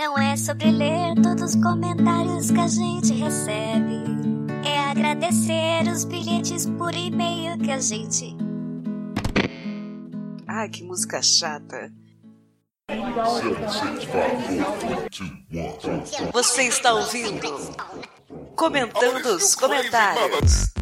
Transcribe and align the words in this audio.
Não 0.00 0.16
é 0.16 0.34
sobre 0.34 0.70
ler 0.70 1.14
todos 1.22 1.54
os 1.54 1.62
comentários 1.62 2.50
que 2.50 2.58
a 2.58 2.66
gente 2.66 3.12
recebe. 3.12 4.02
É 4.64 4.78
agradecer 4.78 5.86
os 5.92 6.06
bilhetes 6.06 6.64
por 6.64 6.94
e-mail 6.94 7.58
que 7.58 7.70
a 7.70 7.78
gente. 7.78 8.34
Ai, 10.48 10.70
que 10.70 10.82
música 10.84 11.20
chata. 11.20 11.92
Você 16.32 16.62
está 16.62 16.94
ouvindo? 16.94 17.76
Comentando 18.56 19.36
os 19.36 19.54
comentários. 19.54 20.72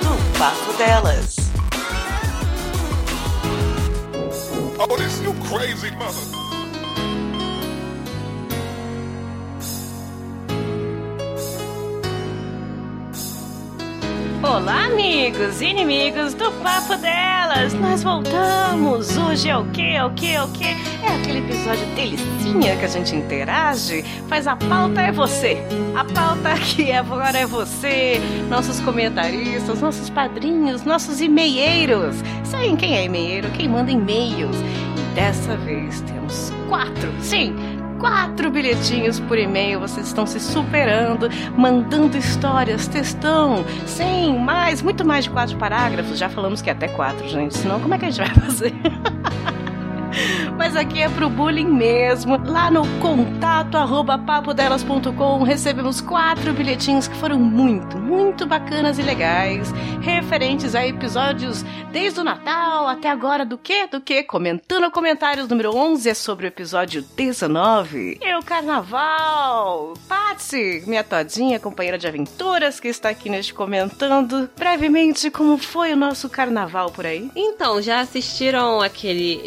Do 0.00 0.38
Papo 0.38 0.72
Delas. 0.78 1.36
Oh, 4.78 4.96
this 4.96 5.20
you 5.22 5.34
crazy 5.48 5.90
mother. 5.96 6.39
Olá, 14.42 14.86
amigos 14.86 15.60
e 15.60 15.66
inimigos 15.66 16.32
do 16.32 16.50
Papo 16.62 16.96
Delas! 16.96 17.74
Nós 17.74 18.02
voltamos! 18.02 19.14
Hoje 19.14 19.50
é 19.50 19.56
o 19.56 19.66
que, 19.66 19.82
é 19.82 20.02
o 20.02 20.10
que, 20.12 20.32
é 20.32 20.42
o 20.42 20.48
que? 20.48 20.64
É 20.64 21.16
aquele 21.20 21.40
episódio 21.40 21.86
delicinha 21.94 22.74
que 22.74 22.84
a 22.86 22.88
gente 22.88 23.14
interage, 23.14 24.02
mas 24.30 24.46
a 24.46 24.56
pauta 24.56 25.02
é 25.02 25.12
você! 25.12 25.58
A 25.94 26.04
pauta 26.06 26.54
aqui 26.54 26.90
agora 26.90 27.36
é 27.36 27.46
você, 27.46 28.18
nossos 28.48 28.80
comentaristas, 28.80 29.78
nossos 29.78 30.08
padrinhos, 30.08 30.84
nossos 30.84 31.20
e-mailheiros! 31.20 32.16
Sabem 32.42 32.76
quem 32.76 32.96
é 32.96 33.04
e-mailheiro? 33.04 33.50
Quem 33.50 33.68
manda 33.68 33.90
e-mails? 33.90 34.56
E 34.56 35.14
dessa 35.14 35.54
vez 35.58 36.00
temos 36.00 36.50
quatro, 36.66 37.12
sim! 37.20 37.54
Quatro 38.00 38.50
bilhetinhos 38.50 39.20
por 39.20 39.38
e-mail. 39.38 39.78
Vocês 39.78 40.06
estão 40.06 40.26
se 40.26 40.40
superando, 40.40 41.28
mandando 41.56 42.16
histórias, 42.16 42.88
textão, 42.88 43.64
sem 43.86 44.36
mais, 44.38 44.82
muito 44.82 45.04
mais 45.04 45.24
de 45.24 45.30
quatro 45.30 45.56
parágrafos. 45.56 46.18
Já 46.18 46.28
falamos 46.28 46.62
que 46.62 46.70
é 46.70 46.72
até 46.72 46.88
quatro, 46.88 47.28
gente. 47.28 47.56
Senão, 47.56 47.78
como 47.78 47.94
é 47.94 47.98
que 47.98 48.06
a 48.06 48.10
gente 48.10 48.26
vai 48.26 48.34
fazer? 48.40 48.74
Mas 50.56 50.76
aqui 50.76 51.02
é 51.02 51.08
pro 51.08 51.28
bullying 51.28 51.68
mesmo. 51.68 52.36
Lá 52.44 52.70
no 52.70 52.86
contato 53.00 53.76
arroba 53.76 54.18
papodelas.com 54.18 55.42
recebemos 55.42 56.00
quatro 56.00 56.52
bilhetinhos 56.52 57.08
que 57.08 57.16
foram 57.16 57.38
muito, 57.38 57.98
muito 57.98 58.46
bacanas 58.46 58.98
e 58.98 59.02
legais, 59.02 59.72
referentes 60.00 60.74
a 60.74 60.86
episódios 60.86 61.64
desde 61.92 62.20
o 62.20 62.24
Natal 62.24 62.86
até 62.86 63.08
agora 63.08 63.44
do 63.44 63.58
que? 63.58 63.86
Do 63.86 64.00
que? 64.00 64.22
Comentando 64.22 64.90
comentários 64.90 65.48
número 65.48 65.74
11 65.74 66.08
é 66.08 66.14
sobre 66.14 66.46
o 66.46 66.48
episódio 66.48 67.02
19. 67.16 68.18
E 68.20 68.36
o 68.36 68.42
Carnaval! 68.42 69.94
Patsy, 70.08 70.82
minha 70.86 71.04
todinha, 71.04 71.58
companheira 71.58 71.98
de 71.98 72.06
aventuras 72.06 72.80
que 72.80 72.88
está 72.88 73.10
aqui 73.10 73.28
neste 73.28 73.52
comentando 73.52 74.48
brevemente 74.56 75.30
como 75.30 75.58
foi 75.58 75.92
o 75.92 75.96
nosso 75.96 76.28
Carnaval 76.28 76.90
por 76.90 77.06
aí. 77.06 77.30
Então, 77.34 77.80
já 77.80 78.00
assistiram 78.00 78.80
aquele 78.80 79.40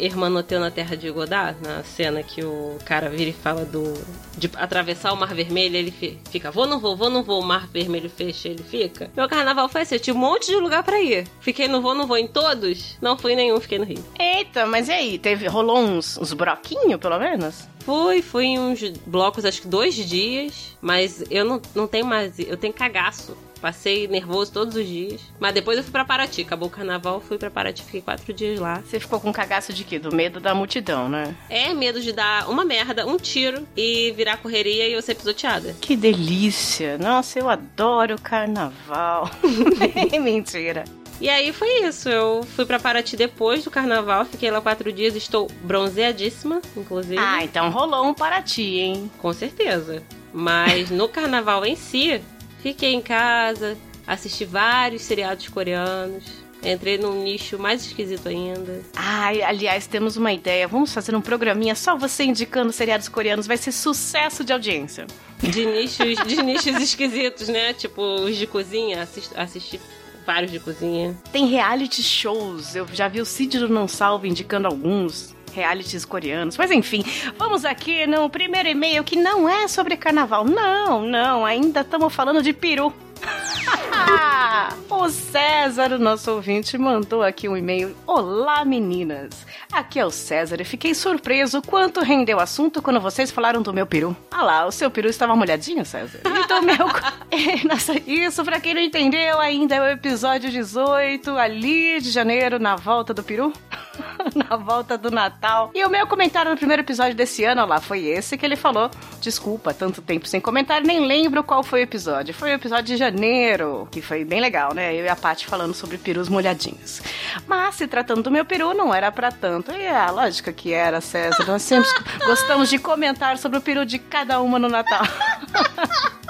Hermanoteu 0.54 0.60
na 0.60 0.70
Terra 0.70 0.96
de 0.96 1.10
Godard? 1.10 1.56
Na 1.62 1.82
cena 1.82 2.22
que 2.22 2.44
o 2.44 2.78
cara 2.84 3.08
vira 3.08 3.30
e 3.30 3.32
fala 3.32 3.64
do... 3.64 3.94
De 4.36 4.50
atravessar 4.56 5.12
o 5.12 5.16
Mar 5.16 5.34
Vermelho, 5.34 5.76
ele 5.76 5.92
fica, 6.30 6.50
vou, 6.50 6.66
não 6.66 6.80
vou, 6.80 6.96
vou, 6.96 7.10
não 7.10 7.22
vou, 7.22 7.40
o 7.40 7.44
Mar 7.44 7.68
Vermelho 7.68 8.10
fecha, 8.10 8.48
ele 8.48 8.62
fica. 8.62 9.10
Meu 9.16 9.28
carnaval 9.28 9.68
foi 9.68 9.82
assim, 9.82 9.94
eu 9.94 10.00
tinha 10.00 10.14
um 10.14 10.18
monte 10.18 10.46
de 10.46 10.56
lugar 10.56 10.82
para 10.82 11.00
ir. 11.00 11.26
Fiquei 11.40 11.68
no 11.68 11.80
vou, 11.80 11.94
não 11.94 12.06
vou 12.06 12.18
em 12.18 12.26
todos? 12.26 12.96
Não 13.00 13.16
fui 13.16 13.32
em 13.32 13.36
nenhum, 13.36 13.60
fiquei 13.60 13.78
no 13.78 13.84
Rio. 13.84 14.04
Eita, 14.18 14.66
mas 14.66 14.88
e 14.88 14.92
aí? 14.92 15.18
Teve, 15.18 15.46
rolou 15.46 15.78
uns, 15.78 16.18
uns 16.18 16.32
broquinhos, 16.32 17.00
pelo 17.00 17.18
menos? 17.18 17.68
Fui, 17.84 18.22
fui 18.22 18.46
em 18.46 18.58
uns 18.58 18.80
blocos, 19.06 19.44
acho 19.44 19.62
que 19.62 19.68
dois 19.68 19.94
dias, 19.94 20.76
mas 20.80 21.22
eu 21.30 21.44
não, 21.44 21.60
não 21.74 21.86
tenho 21.86 22.06
mais, 22.06 22.38
eu 22.38 22.56
tenho 22.56 22.72
cagaço. 22.72 23.36
Passei 23.64 24.06
nervoso 24.06 24.52
todos 24.52 24.76
os 24.76 24.86
dias. 24.86 25.22
Mas 25.40 25.54
depois 25.54 25.78
eu 25.78 25.82
fui 25.82 25.90
pra 25.90 26.04
Paraty. 26.04 26.42
Acabou 26.42 26.68
o 26.68 26.70
carnaval, 26.70 27.18
fui 27.18 27.38
pra 27.38 27.50
Paraty, 27.50 27.82
fiquei 27.82 28.02
quatro 28.02 28.30
dias 28.30 28.60
lá. 28.60 28.82
Você 28.84 29.00
ficou 29.00 29.18
com 29.18 29.32
cagaço 29.32 29.72
de 29.72 29.84
quê? 29.84 29.98
Do 29.98 30.14
medo 30.14 30.38
da 30.38 30.54
multidão, 30.54 31.08
né? 31.08 31.34
É, 31.48 31.72
medo 31.72 31.98
de 31.98 32.12
dar 32.12 32.50
uma 32.50 32.62
merda, 32.62 33.06
um 33.06 33.16
tiro 33.16 33.66
e 33.74 34.12
virar 34.14 34.36
correria 34.36 34.86
e 34.86 34.92
eu 34.92 35.00
ser 35.00 35.14
pisoteada. 35.14 35.74
Que 35.80 35.96
delícia! 35.96 36.98
Nossa, 36.98 37.38
eu 37.38 37.48
adoro 37.48 38.20
carnaval. 38.20 39.30
Mentira. 40.20 40.84
E 41.18 41.30
aí 41.30 41.50
foi 41.50 41.86
isso. 41.86 42.10
Eu 42.10 42.42
fui 42.42 42.66
pra 42.66 42.78
Paraty 42.78 43.16
depois 43.16 43.64
do 43.64 43.70
carnaval, 43.70 44.26
fiquei 44.26 44.50
lá 44.50 44.60
quatro 44.60 44.92
dias, 44.92 45.16
estou 45.16 45.50
bronzeadíssima, 45.62 46.60
inclusive. 46.76 47.16
Ah, 47.16 47.42
então 47.42 47.70
rolou 47.70 48.04
um 48.04 48.12
Paraty, 48.12 48.78
hein? 48.80 49.10
Com 49.16 49.32
certeza. 49.32 50.02
Mas 50.34 50.90
no 50.90 51.08
carnaval 51.08 51.64
em 51.64 51.76
si, 51.76 52.20
Fiquei 52.64 52.94
em 52.94 53.02
casa, 53.02 53.76
assisti 54.06 54.46
vários 54.46 55.02
seriados 55.02 55.46
coreanos. 55.48 56.24
Entrei 56.62 56.96
num 56.96 57.22
nicho 57.22 57.58
mais 57.58 57.84
esquisito 57.84 58.26
ainda. 58.26 58.80
Ai, 58.96 59.42
aliás, 59.42 59.86
temos 59.86 60.16
uma 60.16 60.32
ideia. 60.32 60.66
Vamos 60.66 60.90
fazer 60.94 61.14
um 61.14 61.20
programinha 61.20 61.74
só 61.74 61.94
você 61.94 62.24
indicando 62.24 62.72
seriados 62.72 63.06
coreanos. 63.06 63.46
Vai 63.46 63.58
ser 63.58 63.70
sucesso 63.70 64.42
de 64.42 64.50
audiência. 64.50 65.06
De 65.42 65.66
nichos, 65.66 66.26
de 66.26 66.42
nichos 66.42 66.80
esquisitos, 66.80 67.48
né? 67.48 67.74
Tipo 67.74 68.00
os 68.00 68.34
de 68.34 68.46
cozinha. 68.46 69.02
Assisti, 69.02 69.38
assisti 69.38 69.80
vários 70.26 70.50
de 70.50 70.58
cozinha. 70.58 71.14
Tem 71.30 71.44
reality 71.44 72.02
shows. 72.02 72.74
Eu 72.74 72.86
já 72.94 73.08
vi 73.08 73.20
o 73.20 73.26
Cid 73.26 73.58
do 73.58 73.68
Não 73.68 73.86
Salvo 73.86 74.26
indicando 74.26 74.66
alguns 74.68 75.33
realities 75.54 76.04
coreanos. 76.04 76.56
Mas 76.56 76.70
enfim, 76.70 77.04
vamos 77.38 77.64
aqui 77.64 78.06
no 78.06 78.28
primeiro 78.28 78.68
e-mail 78.68 79.04
que 79.04 79.16
não 79.16 79.48
é 79.48 79.68
sobre 79.68 79.96
carnaval. 79.96 80.44
Não, 80.44 81.02
não, 81.02 81.44
ainda 81.44 81.80
estamos 81.80 82.12
falando 82.14 82.42
de 82.42 82.52
peru. 82.52 82.92
o 84.90 85.08
César, 85.08 85.92
o 85.92 85.98
nosso 85.98 86.30
ouvinte, 86.32 86.76
mandou 86.76 87.22
aqui 87.22 87.48
um 87.48 87.56
e-mail. 87.56 87.96
Olá, 88.06 88.64
meninas. 88.64 89.46
Aqui 89.72 89.98
é 89.98 90.04
o 90.04 90.10
César 90.10 90.60
e 90.60 90.64
fiquei 90.64 90.94
surpreso 90.94 91.62
quanto 91.62 92.00
rendeu 92.00 92.38
o 92.38 92.40
assunto 92.40 92.82
quando 92.82 93.00
vocês 93.00 93.30
falaram 93.30 93.62
do 93.62 93.72
meu 93.72 93.86
peru. 93.86 94.16
Ah 94.30 94.42
lá, 94.42 94.66
o 94.66 94.72
seu 94.72 94.90
peru 94.90 95.08
estava 95.08 95.34
molhadinho, 95.34 95.84
César? 95.84 96.20
Então, 96.24 96.62
meu. 96.62 96.86
Nossa, 97.68 97.94
isso, 98.06 98.44
pra 98.44 98.60
quem 98.60 98.74
não 98.74 98.82
entendeu, 98.82 99.40
ainda 99.40 99.74
é 99.76 99.80
o 99.80 99.88
episódio 99.88 100.50
18, 100.50 101.30
ali 101.36 102.00
de 102.00 102.10
janeiro, 102.10 102.58
na 102.58 102.76
volta 102.76 103.14
do 103.14 103.22
peru. 103.22 103.52
na 104.34 104.56
volta 104.56 104.96
do 104.96 105.10
Natal. 105.10 105.70
E 105.74 105.84
o 105.84 105.90
meu 105.90 106.06
comentário 106.06 106.50
no 106.50 106.56
primeiro 106.56 106.82
episódio 106.82 107.14
desse 107.14 107.44
ano, 107.44 107.64
lá, 107.66 107.80
foi 107.80 108.06
esse 108.06 108.36
que 108.36 108.44
ele 108.44 108.56
falou. 108.56 108.90
Desculpa, 109.20 109.72
tanto 109.72 110.02
tempo 110.02 110.26
sem 110.26 110.40
comentário, 110.40 110.86
nem 110.86 111.06
lembro 111.06 111.42
qual 111.42 111.62
foi 111.62 111.80
o 111.80 111.82
episódio. 111.82 112.34
Foi 112.34 112.50
o 112.50 112.54
episódio 112.54 112.84
de 112.84 112.96
janeiro, 112.96 113.88
que 113.90 114.00
foi 114.00 114.24
bem 114.24 114.40
legal, 114.40 114.74
né? 114.74 114.94
Eu 114.94 115.04
e 115.04 115.08
a 115.08 115.16
Paty 115.16 115.46
falando 115.46 115.74
sobre 115.74 115.98
perus 115.98 116.28
molhadinhos. 116.28 117.02
Mas 117.46 117.76
se 117.76 117.86
tratando 117.86 118.22
do 118.22 118.30
meu 118.30 118.44
peru, 118.44 118.74
não 118.74 118.94
era 118.94 119.10
para 119.10 119.30
tanto. 119.30 119.72
E 119.72 119.86
a 119.86 120.10
lógica 120.10 120.52
que 120.52 120.72
era, 120.72 121.00
César. 121.00 121.44
Nós 121.46 121.62
sempre 121.62 121.90
gostamos 122.26 122.68
de 122.68 122.78
comentar 122.78 123.38
sobre 123.38 123.58
o 123.58 123.62
peru 123.62 123.84
de 123.84 123.98
cada 123.98 124.40
uma 124.40 124.58
no 124.58 124.68
Natal. 124.68 125.02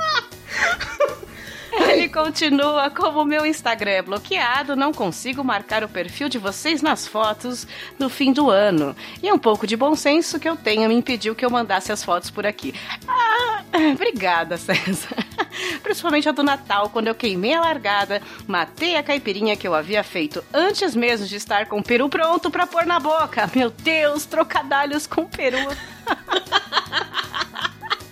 Continua 2.14 2.90
como 2.90 3.24
meu 3.24 3.44
Instagram 3.44 3.90
é 3.90 4.00
bloqueado, 4.00 4.76
não 4.76 4.92
consigo 4.92 5.42
marcar 5.42 5.82
o 5.82 5.88
perfil 5.88 6.28
de 6.28 6.38
vocês 6.38 6.80
nas 6.80 7.08
fotos 7.08 7.66
no 7.98 8.08
fim 8.08 8.32
do 8.32 8.48
ano. 8.50 8.94
E 9.20 9.32
um 9.32 9.38
pouco 9.38 9.66
de 9.66 9.76
bom 9.76 9.96
senso 9.96 10.38
que 10.38 10.48
eu 10.48 10.54
tenho 10.54 10.88
me 10.88 10.94
impediu 10.94 11.34
que 11.34 11.44
eu 11.44 11.50
mandasse 11.50 11.90
as 11.90 12.04
fotos 12.04 12.30
por 12.30 12.46
aqui. 12.46 12.72
Ah, 13.08 13.64
obrigada, 13.92 14.56
César. 14.56 15.16
Principalmente 15.82 16.28
a 16.28 16.32
do 16.32 16.44
Natal, 16.44 16.88
quando 16.88 17.08
eu 17.08 17.16
queimei 17.16 17.52
a 17.52 17.60
largada, 17.60 18.22
matei 18.46 18.94
a 18.94 19.02
caipirinha 19.02 19.56
que 19.56 19.66
eu 19.66 19.74
havia 19.74 20.04
feito 20.04 20.44
antes 20.54 20.94
mesmo 20.94 21.26
de 21.26 21.34
estar 21.34 21.66
com 21.66 21.80
o 21.80 21.82
peru 21.82 22.08
pronto 22.08 22.48
para 22.48 22.64
pôr 22.64 22.86
na 22.86 23.00
boca. 23.00 23.50
Meu 23.56 23.70
Deus, 23.70 24.24
trocadalhos 24.24 25.04
com 25.04 25.26
peru. 25.26 25.58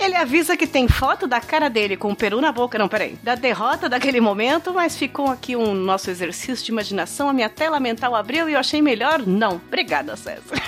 Ele 0.03 0.17
avisa 0.17 0.57
que 0.57 0.67
tem 0.67 0.89
foto 0.89 1.29
da 1.29 1.41
cara 1.41 1.71
dele 1.71 1.97
com 1.97 2.11
o 2.11 2.17
peru 2.17 2.41
na 2.41 2.51
boca. 2.51 2.77
Não, 2.77 2.89
peraí. 2.89 3.17
Da 3.23 3.37
derrota 3.37 3.89
daquele 3.89 4.21
momento, 4.21 4.75
mas 4.75 4.97
ficou 4.97 5.31
aqui 5.31 5.55
um 5.55 5.75
nosso 5.75 6.11
exercício 6.11 6.65
de 6.65 6.73
imaginação. 6.73 7.29
A 7.29 7.33
minha 7.33 7.49
tela 7.49 7.79
mental 7.79 8.17
abriu 8.17 8.49
e 8.49 8.55
eu 8.55 8.59
achei 8.59 8.83
melhor 8.83 9.25
não. 9.25 9.61
Obrigada, 9.69 10.17
César. 10.17 10.61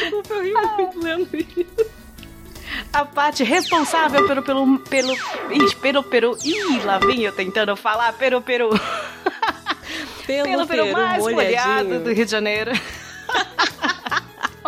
Desculpa, 0.00 0.34
eu 0.34 0.42
ri 0.42 0.52
muito 0.76 1.00
lendo 1.00 1.28
isso. 1.34 1.90
A 2.92 3.04
parte 3.04 3.42
responsável 3.42 4.26
pelo 4.26 4.42
pelo 4.42 4.78
pelo 4.80 5.12
ih, 5.50 5.74
pelo 5.80 6.02
peru. 6.02 6.36
Ih, 6.44 6.80
lá 6.84 6.98
vem 6.98 7.22
eu 7.22 7.32
tentando 7.32 7.74
falar 7.74 8.12
pelo 8.12 8.42
peru. 8.42 8.68
Pelo, 10.26 10.44
pelo 10.44 10.66
peru, 10.66 10.92
mais 10.92 11.24
molhado 11.24 12.00
do 12.00 12.12
Rio 12.12 12.24
de 12.24 12.30
Janeiro. 12.30 12.70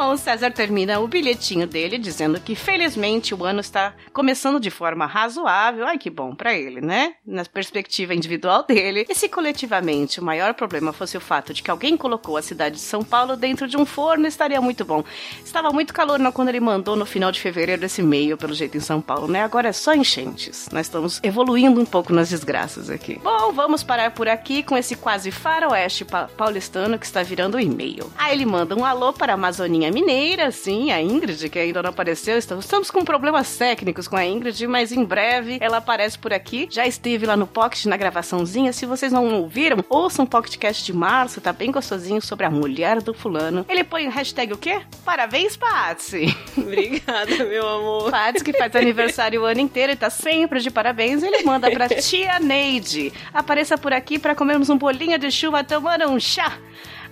Bom, 0.03 0.15
o 0.15 0.19
César 0.19 0.51
termina 0.51 0.99
o 0.99 1.07
bilhetinho 1.07 1.65
dele 1.65 1.97
dizendo 1.97 2.41
que 2.41 2.57
felizmente 2.57 3.37
o 3.37 3.45
ano 3.45 3.61
está 3.61 3.95
começando 4.13 4.59
de 4.59 4.69
forma 4.69 5.07
razoável. 5.07 5.87
Ai, 5.87 5.97
que 5.97 6.11
bom 6.11 6.35
para 6.35 6.53
ele, 6.53 6.81
né? 6.81 7.15
Na 7.25 7.45
perspectiva 7.45 8.13
individual 8.13 8.65
dele. 8.67 9.07
E 9.09 9.15
se 9.15 9.29
coletivamente 9.29 10.19
o 10.19 10.25
maior 10.25 10.55
problema 10.55 10.93
fosse 10.93 11.17
o 11.17 11.21
fato 11.21 11.55
de 11.55 11.63
que 11.63 11.71
alguém 11.71 11.97
colocou 11.97 12.37
a 12.37 12.43
cidade 12.43 12.75
de 12.75 12.81
São 12.81 13.05
Paulo 13.05 13.37
dentro 13.37 13.69
de 13.69 13.77
um 13.77 13.87
forno, 13.87 14.27
estaria 14.27 14.61
muito 14.61 14.85
bom. 14.85 15.05
Estava 15.45 15.71
muito 15.71 15.95
calor 15.95 16.19
quando 16.33 16.49
ele 16.49 16.59
mandou 16.59 16.97
no 16.97 17.07
final 17.07 17.31
de 17.31 17.39
fevereiro 17.39 17.85
esse 17.85 18.01
e-mail, 18.01 18.37
pelo 18.37 18.55
jeito, 18.55 18.77
em 18.77 18.81
São 18.81 19.01
Paulo, 19.01 19.29
né? 19.29 19.45
Agora 19.45 19.69
é 19.69 19.73
só 19.73 19.95
enchentes. 19.95 20.69
Nós 20.73 20.87
estamos 20.87 21.21
evoluindo 21.23 21.81
um 21.81 21.87
pouco 21.87 22.13
nas 22.13 22.29
desgraças 22.29 22.91
aqui. 22.91 23.21
Bom, 23.23 23.53
vamos 23.53 23.85
parar 23.85 24.11
por 24.11 24.29
aqui 24.29 24.65
com 24.65 24.77
esse 24.77 24.97
quase 24.97 25.31
faroeste 25.31 26.05
pa 26.05 26.25
paulistano 26.37 26.99
que 26.99 27.07
está 27.07 27.23
virando 27.23 27.61
e-mail. 27.61 28.13
Aí 28.19 28.35
ele 28.35 28.47
manda 28.47 28.75
um 28.75 28.85
alô 28.85 29.13
para 29.13 29.33
a 29.33 29.35
Amazoninha 29.35 29.92
Mineira, 29.93 30.50
sim, 30.50 30.91
a 30.91 31.03
Ingrid, 31.03 31.50
que 31.50 31.59
ainda 31.59 31.83
não 31.83 31.91
apareceu. 31.91 32.39
Estamos, 32.39 32.65
estamos 32.65 32.91
com 32.91 33.05
problemas 33.05 33.56
técnicos 33.59 34.09
com 34.09 34.17
a 34.17 34.25
Ingrid, 34.25 34.67
mas 34.67 34.91
em 34.91 35.05
breve 35.05 35.59
ela 35.61 35.77
aparece 35.77 36.19
por 36.19 36.33
aqui. 36.33 36.67
Já 36.71 36.87
esteve 36.87 37.27
lá 37.27 37.37
no 37.37 37.47
Pocket 37.47 37.85
na 37.85 37.97
gravaçãozinha. 37.97 38.73
Se 38.73 38.87
vocês 38.87 39.12
não 39.12 39.29
ouviram, 39.35 39.85
ouçam 39.91 40.25
o 40.25 40.29
Pocketcast 40.29 40.83
de 40.85 40.94
março, 40.94 41.43
tá 41.43 41.53
bem 41.53 41.71
gostosinho 41.71 42.23
sobre 42.23 42.47
a 42.47 42.50
mulher 42.50 43.03
do 43.03 43.12
fulano. 43.12 43.67
Ele 43.69 43.85
põe 43.85 44.09
o 44.09 44.11
hashtag 44.11 44.55
o 44.55 44.56
quê? 44.56 44.81
Parabéns, 45.05 45.56
Patsy! 45.59 46.35
Obrigada, 46.56 47.44
meu 47.44 47.69
amor. 47.69 48.11
Patsy, 48.11 48.43
que 48.43 48.53
faz 48.55 48.75
aniversário 48.75 49.43
o 49.43 49.44
ano 49.44 49.61
inteiro 49.61 49.93
e 49.93 49.97
tá 49.97 50.09
sempre 50.09 50.61
de 50.61 50.71
parabéns, 50.71 51.23
ele 51.23 51.43
manda 51.43 51.71
pra 51.71 51.89
tia 52.00 52.41
Neide. 52.41 53.12
Apareça 53.35 53.77
por 53.77 53.93
aqui 53.93 54.19
para 54.19 54.35
comermos 54.35 54.71
um 54.71 54.79
bolinho 54.79 55.19
de 55.19 55.31
chuva 55.31 55.62
tomando 55.62 56.06
um 56.09 56.19
chá. 56.19 56.59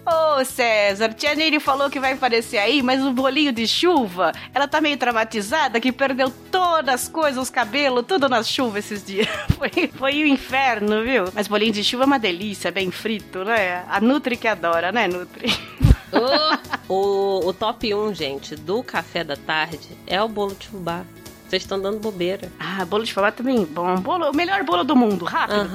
Ô 0.06 0.44
César, 0.44 1.12
tia 1.12 1.34
Neide 1.34 1.60
falou 1.60 1.90
que 1.90 2.00
vai 2.00 2.12
aparecer 2.12 2.58
aí, 2.58 2.82
mas 2.82 3.02
o 3.04 3.12
bolinho 3.12 3.52
de 3.52 3.66
chuva, 3.66 4.32
ela 4.54 4.66
tá 4.66 4.80
meio 4.80 4.96
traumatizada 4.96 5.80
que 5.80 5.92
perdeu 5.92 6.32
todas 6.50 6.94
as 6.94 7.08
coisas, 7.08 7.42
os 7.42 7.50
cabelos, 7.50 8.04
tudo 8.06 8.28
na 8.28 8.42
chuva 8.42 8.78
esses 8.78 9.04
dias. 9.04 9.28
Foi, 9.60 9.90
foi 9.94 10.22
o 10.22 10.26
inferno, 10.26 11.02
viu? 11.02 11.24
Mas 11.34 11.46
bolinho 11.46 11.72
de 11.72 11.84
chuva 11.84 12.04
é 12.04 12.06
uma 12.06 12.18
delícia, 12.18 12.70
bem 12.70 12.90
frito, 12.90 13.44
né? 13.44 13.84
A 13.90 14.00
Nutri 14.00 14.36
que 14.36 14.48
adora, 14.48 14.90
né, 14.90 15.06
Nutri? 15.06 15.52
Oh, 16.12 16.88
o, 16.92 17.48
o 17.48 17.52
top 17.52 17.94
1, 17.94 18.14
gente, 18.14 18.56
do 18.56 18.82
café 18.82 19.22
da 19.22 19.36
tarde 19.36 19.88
é 20.06 20.22
o 20.22 20.28
bolo 20.28 20.54
de 20.54 20.68
fubá. 20.68 21.04
Vocês 21.50 21.62
estão 21.64 21.80
dando 21.80 21.98
bobeira. 21.98 22.48
Ah, 22.60 22.84
bolo 22.84 23.02
de 23.04 23.12
fubá 23.12 23.32
também 23.32 23.64
bom. 23.64 23.96
Bolo, 23.96 24.30
o 24.30 24.34
melhor 24.36 24.62
bolo 24.62 24.84
do 24.84 24.94
mundo, 24.94 25.24
rápido. 25.24 25.68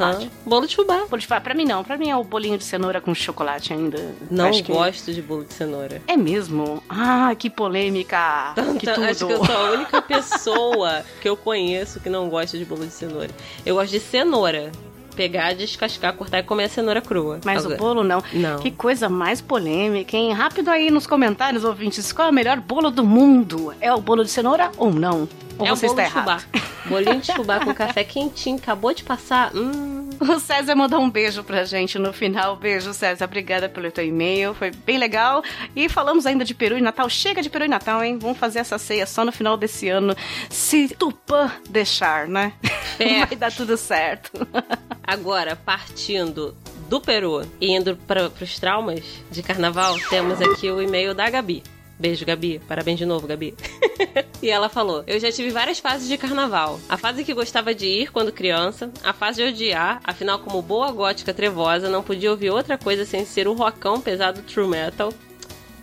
Bolo 0.45 0.65
de 0.65 0.73
fubá. 0.73 0.99
Bolo 1.09 1.17
de 1.19 1.25
fubá, 1.27 1.41
pra 1.41 1.53
mim 1.53 1.65
não. 1.65 1.83
Pra 1.83 1.97
mim 1.97 2.09
é 2.09 2.15
o 2.15 2.23
bolinho 2.23 2.57
de 2.57 2.63
cenoura 2.63 3.01
com 3.01 3.13
chocolate 3.13 3.73
ainda. 3.73 4.15
Não 4.31 4.51
que- 4.51 4.71
gosto 4.71 5.13
de 5.13 5.21
bolo 5.21 5.43
de 5.43 5.53
cenoura. 5.53 6.01
É 6.07 6.15
mesmo? 6.15 6.81
Ah, 6.87 7.35
que 7.37 7.49
polêmica. 7.49 8.53
que 8.55 8.61
Então, 8.89 8.95
tudo. 8.95 9.03
acho 9.05 9.27
que 9.27 9.33
eu 9.33 9.45
sou 9.45 9.55
a 9.57 9.71
única 9.71 10.01
pessoa 10.01 11.03
que 11.21 11.27
eu 11.27 11.35
conheço 11.35 11.99
que 11.99 12.09
não 12.09 12.29
gosta 12.29 12.57
de 12.57 12.63
bolo 12.63 12.85
de 12.85 12.91
cenoura. 12.93 13.29
Eu 13.65 13.75
gosto 13.75 13.91
de 13.91 13.99
cenoura. 13.99 14.71
Pegar, 15.15 15.53
descascar, 15.55 16.13
cortar 16.13 16.39
e 16.39 16.43
comer 16.43 16.65
a 16.65 16.69
cenoura 16.69 17.01
crua. 17.01 17.39
Mas 17.45 17.59
Agora- 17.65 17.75
o 17.75 17.77
bolo 17.77 18.03
não. 18.03 18.21
Não. 18.33 18.59
Que 18.59 18.69
coisa 18.69 19.07
mais 19.07 19.39
polêmica, 19.39 20.15
hein? 20.17 20.33
Rápido 20.33 20.69
aí 20.69 20.91
nos 20.91 21.07
comentários, 21.07 21.63
ouvintes. 21.63 22.11
Qual 22.11 22.27
é 22.27 22.31
o 22.31 22.33
melhor 22.33 22.59
bolo 22.59 22.91
do 22.91 23.03
mundo? 23.05 23.73
É 23.79 23.93
o 23.93 24.01
bolo 24.01 24.23
de 24.25 24.29
cenoura 24.29 24.71
ou 24.77 24.91
não? 24.91 25.27
Ou 25.57 25.65
é 25.67 25.71
o 25.71 25.75
você 25.75 25.87
bolo 25.87 25.99
está 26.01 26.03
de 26.03 26.19
fubá. 26.19 26.31
errado? 26.33 26.75
Bolinho 26.85 27.19
de 27.21 27.33
fubá 27.33 27.59
com 27.59 27.73
café 27.73 28.03
quentinho, 28.03 28.57
acabou 28.57 28.93
de 28.93 29.03
passar. 29.03 29.51
Hum, 29.55 30.09
O 30.19 30.39
César 30.39 30.75
mandou 30.75 30.99
um 31.01 31.09
beijo 31.09 31.43
pra 31.43 31.63
gente 31.65 31.97
no 31.97 32.13
final. 32.13 32.55
Beijo, 32.55 32.93
César. 32.93 33.25
Obrigada 33.25 33.67
pelo 33.67 33.89
teu 33.91 34.05
e-mail. 34.05 34.53
Foi 34.53 34.69
bem 34.69 34.97
legal. 34.99 35.41
E 35.75 35.89
falamos 35.89 36.27
ainda 36.27 36.45
de 36.45 36.53
Peru 36.53 36.77
e 36.77 36.81
Natal. 36.81 37.09
Chega 37.09 37.41
de 37.41 37.49
Peru 37.49 37.65
e 37.65 37.67
Natal, 37.67 38.03
hein? 38.03 38.19
Vamos 38.19 38.37
fazer 38.37 38.59
essa 38.59 38.77
ceia 38.77 39.07
só 39.07 39.25
no 39.25 39.31
final 39.31 39.57
desse 39.57 39.89
ano. 39.89 40.15
Se 40.47 40.89
Tupã 40.89 41.51
deixar, 41.69 42.27
né? 42.27 42.53
É. 42.99 43.25
Vai 43.25 43.35
dar 43.35 43.51
tudo 43.51 43.75
certo. 43.77 44.31
Agora, 45.03 45.55
partindo 45.55 46.55
do 46.87 47.01
Peru 47.01 47.41
e 47.59 47.71
indo 47.75 47.95
para 48.07 48.27
os 48.39 48.59
traumas 48.59 49.03
de 49.31 49.41
carnaval, 49.41 49.97
temos 50.09 50.39
aqui 50.39 50.69
o 50.69 50.79
e-mail 50.79 51.15
da 51.15 51.27
Gabi. 51.31 51.63
Beijo, 51.97 52.25
Gabi. 52.25 52.59
Parabéns 52.67 52.99
de 52.99 53.05
novo, 53.05 53.27
Gabi. 53.27 53.55
e 54.41 54.49
ela 54.49 54.69
falou: 54.69 55.03
Eu 55.07 55.19
já 55.19 55.31
tive 55.31 55.49
várias 55.49 55.79
fases 55.79 56.07
de 56.07 56.17
carnaval. 56.17 56.79
A 56.89 56.97
fase 56.97 57.23
que 57.23 57.33
gostava 57.33 57.73
de 57.73 57.85
ir 57.85 58.11
quando 58.11 58.31
criança, 58.31 58.91
a 59.03 59.13
fase 59.13 59.41
de 59.41 59.49
odiar, 59.49 60.01
afinal, 60.03 60.39
como 60.39 60.61
boa 60.61 60.91
gótica 60.91 61.33
trevosa, 61.33 61.89
não 61.89 62.03
podia 62.03 62.31
ouvir 62.31 62.49
outra 62.49 62.77
coisa 62.77 63.05
sem 63.05 63.25
ser 63.25 63.47
o 63.47 63.53
rockão 63.53 64.01
pesado 64.01 64.41
true 64.41 64.67
metal. 64.67 65.13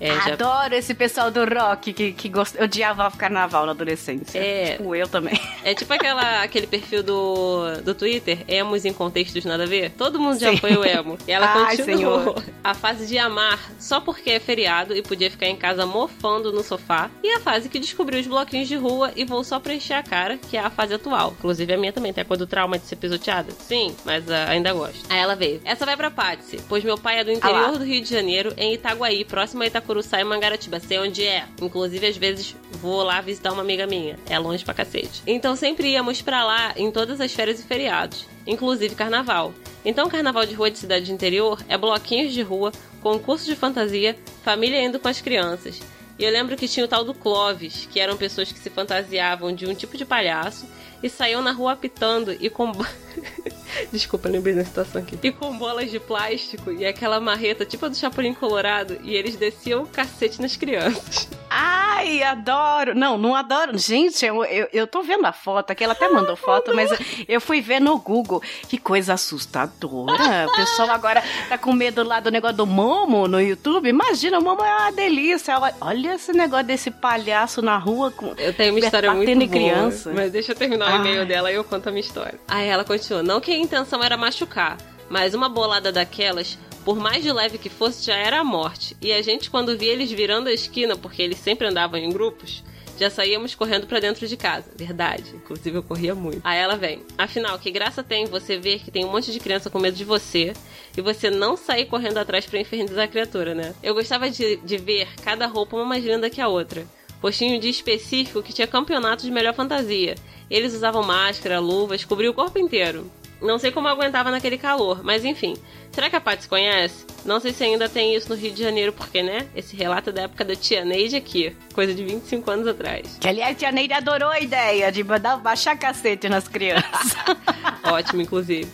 É, 0.03 0.21
já 0.21 0.33
Adoro 0.33 0.75
esse 0.75 0.95
pessoal 0.95 1.31
do 1.31 1.45
rock 1.45 1.93
que, 1.93 2.13
que 2.13 2.29
gost... 2.29 2.61
odiava 2.61 3.07
o 3.07 3.17
carnaval 3.17 3.65
na 3.65 3.71
adolescência. 3.71 4.37
É. 4.37 4.73
Tipo, 4.77 4.97
eu 4.97 5.07
também. 5.07 5.41
É 5.63 5.75
tipo 5.75 5.93
aquela, 5.93 6.43
aquele 6.43 6.67
perfil 6.67 7.05
do, 7.05 7.81
do 7.85 7.95
Twitter, 7.95 8.39
emos 8.49 8.85
em 8.85 8.93
contextos 8.93 9.45
nada 9.45 9.63
a 9.63 9.67
ver. 9.67 9.93
Todo 9.93 10.19
mundo 10.19 10.41
já 10.41 10.51
Sim. 10.51 10.57
foi 10.57 10.77
o 10.77 10.85
emo. 10.85 11.17
E 11.27 11.31
ela 11.31 11.47
Ai, 11.47 11.77
continuou. 11.79 12.19
senhor. 12.21 12.45
A 12.65 12.75
fase 12.75 13.07
de 13.07 13.17
amar 13.19 13.59
só 13.79 14.01
porque 14.01 14.31
é 14.31 14.41
feriado 14.41 14.97
e 14.97 15.03
podia 15.03 15.31
ficar 15.31 15.47
em 15.47 15.57
casa 15.57 15.87
mofando 15.87 16.53
no 16.53 16.63
sofá. 16.63 17.11
E 17.23 17.31
a 17.33 17.41
fase 17.41 17.69
que 17.69 17.79
descobriu 17.79 18.21
os 18.21 18.27
bloquinhos 18.27 18.69
de 18.69 18.77
rua 18.77 19.13
e 19.17 19.25
vou 19.25 19.43
só 19.43 19.59
pra 19.59 19.75
encher 19.75 19.95
a 19.95 20.03
cara, 20.03 20.39
que 20.39 20.57
é 20.57 20.61
a 20.61 20.71
fase 20.71 20.95
atual. 20.95 21.35
Inclusive 21.39 21.73
a 21.73 21.77
minha 21.77 21.93
também, 21.93 22.13
tem 22.13 22.23
a 22.23 22.25
coisa 22.25 22.45
do 22.45 22.49
trauma 22.49 22.79
de 22.79 22.87
ser 22.87 22.97
pisoteada. 22.97 23.53
Sim, 23.59 23.95
mas 24.05 24.31
ah, 24.31 24.47
ainda 24.49 24.73
gosto. 24.73 25.05
Aí 25.09 25.19
ela 25.19 25.35
veio. 25.35 25.61
Essa 25.65 25.85
vai 25.85 25.97
pra 25.97 26.11
Patsy, 26.11 26.61
pois 26.69 26.85
meu 26.85 26.97
pai 26.97 27.19
é 27.19 27.25
do 27.25 27.31
Ah 27.31 27.35
interior 27.35 27.73
lá. 27.73 27.79
do 27.79 27.85
Rio 27.85 28.01
de 28.01 28.09
Janeiro, 28.09 28.53
em 28.57 28.75
Itaguaí, 28.75 29.25
próximo 29.25 29.63
a 29.63 29.67
Itacuruçá 29.93 30.21
e 30.21 30.25
Mangaratiba. 30.25 30.81
Sei 30.81 30.99
onde 30.99 31.25
é. 31.25 31.45
Inclusive, 31.61 32.07
às 32.07 32.17
vezes, 32.17 32.57
vou 32.81 33.03
lá 33.03 33.21
visitar 33.21 33.53
uma 33.53 33.63
amiga 33.63 33.87
minha. 33.87 34.19
É 34.29 34.39
longe 34.39 34.65
pra 34.65 34.75
cacete. 34.75 35.23
Então 35.27 35.55
sempre 35.55 35.89
íamos 35.91 36.23
pra 36.23 36.45
lá 36.45 36.73
em 36.77 36.91
todas 36.91 37.21
as 37.21 37.33
férias 37.33 37.61
e 37.61 37.63
feriados. 37.63 38.27
Inclusive 38.47 38.95
carnaval. 38.95 39.53
Então, 39.85 40.09
carnaval 40.09 40.47
de 40.47 40.55
rua 40.55 40.71
de 40.71 40.79
cidade 40.79 41.07
de 41.07 41.13
interior 41.13 41.63
é 41.69 41.77
bloquinhos 41.77 42.33
de 42.33 42.41
rua, 42.41 42.73
concurso 43.03 43.45
de 43.47 43.57
fantasia, 43.57 44.17
família 44.43 44.83
indo 44.83 44.99
com 44.99 45.09
as 45.09 45.21
crianças. 45.21 45.81
E 46.19 46.25
eu 46.25 46.31
lembro 46.31 46.57
que 46.57 46.69
tinha 46.69 46.85
o 46.85 46.89
tal 46.89 47.05
do 47.05 47.15
Clovis, 47.15 47.89
que 47.91 47.99
eram 47.99 48.17
pessoas 48.17 48.53
que 48.53 48.59
se 48.59 48.71
fantasiavam 48.71 49.53
de 49.53 49.67
um 49.67 49.75
tipo 49.75 49.97
de 49.97 50.05
palhaço 50.05 50.67
e 51.03 51.09
saíam 51.09 51.43
na 51.43 51.53
rua 51.53 51.73
apitando 51.73 52.37
e 52.39 52.49
com. 52.49 52.73
Desculpa, 53.91 54.29
lembrei 54.29 54.55
da 54.55 54.65
situação 54.65 55.01
aqui. 55.01 55.19
E 55.23 55.33
com 55.33 55.57
bolas 55.57 55.91
de 55.91 55.99
plástico 55.99 56.71
e 56.71 56.85
aquela 56.85 57.21
marreta 57.21 57.65
tipo 57.65 57.87
a 57.87 57.89
do 57.89 57.97
Chapolin 57.97 58.35
Colorado 58.35 58.99
e 59.03 59.15
eles 59.15 59.37
desciam 59.37 59.83
o 59.83 59.87
cacete 59.87 60.41
nas 60.41 60.57
crianças. 60.57 61.29
Ai, 61.55 62.23
adoro. 62.23 62.95
Não, 62.95 63.19
não 63.19 63.35
adoro. 63.35 63.77
Gente, 63.77 64.25
eu, 64.25 64.43
eu, 64.45 64.69
eu 64.73 64.87
tô 64.87 65.03
vendo 65.03 65.27
a 65.27 65.33
foto 65.33 65.71
aqui, 65.71 65.85
ela 65.85 65.93
até 65.93 66.09
mandou 66.09 66.35
foto, 66.35 66.75
mas 66.75 66.91
eu 67.29 67.41
fui 67.41 67.61
ver 67.61 67.81
no 67.81 67.99
Google. 67.99 68.43
Que 68.69 68.79
coisa 68.79 69.13
assustadora. 69.13 70.47
O 70.49 70.57
pessoal 70.57 70.91
agora 70.91 71.23
tá 71.51 71.59
com 71.59 71.73
medo 71.73 72.03
lá 72.03 72.21
do 72.21 72.31
negócio 72.31 72.57
do 72.57 72.67
Momo 72.67 73.29
no 73.29 73.41
YouTube. 73.41 73.89
Imagina, 73.89 74.39
o 74.39 74.43
Momo 74.43 74.65
é 74.65 74.75
uma 74.75 74.93
delícia. 74.93 75.55
Olha 75.81 76.15
esse 76.15 76.33
negócio 76.33 76.67
desse 76.67 76.91
palhaço 76.91 77.61
na 77.61 77.77
rua 77.77 78.11
com. 78.11 78.33
Eu 78.39 78.55
tenho 78.55 78.73
uma 78.73 78.81
história 78.81 79.13
muito 79.13 79.35
boa, 79.35 79.49
criança. 79.49 80.11
mas 80.15 80.33
deixa 80.33 80.53
eu 80.53 80.57
terminar 80.57 80.92
o 80.93 81.01
e-mail 81.01 81.21
Ai. 81.21 81.27
dela 81.27 81.53
e 81.53 81.55
eu 81.55 81.65
conto 81.65 81.89
a 81.89 81.93
minha 81.93 82.01
história. 82.01 82.39
Aí 82.49 82.69
ela 82.69 82.85
continua, 82.85 83.23
não 83.23 83.41
que 83.41 83.51
a 83.51 83.57
intenção 83.57 84.03
era 84.03 84.17
machucar, 84.17 84.79
mas 85.09 85.35
uma 85.35 85.49
bolada 85.49 85.93
daquelas, 85.93 86.59
por 86.85 86.97
mais 86.97 87.23
de 87.23 87.33
leve 87.33 87.59
que 87.59 87.69
fosse, 87.69 88.05
já 88.07 88.17
era 88.17 88.41
a 88.41 88.45
morte. 88.45 88.97
E 89.01 89.13
a 89.13 89.23
gente, 89.23 89.51
quando 89.51 89.77
via 89.77 89.93
eles 89.93 90.11
virando 90.11 90.49
a 90.49 90.53
esquina, 90.53 90.97
porque 90.97 91.23
eles 91.23 91.39
sempre 91.39 91.67
andavam 91.67 91.99
em 91.99 92.11
grupos, 92.11 92.63
já 92.99 93.11
saíamos 93.11 93.55
correndo 93.55 93.87
pra 93.87 94.01
dentro 94.01 94.27
de 94.27 94.37
casa. 94.37 94.71
Verdade. 94.77 95.35
Inclusive 95.35 95.77
eu 95.77 95.83
corria 95.83 96.15
muito. 96.15 96.41
Aí 96.45 96.59
ela 96.59 96.77
vem. 96.77 97.03
Afinal, 97.19 97.59
que 97.59 97.71
graça 97.71 98.03
tem 98.03 98.27
você 98.27 98.57
ver 98.57 98.79
que 98.81 98.91
tem 98.91 99.05
um 99.05 99.11
monte 99.11 99.33
de 99.33 99.41
criança 99.41 99.71
com 99.71 99.79
medo 99.79 99.97
de 99.97 100.05
você 100.05 100.53
e 100.97 101.01
você 101.01 101.31
não 101.31 101.57
sair 101.57 101.87
correndo 101.87 102.19
atrás 102.19 102.47
pra 102.47 102.61
infernizar 102.61 103.05
a 103.05 103.09
criatura, 103.09 103.55
né? 103.55 103.75
Eu 103.83 103.95
gostava 103.95 104.31
de, 104.31 104.57
de 104.57 104.77
ver 104.77 105.09
cada 105.23 105.47
roupa 105.47 105.77
uma 105.77 105.85
mais 105.85 106.05
linda 106.05 106.31
que 106.31 106.41
a 106.41 106.49
outra. 106.49 106.87
Postinho 107.21 107.57
um 107.57 107.61
dia 107.61 107.71
específico 107.71 108.43
que 108.43 108.53
tinha 108.53 108.67
campeonato 108.67 109.25
de 109.25 109.31
melhor 109.31 109.55
fantasia. 109.55 110.17
Eles 110.53 110.75
usavam 110.75 111.03
máscara, 111.03 111.59
luvas, 111.59 112.05
cobriam 112.05 112.31
o 112.31 112.35
corpo 112.35 112.59
inteiro. 112.59 113.11
Não 113.41 113.59
sei 113.59 113.73
como 113.73 113.89
aguentava 113.89 114.31
naquele 114.31 114.59
calor, 114.59 115.03
mas 115.03 115.25
enfim. 115.25 115.57
Será 115.91 116.11
que 116.11 116.15
a 116.15 116.21
Paty 116.21 116.43
se 116.43 116.49
conhece? 116.49 117.07
Não 117.25 117.41
sei 117.41 117.55
se 117.55 117.65
ainda 117.65 117.89
tem 117.89 118.15
isso 118.15 118.29
no 118.29 118.35
Rio 118.35 118.53
de 118.53 118.63
Janeiro, 118.63 118.93
porque, 118.93 119.23
né? 119.23 119.49
Esse 119.57 119.75
relato 119.75 120.11
é 120.11 120.13
da 120.13 120.23
época 120.23 120.45
da 120.45 120.55
tia 120.55 120.85
Neide 120.85 121.17
aqui, 121.17 121.57
coisa 121.73 121.95
de 121.95 122.05
25 122.05 122.51
anos 122.51 122.67
atrás. 122.67 123.17
Que 123.19 123.29
aliás, 123.29 123.57
tia 123.57 123.73
Neide 123.73 123.95
adorou 123.95 124.29
a 124.29 124.41
ideia 124.41 124.93
de 124.93 125.03
mandar 125.03 125.39
baixar 125.39 125.75
cacete 125.79 126.29
nas 126.29 126.47
crianças. 126.47 127.17
Ótimo, 127.83 128.21
inclusive. 128.21 128.71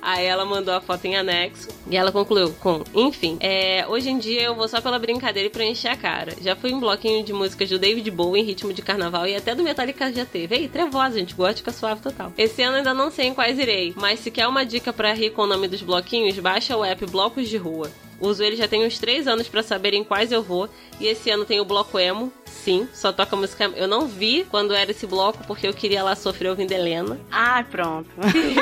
Aí 0.00 0.24
ela 0.24 0.44
mandou 0.44 0.74
a 0.74 0.80
foto 0.80 1.04
em 1.04 1.16
anexo 1.16 1.68
e 1.90 1.96
ela 1.96 2.12
concluiu 2.12 2.52
com: 2.60 2.82
Enfim, 2.94 3.36
é, 3.40 3.86
hoje 3.88 4.10
em 4.10 4.18
dia 4.18 4.42
eu 4.42 4.54
vou 4.54 4.68
só 4.68 4.80
pela 4.80 4.98
brincadeira 4.98 5.48
e 5.48 5.50
pra 5.50 5.64
encher 5.64 5.88
a 5.88 5.96
cara. 5.96 6.34
Já 6.40 6.56
fui 6.56 6.70
em 6.70 6.78
bloquinho 6.78 7.24
de 7.24 7.32
músicas 7.32 7.68
do 7.68 7.78
David 7.78 8.10
Bowie 8.10 8.42
em 8.42 8.44
ritmo 8.44 8.72
de 8.72 8.82
carnaval 8.82 9.26
e 9.26 9.36
até 9.36 9.54
do 9.54 9.62
Metallica 9.62 10.12
já 10.12 10.24
teve. 10.24 10.54
Ei, 10.54 10.68
trevosa, 10.68 11.18
gente, 11.18 11.34
gótica 11.34 11.72
suave 11.72 12.00
total. 12.00 12.32
Esse 12.36 12.62
ano 12.62 12.78
ainda 12.78 12.94
não 12.94 13.10
sei 13.10 13.26
em 13.26 13.34
quais 13.34 13.58
irei, 13.58 13.92
mas 13.96 14.20
se 14.20 14.30
quer 14.30 14.46
uma 14.46 14.64
dica 14.64 14.92
pra 14.92 15.12
rir 15.12 15.30
com 15.30 15.42
o 15.42 15.46
nome 15.46 15.68
dos 15.68 15.82
bloquinhos, 15.82 16.38
baixa 16.38 16.76
o 16.76 16.84
app 16.84 17.04
Blocos 17.06 17.48
de 17.48 17.56
Rua. 17.56 17.90
Uso 18.20 18.42
ele 18.42 18.56
já 18.56 18.66
tem 18.66 18.84
uns 18.84 18.98
três 18.98 19.26
anos 19.26 19.48
pra 19.48 19.62
saberem 19.62 20.02
quais 20.02 20.32
eu 20.32 20.42
vou. 20.42 20.68
E 21.00 21.06
esse 21.06 21.30
ano 21.30 21.44
tem 21.44 21.60
o 21.60 21.64
bloco 21.64 21.98
emo. 21.98 22.32
Sim, 22.44 22.88
só 22.92 23.12
toca 23.12 23.36
música. 23.36 23.64
Eu 23.76 23.86
não 23.86 24.06
vi 24.06 24.44
quando 24.50 24.74
era 24.74 24.90
esse 24.90 25.06
bloco 25.06 25.44
porque 25.46 25.66
eu 25.66 25.72
queria 25.72 26.02
lá 26.02 26.16
sofrer 26.16 26.48
ouvindo 26.48 26.72
Helena. 26.72 27.18
Ah, 27.30 27.64
pronto. 27.70 28.10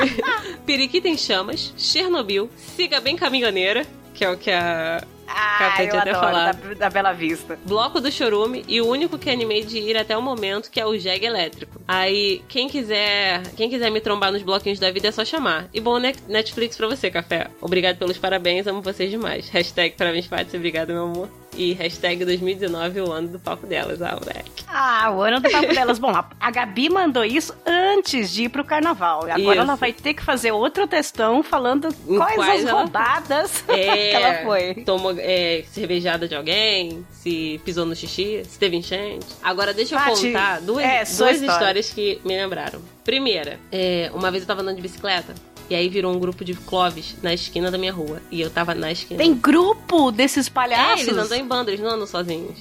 Periquita 0.67 1.09
em 1.09 1.17
Chamas, 1.17 1.73
Chernobyl, 1.77 2.51
Siga 2.57 3.01
Bem 3.01 3.17
Caminhoneira, 3.17 3.87
que 4.15 4.25
é 4.25 4.31
o 4.31 4.37
que 4.37 4.51
a 4.51 5.03
Ah, 5.29 5.77
eu 5.83 5.89
tinha 5.91 6.01
até 6.03 6.11
adoro, 6.11 6.27
falado. 6.27 6.69
da, 6.69 6.75
da 6.75 6.91
Bela 6.91 7.13
Vista. 7.13 7.59
Bloco 7.65 8.01
do 8.01 8.11
Chorume 8.11 8.65
e 8.69 8.81
o 8.81 8.87
único 8.87 9.19
que 9.19 9.31
animei 9.31 9.65
de 9.65 9.79
ir 9.79 9.97
até 9.97 10.17
o 10.17 10.23
momento, 10.23 10.71
que 10.71 10.81
é 10.81 10.87
o 10.87 10.95
Jeg 10.99 11.25
Elétrico. 11.25 11.81
Aí, 11.89 12.43
quem 12.49 12.69
quiser, 12.69 13.43
quem 13.57 13.69
quiser 13.71 13.91
me 13.91 14.01
trombar 14.01 14.33
nos 14.33 14.43
bloquinhos 14.43 14.79
da 14.79 14.91
vida 14.91 15.09
é 15.09 15.13
só 15.13 15.25
chamar. 15.25 15.67
E 15.73 15.81
bom 15.81 15.99
Net- 15.99 16.19
Netflix 16.29 16.77
pra 16.77 16.87
você, 16.89 17.11
Café. 17.11 17.49
Obrigado 17.61 17.97
pelos 17.97 18.19
parabéns, 18.19 18.67
amo 18.67 18.83
vocês 18.83 19.11
demais. 19.11 19.49
Hashtag 19.49 19.95
parabéns, 19.97 20.27
Paty, 20.27 20.57
obrigado, 20.57 20.89
meu 20.93 21.05
amor. 21.05 21.29
E 21.57 21.73
hashtag 21.73 22.23
2019, 22.25 23.01
o 23.01 23.11
ano 23.13 23.29
do 23.29 23.39
palco 23.39 23.67
delas, 23.67 24.03
ah, 24.03 24.19
moleque. 24.21 24.51
Ah, 24.69 25.11
o 25.11 25.23
ano 25.23 25.41
do 25.41 25.49
papo 25.51 25.69
delas. 25.75 25.99
Bom, 25.99 26.11
a, 26.39 26.51
Gabi 26.51 26.91
mandou 26.91 27.25
isso 27.25 27.55
antes 27.65 28.31
de 28.31 28.43
ir 28.45 28.49
pro 28.51 28.63
carnaval. 28.63 29.21
Agora 29.23 29.41
Isso. 29.41 29.53
ela 29.53 29.75
vai 29.75 29.91
ter 29.91 30.13
que 30.13 30.23
fazer 30.23 30.53
outro 30.53 30.87
textão 30.87 31.43
falando 31.43 31.89
quais, 32.07 32.35
quais 32.35 32.63
as 32.65 32.69
ela- 32.71 32.83
rodadas 32.83 33.65
É, 33.69 33.75
que 34.11 34.17
ela 34.17 34.35
foi. 34.45 34.75
Tomou 34.85 35.16
é, 35.19 35.65
cervejada 35.73 36.27
de 36.29 36.35
alguém, 36.35 37.05
se 37.11 37.61
pisou 37.65 37.85
no 37.87 37.95
xixi, 37.97 38.43
se 38.49 38.59
teve 38.59 38.77
enchente. 38.77 39.27
Agora 39.43 39.73
deixa 39.75 39.95
eu 39.95 39.99
Paty, 39.99 40.27
contar 40.33 40.61
duas, 40.61 40.85
é, 40.85 40.97
duas 40.99 41.11
história. 41.11 41.47
histórias 41.47 41.91
que 41.91 42.21
me 42.25 42.37
lembraram. 42.37 42.81
Primeira, 43.05 43.59
é, 43.73 44.11
uma 44.15 44.31
vez 44.31 44.43
eu 44.43 44.47
tava 44.49 44.63
andando 44.63 44.77
de 44.77 44.83
bicicleta. 44.83 45.35
E 45.69 45.75
aí 45.75 45.89
virou 45.89 46.15
um 46.15 46.19
grupo 46.21 46.45
de 46.45 46.55
cloves 46.55 47.17
na 47.23 47.35
esquina 47.35 47.73
da 47.73 47.77
minha 47.79 47.93
rua. 47.93 48.23
E 48.31 48.41
eu 48.41 48.49
tava 48.49 48.73
na 48.73 48.93
esquina. 48.93 49.19
Tem 49.19 49.35
grupo 49.35 50.13
desses 50.13 50.47
É, 50.47 50.51
palhaços? 50.51 51.09
eles 51.09 51.19
andam 51.19 51.37
em 51.37 51.45
banda, 51.45 51.71
eles 51.73 51.81
não 51.81 51.91
andam 51.91 52.07
sozinhos. 52.07 52.57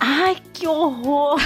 Ai, 0.00 0.36
que 0.54 0.66
horror! 0.66 1.38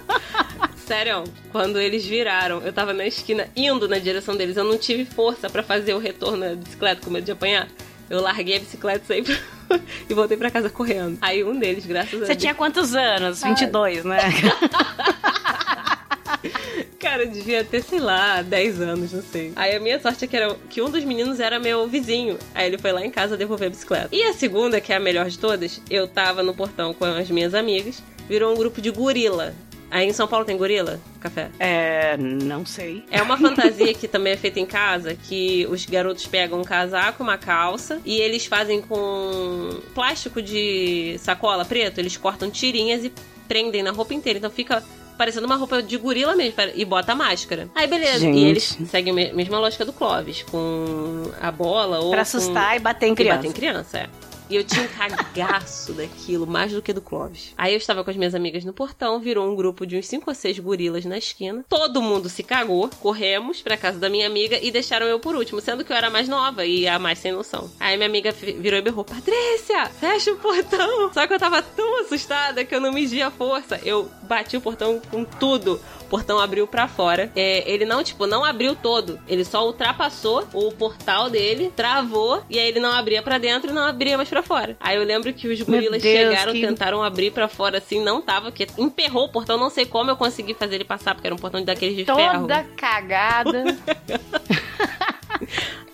Sério, 0.86 1.24
quando 1.52 1.78
eles 1.80 2.04
viraram, 2.04 2.60
eu 2.62 2.72
tava 2.72 2.92
na 2.92 3.06
esquina 3.06 3.48
indo 3.54 3.88
na 3.88 3.98
direção 3.98 4.34
deles. 4.34 4.56
Eu 4.56 4.64
não 4.64 4.76
tive 4.78 5.04
força 5.04 5.48
pra 5.48 5.62
fazer 5.62 5.94
o 5.94 5.98
retorno 5.98 6.40
da 6.40 6.54
bicicleta 6.54 7.00
com 7.04 7.10
medo 7.10 7.24
de 7.24 7.32
apanhar. 7.32 7.68
Eu 8.10 8.20
larguei 8.20 8.56
a 8.56 8.58
bicicleta 8.58 9.04
saí 9.06 9.22
pra... 9.22 9.36
e 10.10 10.14
voltei 10.14 10.36
pra 10.36 10.50
casa 10.50 10.68
correndo. 10.68 11.16
Aí 11.22 11.44
um 11.44 11.56
deles, 11.56 11.86
graças 11.86 12.12
a 12.14 12.18
Você 12.18 12.26
Deus. 12.26 12.38
tinha 12.38 12.54
quantos 12.54 12.92
anos? 12.94 13.40
22, 13.42 14.04
né? 14.04 14.18
Cara, 16.98 17.22
eu 17.22 17.30
devia 17.30 17.64
ter, 17.64 17.82
sei 17.82 17.98
lá, 17.98 18.42
10 18.42 18.80
anos, 18.80 19.12
não 19.12 19.22
sei. 19.22 19.52
Aí 19.56 19.74
a 19.74 19.80
minha 19.80 19.98
sorte 20.00 20.24
é 20.24 20.28
que, 20.28 20.36
era, 20.36 20.54
que 20.68 20.82
um 20.82 20.90
dos 20.90 21.04
meninos 21.04 21.40
era 21.40 21.58
meu 21.58 21.86
vizinho. 21.88 22.38
Aí 22.54 22.66
ele 22.66 22.78
foi 22.78 22.92
lá 22.92 23.04
em 23.04 23.10
casa 23.10 23.36
devolver 23.36 23.68
a 23.68 23.70
bicicleta. 23.70 24.08
E 24.12 24.22
a 24.24 24.32
segunda, 24.32 24.80
que 24.80 24.92
é 24.92 24.96
a 24.96 25.00
melhor 25.00 25.28
de 25.28 25.38
todas, 25.38 25.80
eu 25.90 26.06
tava 26.06 26.42
no 26.42 26.54
portão 26.54 26.92
com 26.92 27.04
as 27.04 27.30
minhas 27.30 27.54
amigas, 27.54 28.02
virou 28.28 28.52
um 28.52 28.56
grupo 28.56 28.80
de 28.80 28.90
gorila. 28.90 29.54
Aí 29.90 30.06
em 30.08 30.12
São 30.12 30.28
Paulo 30.28 30.44
tem 30.44 30.56
gorila? 30.56 31.00
Café? 31.20 31.50
É, 31.58 32.16
não 32.16 32.64
sei. 32.64 33.04
É 33.10 33.20
uma 33.20 33.36
fantasia 33.36 33.92
que 33.92 34.06
também 34.06 34.32
é 34.34 34.36
feita 34.36 34.60
em 34.60 34.66
casa, 34.66 35.14
que 35.14 35.66
os 35.68 35.84
garotos 35.84 36.26
pegam 36.26 36.60
um 36.60 36.64
casaco, 36.64 37.22
uma 37.22 37.36
calça, 37.36 38.00
e 38.04 38.16
eles 38.20 38.46
fazem 38.46 38.80
com 38.80 39.80
plástico 39.94 40.40
de 40.40 41.16
sacola 41.18 41.64
preto, 41.64 41.98
eles 41.98 42.16
cortam 42.16 42.48
tirinhas 42.50 43.04
e 43.04 43.12
prendem 43.48 43.82
na 43.82 43.90
roupa 43.90 44.14
inteira. 44.14 44.38
Então 44.38 44.50
fica 44.50 44.82
parecendo 45.18 45.44
uma 45.44 45.56
roupa 45.56 45.82
de 45.82 45.96
gorila 45.98 46.34
mesmo, 46.36 46.54
e 46.74 46.84
bota 46.84 47.12
a 47.12 47.14
máscara. 47.14 47.68
Aí 47.74 47.86
beleza, 47.86 48.20
Gente. 48.20 48.38
e 48.38 48.44
eles 48.44 48.78
seguem 48.88 49.12
a 49.12 49.14
me- 49.14 49.32
mesma 49.32 49.58
lógica 49.58 49.84
do 49.84 49.92
Clóvis, 49.92 50.42
com 50.44 51.24
a 51.42 51.50
bola 51.50 51.98
ou 51.98 52.10
Pra 52.10 52.18
com- 52.18 52.22
assustar 52.22 52.76
e 52.76 52.78
bater 52.78 53.06
em 53.08 53.12
e 53.12 53.16
criança. 53.16 53.36
bater 53.36 53.48
em 53.48 53.52
criança, 53.52 53.98
é. 53.98 54.06
E 54.50 54.56
eu 54.56 54.64
tinha 54.64 54.84
um 54.84 54.88
cagaço 54.88 55.92
daquilo, 55.92 56.44
mais 56.44 56.72
do 56.72 56.82
que 56.82 56.92
do 56.92 57.00
Clóvis. 57.00 57.54
Aí 57.56 57.72
eu 57.72 57.76
estava 57.76 58.02
com 58.02 58.10
as 58.10 58.16
minhas 58.16 58.34
amigas 58.34 58.64
no 58.64 58.72
portão, 58.72 59.20
virou 59.20 59.48
um 59.48 59.54
grupo 59.54 59.86
de 59.86 59.96
uns 59.96 60.08
5 60.08 60.28
ou 60.28 60.34
6 60.34 60.58
gorilas 60.58 61.04
na 61.04 61.16
esquina. 61.16 61.64
Todo 61.68 62.02
mundo 62.02 62.28
se 62.28 62.42
cagou, 62.42 62.90
corremos 63.00 63.62
pra 63.62 63.76
casa 63.76 64.00
da 64.00 64.08
minha 64.08 64.26
amiga 64.26 64.58
e 64.60 64.72
deixaram 64.72 65.06
eu 65.06 65.20
por 65.20 65.36
último, 65.36 65.60
sendo 65.60 65.84
que 65.84 65.92
eu 65.92 65.96
era 65.96 66.10
mais 66.10 66.28
nova 66.28 66.66
e 66.66 66.88
a 66.88 66.98
mais 66.98 67.20
sem 67.20 67.30
noção. 67.30 67.70
Aí 67.78 67.96
minha 67.96 68.08
amiga 68.08 68.32
virou 68.32 68.80
e 68.80 68.82
berrou: 68.82 69.04
Patrícia, 69.04 69.86
fecha 69.86 70.32
o 70.32 70.36
portão! 70.36 71.12
Só 71.14 71.28
que 71.28 71.34
eu 71.34 71.38
tava 71.38 71.62
tão 71.62 72.00
assustada 72.00 72.64
que 72.64 72.74
eu 72.74 72.80
não 72.80 72.92
medi 72.92 73.22
a 73.22 73.30
força. 73.30 73.80
Eu 73.84 74.10
bati 74.22 74.56
o 74.56 74.60
portão 74.60 75.00
com 75.12 75.24
tudo. 75.24 75.80
O 76.10 76.18
portão 76.20 76.40
abriu 76.40 76.66
pra 76.66 76.88
fora. 76.88 77.30
É, 77.36 77.62
ele 77.70 77.84
não, 77.84 78.02
tipo, 78.02 78.26
não 78.26 78.44
abriu 78.44 78.74
todo. 78.74 79.20
Ele 79.28 79.44
só 79.44 79.64
ultrapassou 79.64 80.44
o 80.52 80.72
portal 80.72 81.30
dele, 81.30 81.72
travou, 81.76 82.42
e 82.50 82.58
aí 82.58 82.66
ele 82.66 82.80
não 82.80 82.90
abria 82.90 83.22
pra 83.22 83.38
dentro 83.38 83.70
e 83.70 83.72
não 83.72 83.84
abria 83.84 84.16
mais 84.16 84.28
pra 84.28 84.42
fora. 84.42 84.76
Aí 84.80 84.96
eu 84.96 85.04
lembro 85.04 85.32
que 85.32 85.46
os 85.46 85.62
gorilas 85.62 86.02
Deus, 86.02 86.12
chegaram, 86.16 86.52
que- 86.52 86.66
tentaram 86.66 87.00
abrir 87.00 87.30
pra 87.30 87.46
fora 87.46 87.78
assim, 87.78 88.02
não 88.02 88.20
tava, 88.20 88.50
porque 88.50 88.66
emperrou 88.76 89.26
o 89.26 89.28
portão, 89.28 89.56
não 89.56 89.70
sei 89.70 89.86
como 89.86 90.10
eu 90.10 90.16
consegui 90.16 90.52
fazer 90.52 90.74
ele 90.74 90.84
passar, 90.84 91.14
porque 91.14 91.28
era 91.28 91.34
um 91.34 91.38
portão 91.38 91.62
daqueles 91.62 91.94
de 91.96 92.04
ferro. 92.04 92.40
Toda 92.40 92.64
cagada. 92.76 93.62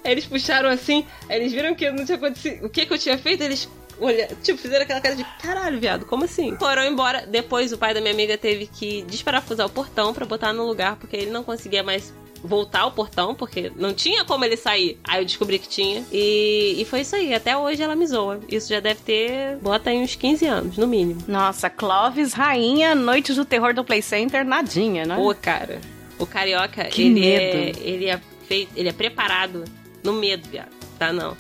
Eles 0.04 0.25
puxaram 0.25 0.68
assim, 0.68 1.04
eles 1.28 1.52
viram 1.52 1.75
que 1.75 1.90
não 1.90 2.04
tinha 2.04 2.16
acontecido. 2.16 2.64
O 2.64 2.68
que 2.70 2.87
que 2.87 2.92
eu 2.92 2.99
tinha 2.99 3.18
feito? 3.18 3.42
Eles 3.42 3.68
olha, 4.00 4.28
tipo, 4.42 4.58
fizeram 4.58 4.82
aquela 4.84 5.00
cara 5.00 5.14
de 5.16 5.24
caralho, 5.42 5.78
viado, 5.80 6.06
como 6.06 6.24
assim? 6.24 6.56
Foram 6.56 6.84
embora. 6.84 7.26
Depois 7.26 7.72
o 7.72 7.78
pai 7.78 7.92
da 7.94 8.00
minha 8.00 8.12
amiga 8.12 8.36
teve 8.38 8.66
que 8.66 9.02
desparafusar 9.02 9.66
o 9.66 9.70
portão 9.70 10.12
pra 10.14 10.24
botar 10.26 10.52
no 10.52 10.66
lugar, 10.66 10.96
porque 10.96 11.16
ele 11.16 11.30
não 11.30 11.42
conseguia 11.44 11.82
mais 11.82 12.12
voltar 12.44 12.80
ao 12.82 12.92
portão, 12.92 13.34
porque 13.34 13.72
não 13.76 13.92
tinha 13.94 14.24
como 14.24 14.44
ele 14.44 14.56
sair. 14.56 14.98
Aí 15.02 15.20
eu 15.20 15.24
descobri 15.24 15.58
que 15.58 15.68
tinha. 15.68 16.04
E, 16.12 16.76
e 16.78 16.84
foi 16.84 17.00
isso 17.00 17.16
aí. 17.16 17.34
Até 17.34 17.56
hoje 17.56 17.82
ela 17.82 17.96
me 17.96 18.06
zoa. 18.06 18.38
Isso 18.48 18.68
já 18.68 18.78
deve 18.78 19.00
ter, 19.00 19.56
bota 19.56 19.90
aí 19.90 19.98
uns 19.98 20.14
15 20.14 20.46
anos, 20.46 20.76
no 20.76 20.86
mínimo. 20.86 21.22
Nossa, 21.26 21.68
Clóvis, 21.68 22.32
rainha, 22.34 22.94
Noites 22.94 23.34
do 23.36 23.44
Terror 23.44 23.74
do 23.74 23.82
Play 23.82 24.02
Center, 24.02 24.44
nadinha, 24.44 25.04
né? 25.06 25.16
Pô, 25.16 25.34
cara. 25.34 25.80
O 26.18 26.26
carioca, 26.26 26.84
Que 26.84 27.02
ele 27.06 27.20
medo. 27.20 27.78
é. 27.80 27.82
Ele 27.82 28.06
é 28.06 28.20
feito. 28.46 28.70
Ele 28.76 28.88
é 28.90 28.92
preparado 28.92 29.64
no 30.04 30.12
medo, 30.12 30.48
viado. 30.48 30.70
Tá 30.98 31.12
não. 31.12 31.36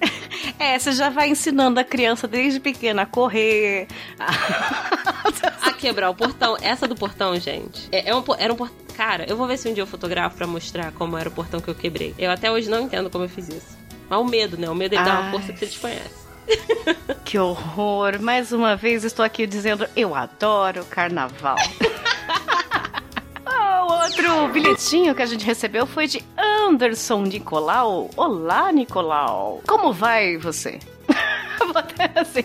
É, 0.58 0.78
você 0.78 0.92
já 0.92 1.10
vai 1.10 1.28
ensinando 1.28 1.78
a 1.80 1.84
criança 1.84 2.26
desde 2.26 2.60
pequena 2.60 3.02
a 3.02 3.06
correr. 3.06 3.86
a 4.18 5.72
quebrar 5.78 6.10
o 6.10 6.14
portão. 6.14 6.56
Essa 6.60 6.86
do 6.88 6.94
portão, 6.94 7.38
gente, 7.38 7.88
é, 7.92 8.10
é 8.10 8.14
um, 8.14 8.22
era 8.38 8.52
um 8.52 8.56
portão. 8.56 8.76
Cara, 8.96 9.24
eu 9.28 9.36
vou 9.36 9.46
ver 9.46 9.58
se 9.58 9.68
um 9.68 9.74
dia 9.74 9.82
eu 9.82 9.86
fotografo 9.86 10.36
pra 10.36 10.46
mostrar 10.46 10.92
como 10.92 11.18
era 11.18 11.28
o 11.28 11.32
portão 11.32 11.60
que 11.60 11.68
eu 11.68 11.74
quebrei. 11.74 12.14
Eu 12.16 12.30
até 12.30 12.50
hoje 12.50 12.70
não 12.70 12.80
entendo 12.82 13.10
como 13.10 13.24
eu 13.24 13.28
fiz 13.28 13.48
isso. 13.48 13.76
Mas 14.08 14.18
o 14.20 14.24
medo, 14.24 14.56
né? 14.56 14.68
O 14.70 14.74
medo 14.74 14.94
ele 14.94 15.04
dá 15.04 15.20
uma 15.20 15.30
força 15.30 15.52
que 15.52 15.58
você 15.58 15.66
desconhece. 15.66 16.24
Que 17.24 17.38
horror! 17.38 18.20
Mais 18.20 18.52
uma 18.52 18.76
vez 18.76 19.02
estou 19.02 19.24
aqui 19.24 19.46
dizendo 19.46 19.88
eu 19.96 20.14
adoro 20.14 20.84
carnaval. 20.84 21.56
O 23.84 23.86
outro 23.86 24.48
bilhetinho 24.48 25.14
que 25.14 25.20
a 25.20 25.26
gente 25.26 25.44
recebeu 25.44 25.86
foi 25.86 26.06
de 26.06 26.24
Anderson 26.38 27.20
Nicolau. 27.20 28.08
Olá, 28.16 28.72
Nicolau. 28.72 29.60
Como 29.66 29.92
vai 29.92 30.38
você? 30.38 30.78
Assim. 32.14 32.44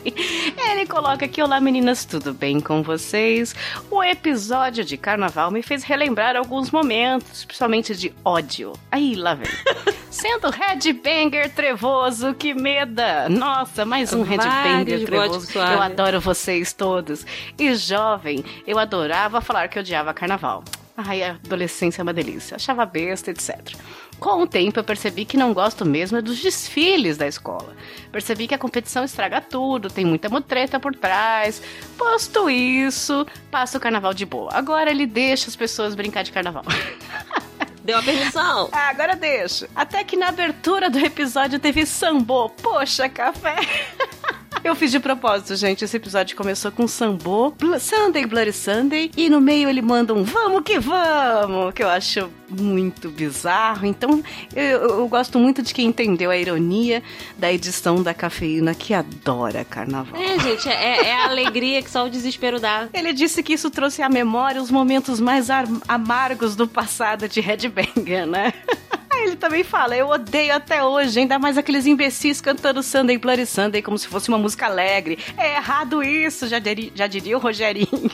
Ele 0.69 0.85
coloca 0.85 1.23
aqui: 1.23 1.41
Olá 1.41 1.61
meninas, 1.61 2.03
tudo 2.03 2.33
bem 2.33 2.59
com 2.59 2.83
vocês? 2.83 3.55
O 3.89 4.03
episódio 4.03 4.83
de 4.83 4.97
carnaval 4.97 5.49
me 5.49 5.63
fez 5.63 5.81
relembrar 5.83 6.35
alguns 6.35 6.71
momentos, 6.71 7.45
principalmente 7.45 7.95
de 7.95 8.13
ódio. 8.25 8.73
Aí 8.91 9.15
lá 9.15 9.33
vem. 9.33 9.47
Sendo 10.11 10.49
headbanger 10.49 11.53
trevoso, 11.53 12.33
que 12.33 12.53
meda! 12.53 13.29
Nossa, 13.29 13.85
mais 13.85 14.11
um 14.11 14.23
headbanger 14.23 14.73
Vários 14.73 15.03
trevoso. 15.05 15.29
góticos 15.29 15.53
suaves. 15.53 15.73
Eu 15.73 15.81
adoro 15.81 16.19
vocês 16.19 16.73
todos. 16.73 17.25
E 17.57 17.73
jovem, 17.75 18.43
eu 18.67 18.77
adorava 18.77 19.39
falar 19.39 19.69
que 19.69 19.79
odiava 19.79 20.13
carnaval. 20.13 20.63
Ai, 21.07 21.23
a 21.23 21.31
adolescência 21.31 22.01
é 22.01 22.03
uma 22.03 22.13
delícia. 22.13 22.55
Achava 22.55 22.85
besta, 22.85 23.31
etc. 23.31 23.73
Com 24.19 24.41
o 24.41 24.47
tempo, 24.47 24.77
eu 24.77 24.83
percebi 24.83 25.23
que 25.23 25.37
não 25.37 25.53
gosto 25.53 25.85
mesmo 25.85 26.17
é 26.17 26.21
dos 26.21 26.41
desfiles 26.41 27.15
da 27.15 27.25
escola. 27.25 27.73
Percebi 28.11 28.47
que 28.47 28.53
a 28.53 28.57
competição 28.57 29.05
estraga 29.05 29.39
tudo, 29.39 29.89
tem 29.89 30.03
muita 30.03 30.27
mutreta 30.27 30.77
por 30.77 30.93
trás. 30.93 31.61
Posto 31.97 32.49
isso, 32.49 33.25
passa 33.49 33.77
o 33.77 33.81
carnaval 33.81 34.13
de 34.13 34.25
boa. 34.25 34.51
Agora 34.53 34.91
ele 34.91 35.05
deixa 35.05 35.47
as 35.47 35.55
pessoas 35.55 35.95
brincar 35.95 36.23
de 36.23 36.33
carnaval. 36.33 36.65
Deu 37.81 37.97
a 37.97 38.03
permissão. 38.03 38.69
Ah, 38.73 38.89
agora 38.89 39.15
deixa. 39.15 39.69
Até 39.73 40.03
que 40.03 40.17
na 40.17 40.27
abertura 40.27 40.89
do 40.89 40.99
episódio 40.99 41.59
teve 41.59 41.85
sambô. 41.85 42.49
Poxa, 42.49 43.07
café. 43.07 43.55
Eu 44.63 44.75
fiz 44.75 44.91
de 44.91 44.99
propósito, 44.99 45.55
gente. 45.55 45.83
Esse 45.85 45.97
episódio 45.97 46.35
começou 46.35 46.71
com 46.71 46.87
sambô, 46.87 47.51
Bl- 47.51 47.77
Sunday, 47.79 48.25
Bloody 48.25 48.51
Sunday, 48.53 49.09
e 49.15 49.29
no 49.29 49.39
meio 49.39 49.69
ele 49.69 49.81
manda 49.81 50.13
um 50.13 50.23
vamos 50.23 50.63
que 50.63 50.77
vamos, 50.79 51.73
que 51.73 51.81
eu 51.81 51.89
acho 51.89 52.29
muito 52.49 53.09
bizarro. 53.09 53.85
Então, 53.85 54.21
eu, 54.55 54.81
eu 54.99 55.07
gosto 55.07 55.39
muito 55.39 55.61
de 55.61 55.73
quem 55.73 55.87
entendeu 55.87 56.29
a 56.29 56.37
ironia 56.37 57.01
da 57.37 57.51
edição 57.51 58.03
da 58.03 58.13
cafeína 58.13 58.75
que 58.75 58.93
adora 58.93 59.63
carnaval. 59.63 60.19
É, 60.19 60.37
gente, 60.39 60.67
é, 60.67 61.05
é 61.07 61.13
a 61.13 61.25
alegria 61.29 61.81
que 61.81 61.89
só 61.89 62.05
o 62.05 62.09
desespero 62.09 62.59
dá. 62.59 62.89
Ele 62.93 63.13
disse 63.13 63.41
que 63.41 63.53
isso 63.53 63.69
trouxe 63.71 64.01
à 64.01 64.09
memória 64.09 64.61
os 64.61 64.69
momentos 64.69 65.19
mais 65.19 65.49
ar- 65.49 65.67
amargos 65.87 66.55
do 66.55 66.67
passado 66.67 67.27
de 67.29 67.39
Headbanger, 67.39 68.27
né? 68.27 68.53
Ele 69.23 69.35
também 69.35 69.63
fala, 69.63 69.95
eu 69.95 70.07
odeio 70.07 70.53
até 70.53 70.83
hoje, 70.83 71.19
ainda 71.19 71.37
mais 71.37 71.57
aqueles 71.57 71.85
imbecis 71.85 72.41
cantando 72.41 72.81
Sunday 72.81 73.17
Bloody 73.17 73.45
Sunday 73.45 73.81
como 73.81 73.97
se 73.97 74.07
fosse 74.07 74.29
uma 74.29 74.37
música 74.37 74.65
alegre. 74.65 75.19
É 75.37 75.55
errado 75.55 76.01
isso, 76.03 76.47
já, 76.47 76.59
diri, 76.59 76.91
já 76.95 77.07
diria 77.07 77.37
o 77.37 77.39
Rogerinho. 77.39 78.11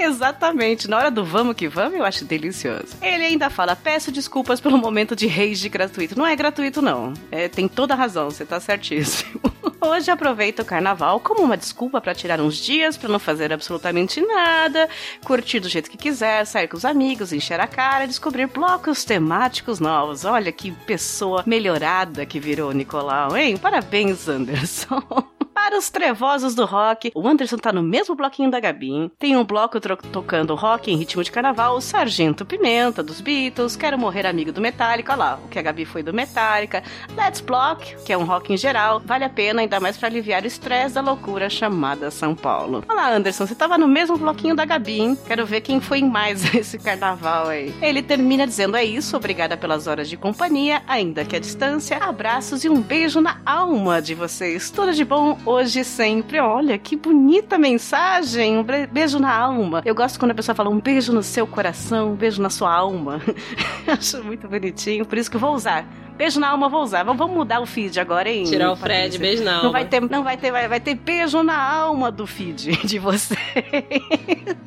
Exatamente. 0.10 0.88
Na 0.88 0.96
hora 0.96 1.10
do 1.10 1.24
vamos 1.24 1.54
que 1.54 1.68
vamos, 1.68 1.98
eu 1.98 2.04
acho 2.04 2.24
delicioso. 2.24 2.96
Ele 3.02 3.24
ainda 3.24 3.50
fala: 3.50 3.76
peço 3.76 4.10
desculpas 4.10 4.60
pelo 4.60 4.78
momento 4.78 5.14
de 5.14 5.26
rage 5.26 5.68
gratuito. 5.68 6.18
Não 6.18 6.26
é 6.26 6.34
gratuito, 6.34 6.80
não. 6.80 7.12
É, 7.30 7.48
tem 7.48 7.68
toda 7.68 7.94
razão, 7.94 8.30
você 8.30 8.44
tá 8.44 8.58
certíssimo. 8.58 9.40
Hoje 9.82 10.10
aproveito 10.10 10.60
o 10.60 10.64
carnaval 10.64 11.20
como 11.20 11.42
uma 11.42 11.56
desculpa 11.56 12.00
para 12.00 12.14
tirar 12.14 12.38
uns 12.40 12.56
dias, 12.56 12.98
para 12.98 13.08
não 13.08 13.18
fazer 13.18 13.50
absolutamente 13.50 14.20
nada, 14.20 14.88
curtir 15.24 15.58
do 15.58 15.70
jeito 15.70 15.90
que 15.90 15.96
quiser, 15.96 16.44
sair 16.44 16.68
com 16.68 16.76
os 16.76 16.84
amigos, 16.84 17.32
encher 17.32 17.60
a 17.60 17.66
cara, 17.66 18.06
descobrir 18.06 18.46
blocos 18.46 19.04
temáticos 19.04 19.80
novos. 19.80 20.26
Olha 20.26 20.52
que 20.52 20.70
pessoa 20.70 21.44
melhorada 21.46 22.26
que 22.26 22.38
virou 22.38 22.72
Nicolau, 22.72 23.34
hein? 23.36 23.56
Parabéns, 23.56 24.28
Anderson. 24.28 25.02
Para 25.54 25.76
os 25.76 25.90
trevosos 25.90 26.54
do 26.54 26.64
rock, 26.64 27.10
o 27.14 27.26
Anderson 27.26 27.56
tá 27.56 27.72
no 27.72 27.82
mesmo 27.82 28.14
bloquinho 28.14 28.50
da 28.50 28.60
Gabi. 28.60 29.10
Tem 29.18 29.36
um 29.36 29.44
bloco 29.44 29.78
tocando 29.80 30.54
rock 30.54 30.90
em 30.90 30.96
ritmo 30.96 31.22
de 31.22 31.30
carnaval, 31.30 31.76
o 31.76 31.80
Sargento 31.80 32.44
Pimenta, 32.44 33.02
dos 33.02 33.20
Beatles, 33.20 33.76
Quero 33.76 33.98
Morrer 33.98 34.26
Amigo 34.26 34.52
do 34.52 34.60
Metallica, 34.60 35.12
olha 35.12 35.18
lá, 35.18 35.38
o 35.44 35.48
que 35.48 35.58
a 35.58 35.62
Gabi 35.62 35.84
foi 35.84 36.02
do 36.02 36.14
Metallica, 36.14 36.82
Let's 37.16 37.40
Block, 37.40 37.96
que 38.04 38.12
é 38.12 38.18
um 38.18 38.24
rock 38.24 38.52
em 38.52 38.56
geral, 38.56 39.00
vale 39.04 39.24
a 39.24 39.28
pena 39.28 39.60
ainda 39.60 39.80
mais 39.80 39.96
para 39.96 40.08
aliviar 40.08 40.42
o 40.42 40.46
estresse 40.46 40.94
da 40.94 41.00
loucura 41.00 41.50
chamada 41.50 42.10
São 42.10 42.34
Paulo. 42.34 42.84
Olha 42.88 42.96
lá, 42.96 43.14
Anderson, 43.14 43.46
você 43.46 43.54
tava 43.54 43.76
no 43.76 43.88
mesmo 43.88 44.16
bloquinho 44.16 44.54
da 44.54 44.64
Gabi, 44.64 45.00
hein? 45.00 45.18
Quero 45.26 45.44
ver 45.44 45.60
quem 45.60 45.80
foi 45.80 46.02
mais 46.02 46.42
esse 46.54 46.78
carnaval 46.78 47.48
aí. 47.48 47.74
Ele 47.82 48.02
termina 48.02 48.46
dizendo: 48.46 48.76
É 48.76 48.84
isso, 48.84 49.16
obrigada 49.16 49.56
pelas 49.56 49.86
horas 49.86 50.08
de 50.08 50.16
companhia, 50.16 50.82
ainda 50.86 51.24
que 51.24 51.36
a 51.36 51.40
distância. 51.40 51.96
Abraços 51.98 52.64
e 52.64 52.68
um 52.68 52.80
beijo 52.80 53.20
na 53.20 53.40
alma 53.44 54.00
de 54.00 54.14
vocês. 54.14 54.70
Tudo 54.70 54.92
de 54.92 55.04
bom 55.04 55.38
hoje 55.44 55.80
e 55.80 55.84
sempre. 55.84 56.38
Olha, 56.40 56.78
que 56.78 56.96
bonita 56.96 57.58
mensagem. 57.58 58.58
Um 58.58 58.64
beijo 58.90 59.18
na 59.18 59.34
alma. 59.34 59.82
Eu 59.84 59.94
gosto 59.94 60.18
quando 60.18 60.32
a 60.32 60.34
pessoa 60.34 60.54
fala 60.54 60.70
um 60.70 60.80
beijo 60.80 61.12
no 61.12 61.22
seu 61.22 61.46
coração, 61.46 62.12
um 62.12 62.16
beijo 62.16 62.40
na 62.42 62.50
sua 62.50 62.72
alma. 62.72 63.20
Acho 63.86 64.22
muito 64.24 64.48
bonitinho, 64.48 65.04
por 65.04 65.18
isso 65.18 65.30
que 65.30 65.36
eu 65.36 65.40
vou 65.40 65.54
usar. 65.54 65.86
Beijo 66.20 66.38
na 66.38 66.50
alma 66.50 66.68
vou 66.68 66.82
usar. 66.82 67.02
Vamos 67.02 67.30
mudar 67.30 67.60
o 67.60 67.66
feed 67.66 67.98
agora, 67.98 68.28
hein? 68.28 68.44
Tirar 68.44 68.70
o 68.70 68.76
Fred, 68.76 69.16
beijo 69.16 69.42
na 69.42 69.52
alma. 69.52 69.62
Não 69.64 69.72
vai 69.72 69.86
ter, 69.86 70.00
não 70.02 70.22
vai 70.22 70.36
ter, 70.36 70.52
vai, 70.52 70.68
vai 70.68 70.78
ter 70.78 70.94
beijo 70.94 71.42
na 71.42 71.58
alma 71.58 72.12
do 72.12 72.26
feed 72.26 72.76
de 72.86 72.98
você. 72.98 73.34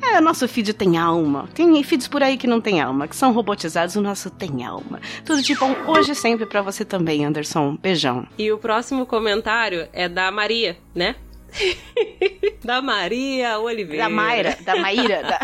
é, 0.02 0.20
nosso 0.20 0.48
feed 0.48 0.74
tem 0.74 0.98
alma. 0.98 1.48
Tem 1.54 1.80
feeds 1.84 2.08
por 2.08 2.24
aí 2.24 2.36
que 2.36 2.48
não 2.48 2.60
tem 2.60 2.80
alma, 2.80 3.06
que 3.06 3.14
são 3.14 3.30
robotizados, 3.32 3.94
o 3.94 4.00
nosso 4.00 4.30
tem 4.30 4.64
alma. 4.64 5.00
Tudo 5.24 5.40
de 5.42 5.54
bom 5.54 5.76
hoje 5.86 6.10
e 6.10 6.14
sempre 6.16 6.44
para 6.44 6.60
você 6.60 6.84
também, 6.84 7.24
Anderson. 7.24 7.78
Beijão. 7.80 8.26
E 8.36 8.50
o 8.50 8.58
próximo 8.58 9.06
comentário 9.06 9.86
é 9.92 10.08
da 10.08 10.32
Maria, 10.32 10.76
né? 10.92 11.14
da 12.64 12.82
Maria 12.82 13.60
Oliveira. 13.60 14.02
Da 14.02 14.10
Mayra, 14.10 14.58
da 14.60 14.74
Maíra. 14.74 15.22
Da... 15.22 15.38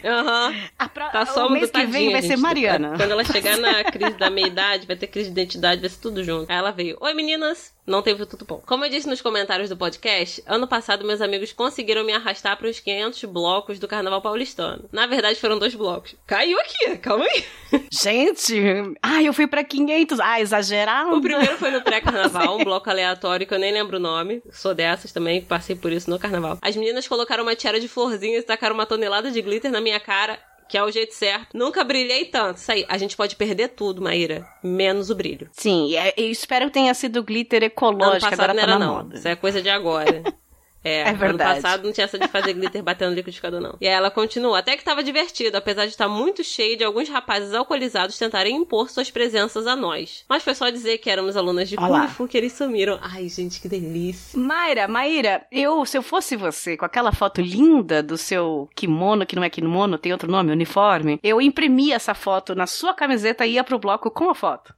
Aham. 0.05 0.51
Uhum. 0.51 0.89
Pro... 0.89 1.11
Tá 1.11 1.27
só 1.27 1.47
o 1.47 1.51
mês 1.51 1.71
que 1.71 1.87
vem 1.87 2.13
vai 2.13 2.23
ser 2.23 2.37
Mariana. 2.37 2.97
Quando 2.97 3.11
ela 3.11 3.25
chegar 3.25 3.57
na 3.57 3.83
crise 3.85 4.17
da 4.17 4.31
meia-idade, 4.31 4.87
vai 4.87 4.97
ter 4.97 5.07
crise 5.07 5.31
de 5.31 5.41
identidade, 5.41 5.81
vai 5.81 5.91
ser 5.91 6.01
tudo 6.01 6.23
junto. 6.23 6.51
Aí 6.51 6.57
ela 6.57 6.71
veio. 6.71 6.97
Oi, 7.01 7.15
meninas! 7.15 7.74
Não 7.87 8.00
teve 8.00 8.25
tudo 8.25 8.47
bom. 8.47 8.62
Como 8.64 8.85
eu 8.85 8.91
disse 8.91 9.07
nos 9.07 9.21
comentários 9.21 9.69
do 9.69 9.76
podcast, 9.76 10.43
ano 10.47 10.67
passado 10.67 11.05
meus 11.05 11.21
amigos 11.21 11.53
conseguiram 11.53 12.03
me 12.03 12.12
arrastar 12.12 12.57
para 12.57 12.69
os 12.69 12.81
500 12.81 13.25
blocos 13.25 13.79
do 13.79 13.87
Carnaval 13.87 14.23
Paulistano. 14.23 14.88
Na 14.91 15.07
verdade, 15.07 15.38
foram 15.38 15.59
dois 15.59 15.75
blocos. 15.75 16.14
Caiu 16.26 16.59
aqui, 16.61 16.97
calma 16.97 17.25
aí. 17.26 17.45
Gente, 17.93 18.55
ai, 19.03 19.29
eu 19.29 19.35
fui 19.35 19.47
para 19.47 19.62
500. 19.62 20.19
Ah, 20.19 20.41
exagerado. 20.41 21.14
O 21.14 21.21
primeiro 21.21 21.59
foi 21.59 21.71
no 21.71 21.83
pré-carnaval, 21.83 22.59
um 22.59 22.64
bloco 22.64 22.88
aleatório 22.88 23.47
que 23.47 23.53
eu 23.53 23.59
nem 23.59 23.73
lembro 23.73 23.99
o 23.99 24.00
nome. 24.00 24.43
Sou 24.50 24.75
dessas 24.75 25.12
também, 25.12 25.43
passei 25.43 25.76
por 25.76 25.93
isso 25.93 26.09
no 26.09 26.19
carnaval. 26.19 26.59
As 26.62 26.75
meninas 26.76 27.07
colocaram 27.07 27.43
uma 27.43 27.55
tiara 27.55 27.79
de 27.79 27.88
florzinhas 27.88 28.45
e 28.45 28.47
tacaram 28.47 28.75
uma 28.75 28.87
tonelada 28.87 29.31
de 29.31 29.43
glitter 29.43 29.71
na 29.71 29.81
minha 29.81 30.00
cara 30.00 30.38
que 30.68 30.76
é 30.76 30.83
o 30.83 30.90
jeito 30.90 31.14
certo. 31.14 31.56
Nunca 31.56 31.85
brilhei 31.85 32.26
tanto. 32.26 32.59
Isso 32.59 32.71
aí, 32.71 32.85
a 32.88 32.99
gente 32.99 33.16
pode 33.16 33.37
perder 33.37 33.68
tudo, 33.68 34.02
Maíra, 34.02 34.47
menos 34.62 35.11
o 35.11 35.14
brilho. 35.14 35.49
Sim, 35.52 35.97
é, 35.97 36.14
eu 36.16 36.30
espero 36.30 36.66
que 36.66 36.73
tenha 36.73 36.92
sido 36.94 37.23
glitter 37.23 37.62
ecológico, 37.62 38.33
agora 38.33 38.54
não 38.54 38.61
tá 38.61 38.68
era, 38.68 38.78
na 38.78 38.87
não. 38.87 38.94
moda. 38.97 39.16
Isso 39.16 39.28
é 39.28 39.37
coisa 39.37 39.61
de 39.62 39.71
agora. 39.71 40.23
É, 40.85 41.00
é 41.00 41.12
verdade. 41.14 41.53
Ano 41.53 41.62
passado 41.62 41.85
não 41.85 41.93
tinha 41.93 42.05
essa 42.05 42.19
de 42.19 42.29
fazer 42.29 42.53
glitter 42.53 42.83
batendo 42.83 43.11
no 43.11 43.17
liquidificador, 43.17 43.61
não. 43.61 43.77
E 43.81 43.88
aí 43.88 43.94
ela 43.94 44.11
continua. 44.11 44.59
Até 44.59 44.77
que 44.77 44.85
tava 44.85 45.03
divertido, 45.03 45.57
apesar 45.57 45.87
de 45.87 45.92
estar 45.92 46.09
muito 46.09 46.44
cheio 46.44 46.77
de 46.77 46.85
alguns 46.85 47.09
rapazes 47.09 47.55
alcoolizados 47.55 48.18
tentarem 48.18 48.55
impor 48.55 48.90
suas 48.90 49.11
presenças 49.11 49.66
a 49.66 49.75
nós. 49.75 50.25
Mas 50.29 50.42
foi 50.42 50.55
só 50.55 50.68
dizer 50.68 50.99
que 50.99 51.09
éramos 51.09 51.37
alunas 51.37 51.68
de 51.68 51.77
Kung 51.77 52.09
Fu 52.09 52.29
que 52.29 52.37
eles 52.37 52.53
sumiram. 52.53 52.99
Ai, 53.01 53.29
gente, 53.29 53.61
que 53.61 53.68
delícia. 53.68 54.38
Mayra, 54.38 54.87
Maíra, 54.87 55.47
eu, 55.51 55.85
se 55.87 55.97
eu 55.97 56.03
fosse 56.03 56.37
você, 56.37 56.77
com 56.77 56.85
aquela 56.85 57.12
foto 57.12 57.40
linda 57.40 58.03
do 58.03 58.18
seu 58.18 58.68
kimono, 58.75 59.25
que 59.25 59.37
não 59.37 59.42
é 59.44 59.49
kimono, 59.49 59.97
tem 59.97 60.12
outro 60.12 60.31
nome, 60.31 60.53
uniforme, 60.53 61.18
eu 61.23 61.40
imprimia 61.40 61.94
essa 61.97 62.14
foto 62.14 62.55
na 62.55 62.66
sua 62.66 62.92
camiseta 62.92 63.47
e 63.47 63.53
ia 63.53 63.64
pro 63.64 63.79
bloco 63.79 64.11
com 64.11 64.29
a 64.29 64.35
foto. 64.35 64.75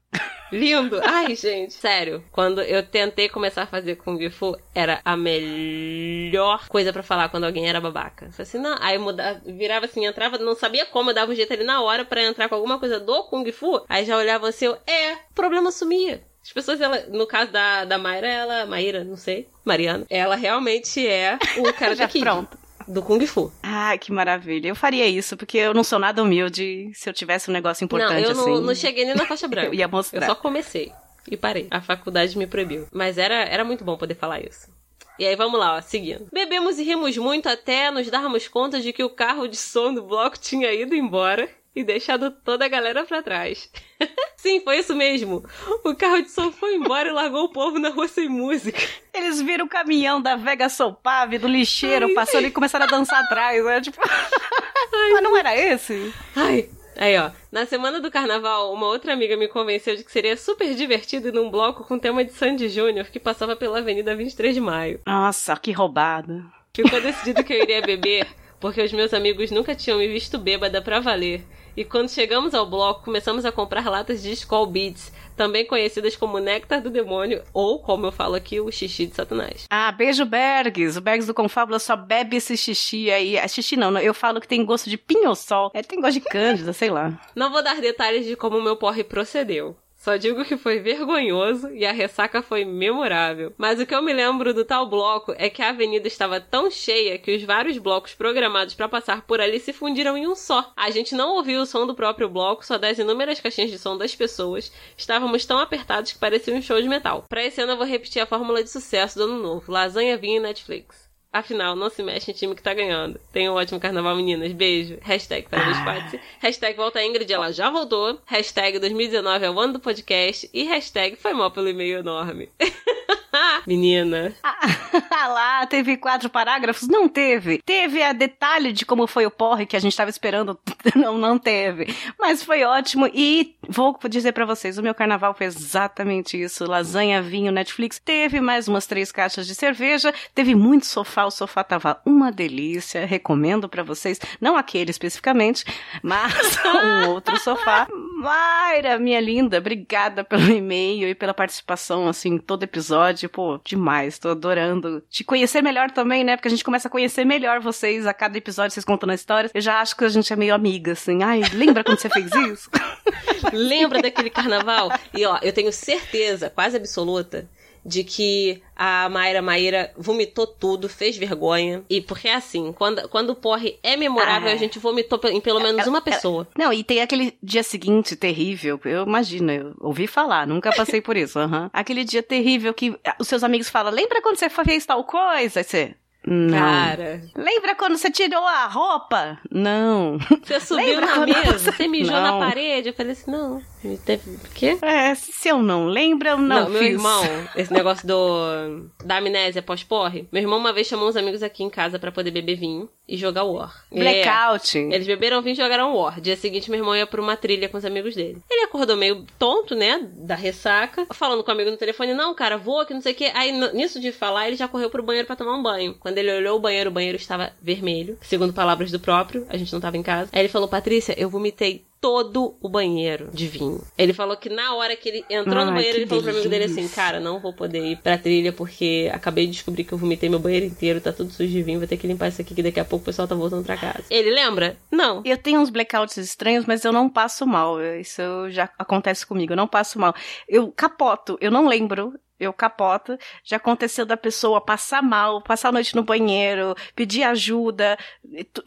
Lindo! 0.52 1.00
Ai, 1.02 1.34
gente, 1.34 1.74
sério. 1.74 2.22
Quando 2.30 2.60
eu 2.62 2.82
tentei 2.84 3.28
começar 3.28 3.62
a 3.62 3.66
fazer 3.66 3.96
Kung 3.96 4.30
Fu, 4.30 4.56
era 4.74 5.00
a 5.04 5.16
melhor 5.16 6.68
coisa 6.68 6.92
para 6.92 7.02
falar 7.02 7.28
quando 7.28 7.44
alguém 7.44 7.68
era 7.68 7.80
babaca. 7.80 8.30
Falei 8.30 8.42
assim, 8.42 8.58
não. 8.58 8.76
Aí 8.80 8.96
mudava, 8.98 9.40
virava 9.44 9.86
assim, 9.86 10.06
entrava, 10.06 10.38
não 10.38 10.54
sabia 10.54 10.86
como, 10.86 11.10
eu 11.10 11.14
dava 11.14 11.32
um 11.32 11.34
jeito 11.34 11.52
ali 11.52 11.64
na 11.64 11.82
hora 11.82 12.04
para 12.04 12.22
entrar 12.22 12.48
com 12.48 12.54
alguma 12.54 12.78
coisa 12.78 13.00
do 13.00 13.24
Kung 13.24 13.50
Fu. 13.50 13.84
Aí 13.88 14.04
já 14.04 14.16
olhava 14.16 14.48
assim, 14.48 14.66
eu, 14.66 14.78
é, 14.86 15.14
o 15.14 15.34
problema 15.34 15.72
sumia. 15.72 16.22
As 16.42 16.52
pessoas, 16.52 16.80
ela, 16.80 17.00
no 17.08 17.26
caso 17.26 17.50
da, 17.50 17.84
da 17.84 17.98
Mayra, 17.98 18.28
ela. 18.28 18.66
Maíra, 18.66 19.02
não 19.02 19.16
sei. 19.16 19.48
Mariana. 19.64 20.06
Ela 20.08 20.36
realmente 20.36 21.04
é 21.04 21.36
o 21.58 21.72
cara 21.72 21.94
já 21.96 22.04
daqui. 22.04 22.20
Pronto 22.20 22.65
do 22.86 23.02
Kung 23.02 23.24
Fu. 23.26 23.52
Ah, 23.62 23.96
que 23.98 24.12
maravilha. 24.12 24.68
Eu 24.68 24.76
faria 24.76 25.06
isso, 25.06 25.36
porque 25.36 25.58
eu 25.58 25.74
não 25.74 25.84
sou 25.84 25.98
nada 25.98 26.22
humilde 26.22 26.90
se 26.94 27.08
eu 27.08 27.12
tivesse 27.12 27.50
um 27.50 27.52
negócio 27.52 27.84
importante 27.84 28.22
não, 28.22 28.30
eu 28.30 28.30
assim. 28.30 28.50
Não, 28.50 28.60
não 28.60 28.74
cheguei 28.74 29.04
nem 29.04 29.14
na 29.14 29.26
faixa 29.26 29.46
branca. 29.48 29.68
eu 29.68 29.74
ia 29.74 29.88
mostrar. 29.88 30.22
Eu 30.22 30.26
só 30.26 30.34
comecei 30.34 30.92
e 31.30 31.36
parei. 31.36 31.66
A 31.70 31.80
faculdade 31.80 32.36
me 32.38 32.46
proibiu. 32.46 32.86
Mas 32.92 33.18
era, 33.18 33.34
era 33.44 33.64
muito 33.64 33.84
bom 33.84 33.96
poder 33.96 34.14
falar 34.14 34.40
isso. 34.40 34.74
E 35.18 35.24
aí 35.24 35.34
vamos 35.34 35.58
lá, 35.58 35.76
ó, 35.76 35.80
seguindo. 35.80 36.26
Bebemos 36.30 36.78
e 36.78 36.84
rimos 36.84 37.16
muito 37.16 37.48
até 37.48 37.90
nos 37.90 38.08
darmos 38.10 38.48
conta 38.48 38.80
de 38.80 38.92
que 38.92 39.02
o 39.02 39.08
carro 39.08 39.48
de 39.48 39.56
som 39.56 39.92
do 39.94 40.02
bloco 40.02 40.38
tinha 40.38 40.72
ido 40.72 40.94
embora 40.94 41.48
e 41.76 41.84
deixado 41.84 42.30
toda 42.30 42.64
a 42.64 42.68
galera 42.68 43.04
pra 43.04 43.22
trás. 43.22 43.70
Sim, 44.36 44.60
foi 44.60 44.78
isso 44.78 44.96
mesmo. 44.96 45.44
O 45.84 45.94
carro 45.94 46.22
de 46.22 46.30
som 46.30 46.50
foi 46.50 46.74
embora 46.76 47.10
e 47.10 47.12
largou 47.12 47.44
o 47.44 47.52
povo 47.52 47.78
na 47.78 47.90
rua 47.90 48.08
sem 48.08 48.28
música. 48.28 48.80
Eles 49.12 49.42
viram 49.42 49.66
o 49.66 49.68
caminhão 49.68 50.20
da 50.20 50.36
Vega 50.36 50.68
Sopave, 50.70 51.38
do 51.38 51.46
lixeiro, 51.46 52.06
Ai, 52.06 52.14
passando 52.14 52.46
e 52.46 52.50
começaram 52.50 52.86
a 52.86 52.88
dançar 52.88 53.22
atrás, 53.22 53.62
né? 53.62 53.80
Tipo... 53.82 54.00
Ai, 54.02 55.12
Mas 55.12 55.22
não 55.22 55.36
era 55.36 55.54
esse? 55.54 56.12
Ai, 56.34 56.70
Aí, 56.96 57.18
ó. 57.18 57.30
Na 57.52 57.66
semana 57.66 58.00
do 58.00 58.10
carnaval, 58.10 58.72
uma 58.72 58.86
outra 58.86 59.12
amiga 59.12 59.36
me 59.36 59.48
convenceu 59.48 59.94
de 59.96 60.02
que 60.02 60.10
seria 60.10 60.34
super 60.36 60.74
divertido 60.74 61.28
ir 61.28 61.32
num 61.32 61.50
bloco 61.50 61.84
com 61.84 61.98
tema 61.98 62.24
de 62.24 62.32
Sandy 62.32 62.70
Júnior 62.70 63.06
que 63.06 63.20
passava 63.20 63.54
pela 63.54 63.78
Avenida 63.80 64.16
23 64.16 64.54
de 64.54 64.60
Maio. 64.62 65.00
Nossa, 65.06 65.54
que 65.56 65.72
roubada. 65.72 66.42
Ficou 66.74 67.00
decidido 67.00 67.44
que 67.44 67.52
eu 67.52 67.62
iria 67.62 67.82
beber, 67.82 68.26
porque 68.58 68.80
os 68.82 68.92
meus 68.92 69.12
amigos 69.12 69.50
nunca 69.50 69.74
tinham 69.74 69.98
me 69.98 70.08
visto 70.08 70.38
bêbada 70.38 70.80
pra 70.80 71.00
valer. 71.00 71.44
E 71.76 71.84
quando 71.84 72.08
chegamos 72.08 72.54
ao 72.54 72.64
bloco, 72.64 73.04
começamos 73.04 73.44
a 73.44 73.52
comprar 73.52 73.90
latas 73.90 74.22
de 74.22 74.32
Skull 74.32 74.66
Beats, 74.66 75.12
também 75.36 75.66
conhecidas 75.66 76.16
como 76.16 76.38
Néctar 76.38 76.80
do 76.80 76.88
Demônio, 76.88 77.42
ou, 77.52 77.78
como 77.78 78.06
eu 78.06 78.12
falo 78.12 78.34
aqui, 78.34 78.58
o 78.58 78.72
xixi 78.72 79.06
de 79.06 79.14
Satanás. 79.14 79.66
Ah, 79.70 79.92
beijo 79.92 80.24
Bergs. 80.24 80.96
O 80.96 81.02
Bergs 81.02 81.26
do 81.26 81.34
Confábula 81.34 81.78
só 81.78 81.94
bebe 81.94 82.36
esse 82.36 82.56
xixi 82.56 83.10
aí. 83.10 83.36
É 83.36 83.46
xixi 83.46 83.76
não, 83.76 83.98
eu 83.98 84.14
falo 84.14 84.40
que 84.40 84.48
tem 84.48 84.64
gosto 84.64 84.88
de 84.88 84.96
pinho-sol. 84.96 85.70
É, 85.74 85.82
tem 85.82 86.00
gosto 86.00 86.14
de 86.14 86.20
cândida, 86.22 86.72
sei 86.72 86.88
lá. 86.88 87.20
Não 87.34 87.52
vou 87.52 87.62
dar 87.62 87.78
detalhes 87.78 88.24
de 88.24 88.36
como 88.36 88.56
o 88.56 88.62
meu 88.62 88.76
porre 88.76 89.04
procedeu. 89.04 89.76
Só 90.06 90.16
digo 90.16 90.44
que 90.44 90.56
foi 90.56 90.78
vergonhoso 90.78 91.68
e 91.74 91.84
a 91.84 91.90
ressaca 91.90 92.40
foi 92.40 92.64
memorável. 92.64 93.52
Mas 93.58 93.80
o 93.80 93.84
que 93.84 93.92
eu 93.92 94.00
me 94.00 94.12
lembro 94.12 94.54
do 94.54 94.64
tal 94.64 94.88
bloco 94.88 95.34
é 95.36 95.50
que 95.50 95.60
a 95.60 95.70
avenida 95.70 96.06
estava 96.06 96.40
tão 96.40 96.70
cheia 96.70 97.18
que 97.18 97.34
os 97.34 97.42
vários 97.42 97.76
blocos 97.76 98.14
programados 98.14 98.72
para 98.72 98.88
passar 98.88 99.22
por 99.22 99.40
ali 99.40 99.58
se 99.58 99.72
fundiram 99.72 100.16
em 100.16 100.28
um 100.28 100.36
só. 100.36 100.72
A 100.76 100.92
gente 100.92 101.12
não 101.12 101.34
ouviu 101.34 101.60
o 101.60 101.66
som 101.66 101.84
do 101.88 101.92
próprio 101.92 102.28
bloco, 102.28 102.64
só 102.64 102.78
das 102.78 103.00
inúmeras 103.00 103.40
caixinhas 103.40 103.72
de 103.72 103.80
som 103.80 103.98
das 103.98 104.14
pessoas. 104.14 104.70
Estávamos 104.96 105.44
tão 105.44 105.58
apertados 105.58 106.12
que 106.12 106.20
parecia 106.20 106.54
um 106.54 106.62
show 106.62 106.80
de 106.80 106.88
metal. 106.88 107.24
Pra 107.28 107.44
esse 107.44 107.60
ano 107.60 107.72
eu 107.72 107.76
vou 107.76 107.84
repetir 107.84 108.22
a 108.22 108.26
fórmula 108.26 108.62
de 108.62 108.70
sucesso 108.70 109.18
do 109.18 109.24
ano 109.24 109.42
novo: 109.42 109.72
lasanha, 109.72 110.16
vinho 110.16 110.36
e 110.36 110.40
Netflix. 110.40 111.05
Afinal, 111.36 111.76
não 111.76 111.90
se 111.90 112.02
mexe 112.02 112.30
em 112.30 112.34
time 112.34 112.54
que 112.54 112.62
tá 112.62 112.72
ganhando. 112.72 113.20
Tenha 113.30 113.52
um 113.52 113.56
ótimo 113.56 113.78
carnaval, 113.78 114.16
meninas. 114.16 114.52
Beijo. 114.52 114.96
Hashtag 115.02 115.46
parabéns, 115.50 115.76
ah. 115.76 116.18
Hashtag 116.40 116.74
volta 116.74 117.04
Ingrid, 117.04 117.30
ela 117.30 117.52
já 117.52 117.68
voltou. 117.68 118.18
Hashtag 118.24 118.78
2019 118.78 119.44
é 119.44 119.50
o 119.50 119.60
ano 119.60 119.74
do 119.74 119.80
podcast. 119.80 120.48
E 120.54 120.62
hashtag 120.62 121.14
foi 121.16 121.34
mal 121.34 121.50
pelo 121.50 121.68
e-mail 121.68 121.98
enorme. 121.98 122.48
Menina. 123.66 124.32
A, 124.42 124.56
Ah 125.10 125.28
lá, 125.28 125.66
teve 125.66 125.96
quatro 125.96 126.28
parágrafos? 126.28 126.88
Não 126.88 127.08
teve. 127.08 127.60
Teve 127.64 128.02
a 128.02 128.12
detalhe 128.12 128.72
de 128.72 128.84
como 128.84 129.06
foi 129.06 129.26
o 129.26 129.30
porre 129.30 129.66
que 129.66 129.76
a 129.76 129.78
gente 129.78 129.92
estava 129.92 130.10
esperando? 130.10 130.58
Não, 130.94 131.18
não 131.18 131.36
teve. 131.36 131.94
Mas 132.18 132.42
foi 132.42 132.62
ótimo 132.62 133.10
e 133.12 133.56
vou 133.68 133.98
dizer 134.08 134.32
para 134.32 134.46
vocês, 134.46 134.78
o 134.78 134.82
meu 134.82 134.94
carnaval 134.94 135.34
foi 135.34 135.46
exatamente 135.46 136.40
isso. 136.40 136.64
Lasanha, 136.64 137.20
vinho, 137.20 137.50
Netflix. 137.50 137.98
Teve 137.98 138.40
mais 138.40 138.68
umas 138.68 138.86
três 138.86 139.10
caixas 139.10 139.46
de 139.46 139.54
cerveja. 139.54 140.14
Teve 140.34 140.54
muito 140.54 140.86
sofá. 140.86 141.24
O 141.24 141.30
sofá 141.30 141.64
tava 141.64 142.00
uma 142.06 142.30
delícia. 142.30 143.04
Recomendo 143.04 143.68
para 143.68 143.82
vocês. 143.82 144.20
Não 144.40 144.56
aquele 144.56 144.90
especificamente, 144.90 145.64
mas 146.02 146.56
um 146.64 147.10
outro 147.10 147.36
sofá. 147.38 147.88
Mayra, 148.16 148.98
minha 148.98 149.20
linda, 149.20 149.58
obrigada 149.58 150.24
pelo 150.24 150.50
e-mail 150.50 151.08
e 151.08 151.14
pela 151.14 151.34
participação, 151.34 152.08
assim, 152.08 152.38
todo 152.38 152.62
episódio. 152.62 153.28
Pô, 153.28 153.45
demais. 153.64 154.18
Tô 154.18 154.30
adorando 154.30 155.02
te 155.08 155.24
conhecer 155.24 155.62
melhor 155.62 155.90
também, 155.90 156.24
né? 156.24 156.36
Porque 156.36 156.48
a 156.48 156.50
gente 156.50 156.64
começa 156.64 156.88
a 156.88 156.90
conhecer 156.90 157.24
melhor 157.24 157.60
vocês 157.60 158.06
a 158.06 158.14
cada 158.14 158.36
episódio, 158.36 158.72
vocês 158.72 158.84
contando 158.84 159.12
histórias. 159.12 159.50
Eu 159.54 159.60
já 159.60 159.80
acho 159.80 159.96
que 159.96 160.04
a 160.04 160.08
gente 160.08 160.32
é 160.32 160.36
meio 160.36 160.54
amiga, 160.54 160.92
assim. 160.92 161.22
Ai, 161.22 161.42
lembra 161.52 161.84
quando 161.84 161.98
você 161.98 162.08
fez 162.08 162.30
isso? 162.34 162.70
lembra 163.52 164.02
daquele 164.02 164.30
carnaval? 164.30 164.90
E 165.14 165.24
ó, 165.24 165.38
eu 165.42 165.52
tenho 165.52 165.72
certeza, 165.72 166.50
quase 166.50 166.76
absoluta, 166.76 167.48
de 167.86 168.02
que 168.02 168.60
a 168.74 169.08
Mayra 169.08 169.40
Maíra 169.40 169.92
vomitou 169.96 170.46
tudo, 170.46 170.88
fez 170.88 171.16
vergonha. 171.16 171.84
E 171.88 172.00
porque 172.00 172.28
é 172.28 172.34
assim, 172.34 172.72
quando, 172.72 173.08
quando 173.08 173.30
o 173.30 173.36
porre 173.36 173.78
é 173.82 173.96
memorável, 173.96 174.50
ah, 174.50 174.52
a 174.52 174.56
gente 174.56 174.78
vomitou 174.78 175.20
em 175.30 175.40
pelo 175.40 175.60
menos 175.60 175.82
ela, 175.82 175.90
uma 175.90 176.02
pessoa. 176.02 176.48
Ela, 176.54 176.66
não, 176.66 176.72
e 176.72 176.82
tem 176.82 177.00
aquele 177.00 177.38
dia 177.42 177.62
seguinte 177.62 178.16
terrível, 178.16 178.80
eu 178.84 179.04
imagino, 179.04 179.52
eu 179.52 179.74
ouvi 179.80 180.06
falar, 180.06 180.46
nunca 180.46 180.74
passei 180.74 181.00
por 181.00 181.16
isso. 181.16 181.38
Uhum. 181.38 181.70
Aquele 181.72 182.04
dia 182.04 182.22
terrível 182.22 182.74
que 182.74 182.98
os 183.20 183.28
seus 183.28 183.44
amigos 183.44 183.68
falam, 183.68 183.92
lembra 183.92 184.20
quando 184.20 184.36
você 184.36 184.48
fez 184.50 184.84
tal 184.84 185.04
coisa? 185.04 185.26
Aí 185.36 185.64
você, 185.64 185.94
não. 186.26 186.58
Cara. 186.58 187.22
Lembra 187.36 187.76
quando 187.76 187.96
você 187.96 188.10
tirou 188.10 188.44
a 188.44 188.66
roupa? 188.66 189.38
Não. 189.48 190.18
Você 190.42 190.58
subiu 190.60 191.00
Lembra 191.00 191.06
na 191.06 191.26
mesa, 191.26 191.72
você 191.72 191.86
mijou 191.86 192.16
não. 192.16 192.40
na 192.40 192.46
parede. 192.46 192.88
Eu 192.88 192.94
falei 192.94 193.12
assim, 193.12 193.30
não. 193.30 193.62
Teve 194.04 194.30
o 194.30 194.38
quê? 194.54 194.78
É, 194.82 195.14
se 195.14 195.48
eu 195.48 195.62
não 195.62 195.86
lembro, 195.86 196.28
eu 196.28 196.38
não, 196.38 196.64
não 196.64 196.70
meu 196.70 196.82
irmão, 196.82 197.22
esse 197.56 197.72
negócio 197.72 198.06
do 198.06 198.88
da 199.04 199.18
amnésia 199.18 199.62
pós-porre. 199.62 200.28
Meu 200.32 200.42
irmão 200.42 200.58
uma 200.58 200.72
vez 200.72 200.86
chamou 200.86 201.08
uns 201.08 201.16
amigos 201.16 201.42
aqui 201.42 201.62
em 201.62 201.70
casa 201.70 201.98
para 201.98 202.12
poder 202.12 202.30
beber 202.30 202.56
vinho 202.56 202.88
e 203.08 203.16
jogar 203.16 203.44
War. 203.44 203.84
Blackout. 203.90 204.78
É, 204.78 204.94
eles 204.94 205.06
beberam 205.06 205.40
vinho 205.42 205.52
e 205.52 205.56
jogaram 205.56 205.94
War. 205.94 206.20
Dia 206.20 206.36
seguinte, 206.36 206.70
meu 206.70 206.80
irmão 206.80 206.96
ia 206.96 207.06
pra 207.06 207.20
uma 207.20 207.36
trilha 207.36 207.68
com 207.68 207.78
os 207.78 207.84
amigos 207.84 208.14
dele. 208.14 208.42
Ele 208.50 208.64
acordou 208.64 208.96
meio 208.96 209.24
tonto, 209.38 209.74
né, 209.74 210.08
da 210.12 210.34
ressaca, 210.34 211.06
falando 211.12 211.44
com 211.44 211.50
o 211.50 211.54
amigo 211.54 211.70
no 211.70 211.76
telefone, 211.76 212.14
não, 212.14 212.34
cara, 212.34 212.56
vou, 212.56 212.84
que 212.84 212.94
não 212.94 213.00
sei 213.00 213.12
o 213.12 213.14
quê. 213.14 213.30
Aí, 213.34 213.52
nisso 213.72 214.00
de 214.00 214.10
falar, 214.10 214.48
ele 214.48 214.56
já 214.56 214.66
correu 214.66 214.90
pro 214.90 215.02
banheiro 215.02 215.26
para 215.26 215.36
tomar 215.36 215.54
um 215.54 215.62
banho. 215.62 215.94
Quando 216.00 216.18
ele 216.18 216.32
olhou 216.32 216.56
o 216.56 216.60
banheiro, 216.60 216.90
o 216.90 216.92
banheiro 216.92 217.16
estava 217.16 217.52
vermelho, 217.62 218.18
segundo 218.20 218.52
palavras 218.52 218.90
do 218.90 218.98
próprio, 218.98 219.46
a 219.48 219.56
gente 219.56 219.72
não 219.72 219.80
tava 219.80 219.96
em 219.96 220.02
casa. 220.02 220.30
Aí 220.32 220.40
ele 220.40 220.48
falou, 220.48 220.68
Patrícia, 220.68 221.14
eu 221.18 221.30
vomitei 221.30 221.84
todo 222.06 222.56
o 222.60 222.68
banheiro 222.68 223.30
de 223.32 223.48
vinho. 223.48 223.82
Ele 223.98 224.12
falou 224.12 224.36
que 224.36 224.48
na 224.48 224.76
hora 224.76 224.94
que 224.94 225.08
ele 225.08 225.24
entrou 225.28 225.64
no 225.64 225.72
banheiro, 225.72 225.98
ele 225.98 226.06
falou 226.06 226.22
pro 226.22 226.30
amigo 226.30 226.48
dele 226.48 226.66
assim: 226.66 226.86
Cara, 226.86 227.18
não 227.18 227.40
vou 227.40 227.52
poder 227.52 227.84
ir 227.84 227.96
pra 227.96 228.16
trilha 228.16 228.52
porque 228.52 229.10
acabei 229.12 229.44
de 229.46 229.54
descobrir 229.54 229.82
que 229.82 229.92
eu 229.92 229.98
vomitei 229.98 230.28
meu 230.28 230.38
banheiro 230.38 230.66
inteiro, 230.66 231.00
tá 231.00 231.12
tudo 231.12 231.32
sujo 231.32 231.50
de 231.50 231.64
vinho, 231.64 231.80
vou 231.80 231.88
ter 231.88 231.96
que 231.96 232.06
limpar 232.06 232.28
isso 232.28 232.40
aqui 232.40 232.54
que 232.54 232.62
daqui 232.62 232.78
a 232.78 232.84
pouco 232.84 233.02
o 233.02 233.06
pessoal 233.06 233.26
tá 233.26 233.34
voltando 233.34 233.64
pra 233.64 233.76
casa. 233.76 234.04
Ele 234.08 234.30
lembra? 234.30 234.76
Não. 234.88 235.20
Eu 235.24 235.36
tenho 235.36 235.58
uns 235.58 235.68
blackouts 235.68 236.16
estranhos, 236.16 236.64
mas 236.64 236.84
eu 236.84 236.92
não 236.92 237.08
passo 237.08 237.44
mal. 237.44 237.82
Isso 237.82 238.22
já 238.50 238.70
acontece 238.78 239.26
comigo, 239.26 239.52
eu 239.52 239.56
não 239.56 239.66
passo 239.66 239.98
mal. 239.98 240.14
Eu 240.48 240.70
capoto, 240.70 241.36
eu 241.40 241.50
não 241.50 241.66
lembro 241.66 242.14
eu 242.38 242.52
capoto. 242.52 243.18
Já 243.44 243.56
aconteceu 243.56 244.04
da 244.04 244.16
pessoa 244.16 244.60
passar 244.60 245.02
mal, 245.02 245.42
passar 245.42 245.68
a 245.68 245.72
noite 245.72 245.94
no 245.94 246.02
banheiro, 246.02 246.74
pedir 246.94 247.22
ajuda, 247.22 247.98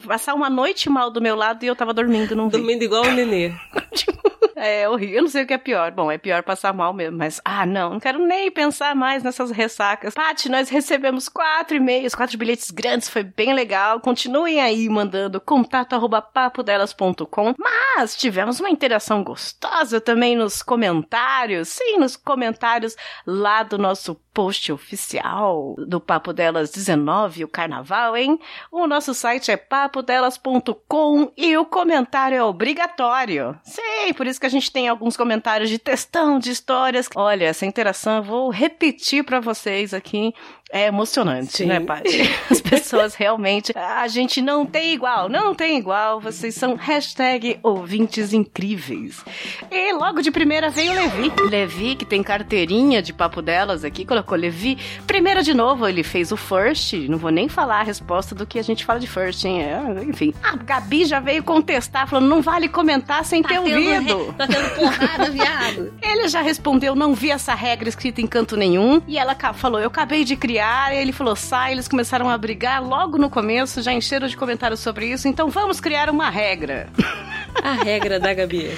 passar 0.05 0.33
uma 0.33 0.49
noite 0.49 0.89
mal 0.89 1.09
do 1.09 1.21
meu 1.21 1.35
lado 1.35 1.63
e 1.63 1.67
eu 1.67 1.75
tava 1.75 1.93
dormindo, 1.93 2.35
não 2.35 2.49
vi. 2.49 2.57
Dormindo 2.57 2.83
igual 2.83 3.05
um 3.05 3.13
nenê. 3.13 3.53
é 4.59 4.87
horrível. 4.87 5.15
Eu 5.17 5.21
não 5.23 5.29
sei 5.29 5.43
o 5.43 5.47
que 5.47 5.53
é 5.53 5.57
pior. 5.57 5.91
Bom, 5.91 6.11
é 6.11 6.17
pior 6.17 6.43
passar 6.43 6.73
mal 6.73 6.93
mesmo, 6.93 7.17
mas 7.17 7.41
ah, 7.43 7.65
não, 7.65 7.91
não 7.91 7.99
quero 7.99 8.19
nem 8.19 8.51
pensar 8.51 8.95
mais 8.95 9.23
nessas 9.23 9.51
ressacas. 9.51 10.13
Paty, 10.13 10.49
nós 10.49 10.69
recebemos 10.69 11.29
quatro 11.29 11.77
e-mails, 11.77 12.13
quatro 12.13 12.37
bilhetes 12.37 12.69
grandes, 12.71 13.09
foi 13.09 13.23
bem 13.23 13.53
legal. 13.53 13.99
Continuem 13.99 14.59
aí 14.59 14.87
mandando 14.89 15.39
contato 15.39 15.93
arroba 15.93 16.21
papodelas.com. 16.21 17.55
Mas 17.57 18.15
tivemos 18.15 18.59
uma 18.59 18.69
interação 18.69 19.23
gostosa 19.23 20.01
também 20.01 20.35
nos 20.35 20.61
comentários. 20.61 21.69
Sim, 21.69 21.97
nos 21.97 22.15
comentários 22.15 22.95
lá 23.25 23.58
do 23.63 23.77
nosso 23.77 24.15
post 24.33 24.71
oficial 24.71 25.75
do 25.77 25.99
Papo 25.99 26.31
Delas 26.31 26.71
19, 26.71 27.43
o 27.43 27.47
carnaval, 27.47 28.15
hein? 28.15 28.39
O 28.71 28.87
nosso 28.87 29.13
site 29.13 29.51
é 29.51 29.57
papodelas.com 29.57 31.31
e 31.35 31.57
o 31.57 31.65
comentário 31.65 32.37
é 32.37 32.43
obrigatório. 32.43 33.59
Sim, 33.63 34.13
por 34.15 34.27
isso 34.27 34.39
que 34.39 34.45
a 34.45 34.49
gente 34.49 34.71
tem 34.71 34.87
alguns 34.87 35.17
comentários 35.17 35.69
de 35.69 35.77
textão, 35.77 36.39
de 36.39 36.51
histórias. 36.51 37.09
Olha, 37.15 37.45
essa 37.45 37.65
interação 37.65 38.17
eu 38.17 38.23
vou 38.23 38.49
repetir 38.49 39.23
para 39.23 39.39
vocês 39.39 39.93
aqui 39.93 40.33
é 40.71 40.85
emocionante, 40.85 41.57
Sim. 41.57 41.65
né, 41.65 41.79
Paty? 41.79 42.21
As 42.49 42.61
pessoas 42.61 43.15
realmente. 43.15 43.73
A 43.75 44.07
gente 44.07 44.39
não 44.39 44.65
tem 44.67 44.93
igual, 44.93 45.27
não 45.27 45.55
tem 45.55 45.79
igual. 45.79 46.21
Vocês 46.21 46.53
são 46.53 46.75
hashtag 46.75 47.59
ouvintes 47.63 48.33
incríveis. 48.33 49.25
E 49.71 49.91
logo 49.93 50.21
de 50.21 50.29
primeira 50.29 50.69
veio 50.69 50.91
o 50.91 50.95
Levi. 50.95 51.31
Levi, 51.49 51.95
que 51.95 52.05
tem 52.05 52.21
carteirinha 52.21 53.01
de 53.01 53.11
papo 53.11 53.41
delas 53.41 53.83
aqui, 53.83 54.05
colocou 54.05 54.37
Levi. 54.37 54.77
Primeiro 55.07 55.41
de 55.41 55.55
novo, 55.55 55.87
ele 55.87 56.03
fez 56.03 56.31
o 56.31 56.37
first. 56.37 56.93
Não 57.09 57.17
vou 57.17 57.31
nem 57.31 57.49
falar 57.49 57.79
a 57.79 57.83
resposta 57.83 58.35
do 58.35 58.45
que 58.45 58.59
a 58.59 58.63
gente 58.63 58.85
fala 58.85 58.99
de 58.99 59.07
first, 59.07 59.43
hein? 59.45 59.63
É, 59.63 60.03
enfim. 60.03 60.35
A 60.43 60.55
Gabi 60.55 61.03
já 61.05 61.19
veio 61.19 61.43
contestar, 61.43 62.07
falando: 62.07 62.27
não 62.27 62.43
vale 62.43 62.69
comentar 62.69 63.25
sem 63.25 63.41
tá 63.41 63.49
ter 63.49 63.59
ouvido. 63.59 64.25
Re... 64.25 64.33
Tá 64.33 64.45
tendo 64.45 64.75
porrada, 64.75 65.31
viado. 65.31 65.93
Ele 65.99 66.27
já 66.27 66.41
respondeu: 66.41 66.93
não 66.93 67.15
vi 67.15 67.31
essa 67.31 67.55
regra 67.55 67.89
escrita 67.89 68.21
em 68.21 68.27
canto 68.27 68.55
nenhum. 68.55 69.01
E 69.07 69.17
ela 69.17 69.35
falou: 69.53 69.79
eu 69.79 69.87
acabei 69.87 70.23
de 70.23 70.35
criar 70.35 70.58
criar, 70.59 70.93
ele 70.93 71.13
falou 71.13 71.37
sai, 71.37 71.71
eles 71.71 71.87
começaram 71.87 72.29
a 72.29 72.37
brigar 72.37 72.83
logo 72.83 73.17
no 73.17 73.29
começo, 73.29 73.81
já 73.81 73.93
encheram 73.93 74.27
de 74.27 74.35
comentários 74.35 74.81
sobre 74.81 75.05
isso, 75.05 75.25
então 75.25 75.49
vamos 75.49 75.79
criar 75.79 76.09
uma 76.09 76.29
regra. 76.29 76.89
A 77.63 77.81
regra 77.81 78.19
da 78.19 78.33
Gabi. 78.33 78.69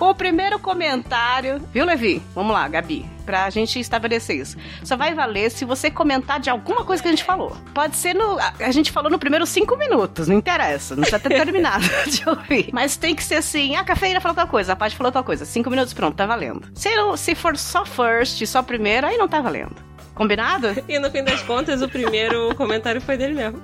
O 0.00 0.12
primeiro 0.12 0.58
comentário, 0.58 1.62
viu, 1.72 1.84
Levi? 1.84 2.20
Vamos 2.34 2.52
lá, 2.52 2.66
Gabi, 2.66 3.08
pra 3.24 3.48
gente 3.48 3.78
estabelecer 3.78 4.36
isso. 4.36 4.56
Só 4.82 4.96
vai 4.96 5.14
valer 5.14 5.50
se 5.50 5.64
você 5.64 5.90
comentar 5.90 6.40
de 6.40 6.50
alguma 6.50 6.84
coisa 6.84 7.00
que 7.00 7.08
a 7.08 7.12
gente 7.12 7.22
falou. 7.22 7.56
Pode 7.72 7.96
ser 7.96 8.14
no. 8.14 8.38
A 8.58 8.70
gente 8.72 8.90
falou 8.90 9.10
no 9.10 9.18
primeiro 9.18 9.46
cinco 9.46 9.76
minutos, 9.76 10.26
não 10.26 10.36
interessa, 10.36 10.96
não 10.96 11.02
precisa 11.02 11.20
ter 11.20 11.28
terminado 11.44 11.84
de 12.10 12.28
ouvir. 12.28 12.70
Mas 12.72 12.96
tem 12.96 13.14
que 13.14 13.22
ser 13.22 13.36
assim: 13.36 13.76
a 13.76 13.84
cafeína 13.84 14.20
falou 14.20 14.34
tal 14.34 14.48
coisa, 14.48 14.72
a 14.72 14.76
parte 14.76 14.96
falou 14.96 15.12
tal 15.12 15.22
coisa. 15.22 15.44
Cinco 15.44 15.70
minutos, 15.70 15.94
pronto, 15.94 16.16
tá 16.16 16.26
valendo. 16.26 16.66
Se, 16.74 16.90
se 17.16 17.34
for 17.36 17.56
só 17.56 17.84
first, 17.84 18.44
só 18.46 18.62
primeiro, 18.62 19.06
aí 19.06 19.16
não 19.16 19.28
tá 19.28 19.40
valendo. 19.40 19.89
Combinado? 20.20 20.84
E 20.86 20.98
no 20.98 21.10
fim 21.10 21.24
das 21.24 21.40
contas, 21.44 21.80
o 21.80 21.88
primeiro 21.88 22.52
comentário 22.54 23.00
foi 23.00 23.16
dele 23.16 23.32
mesmo. 23.32 23.58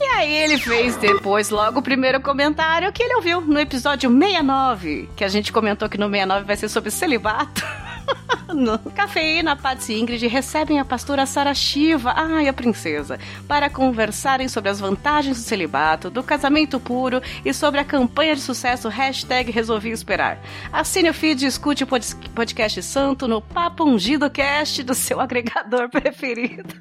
E 0.00 0.02
aí 0.02 0.34
ele 0.34 0.58
fez 0.58 0.96
depois 0.96 1.50
logo 1.50 1.78
o 1.78 1.82
primeiro 1.82 2.20
comentário 2.20 2.92
que 2.92 3.04
ele 3.04 3.14
ouviu 3.14 3.40
no 3.40 3.60
episódio 3.60 4.10
69, 4.10 5.08
que 5.14 5.22
a 5.22 5.28
gente 5.28 5.52
comentou 5.52 5.88
que 5.88 5.96
no 5.96 6.06
69 6.06 6.44
vai 6.44 6.56
ser 6.56 6.68
sobre 6.68 6.90
celibato. 6.90 7.64
No 8.54 8.78
Cafeína, 8.78 9.56
Patsy 9.56 9.92
e 9.92 10.00
Ingrid 10.00 10.26
recebem 10.26 10.78
a 10.78 10.84
pastora 10.84 11.26
Sara 11.26 11.54
Shiva, 11.54 12.12
ai, 12.16 12.48
a 12.48 12.52
princesa, 12.52 13.18
para 13.46 13.70
conversarem 13.70 14.48
sobre 14.48 14.70
as 14.70 14.80
vantagens 14.80 15.38
do 15.38 15.42
celibato, 15.42 16.10
do 16.10 16.22
casamento 16.22 16.80
puro 16.80 17.22
e 17.44 17.52
sobre 17.52 17.80
a 17.80 17.84
campanha 17.84 18.34
de 18.34 18.40
sucesso 18.40 18.88
hashtag 18.88 19.50
Resolvi 19.50 19.90
Esperar. 19.90 20.40
Assine 20.72 21.10
o 21.10 21.14
feed 21.14 21.44
e 21.44 21.48
escute 21.48 21.84
o 21.84 21.86
podcast 21.86 22.82
santo 22.82 23.28
no 23.28 23.40
Papo 23.40 23.84
Ungido 23.84 24.30
Cast 24.30 24.82
do 24.82 24.94
seu 24.94 25.20
agregador 25.20 25.88
preferido. 25.90 26.74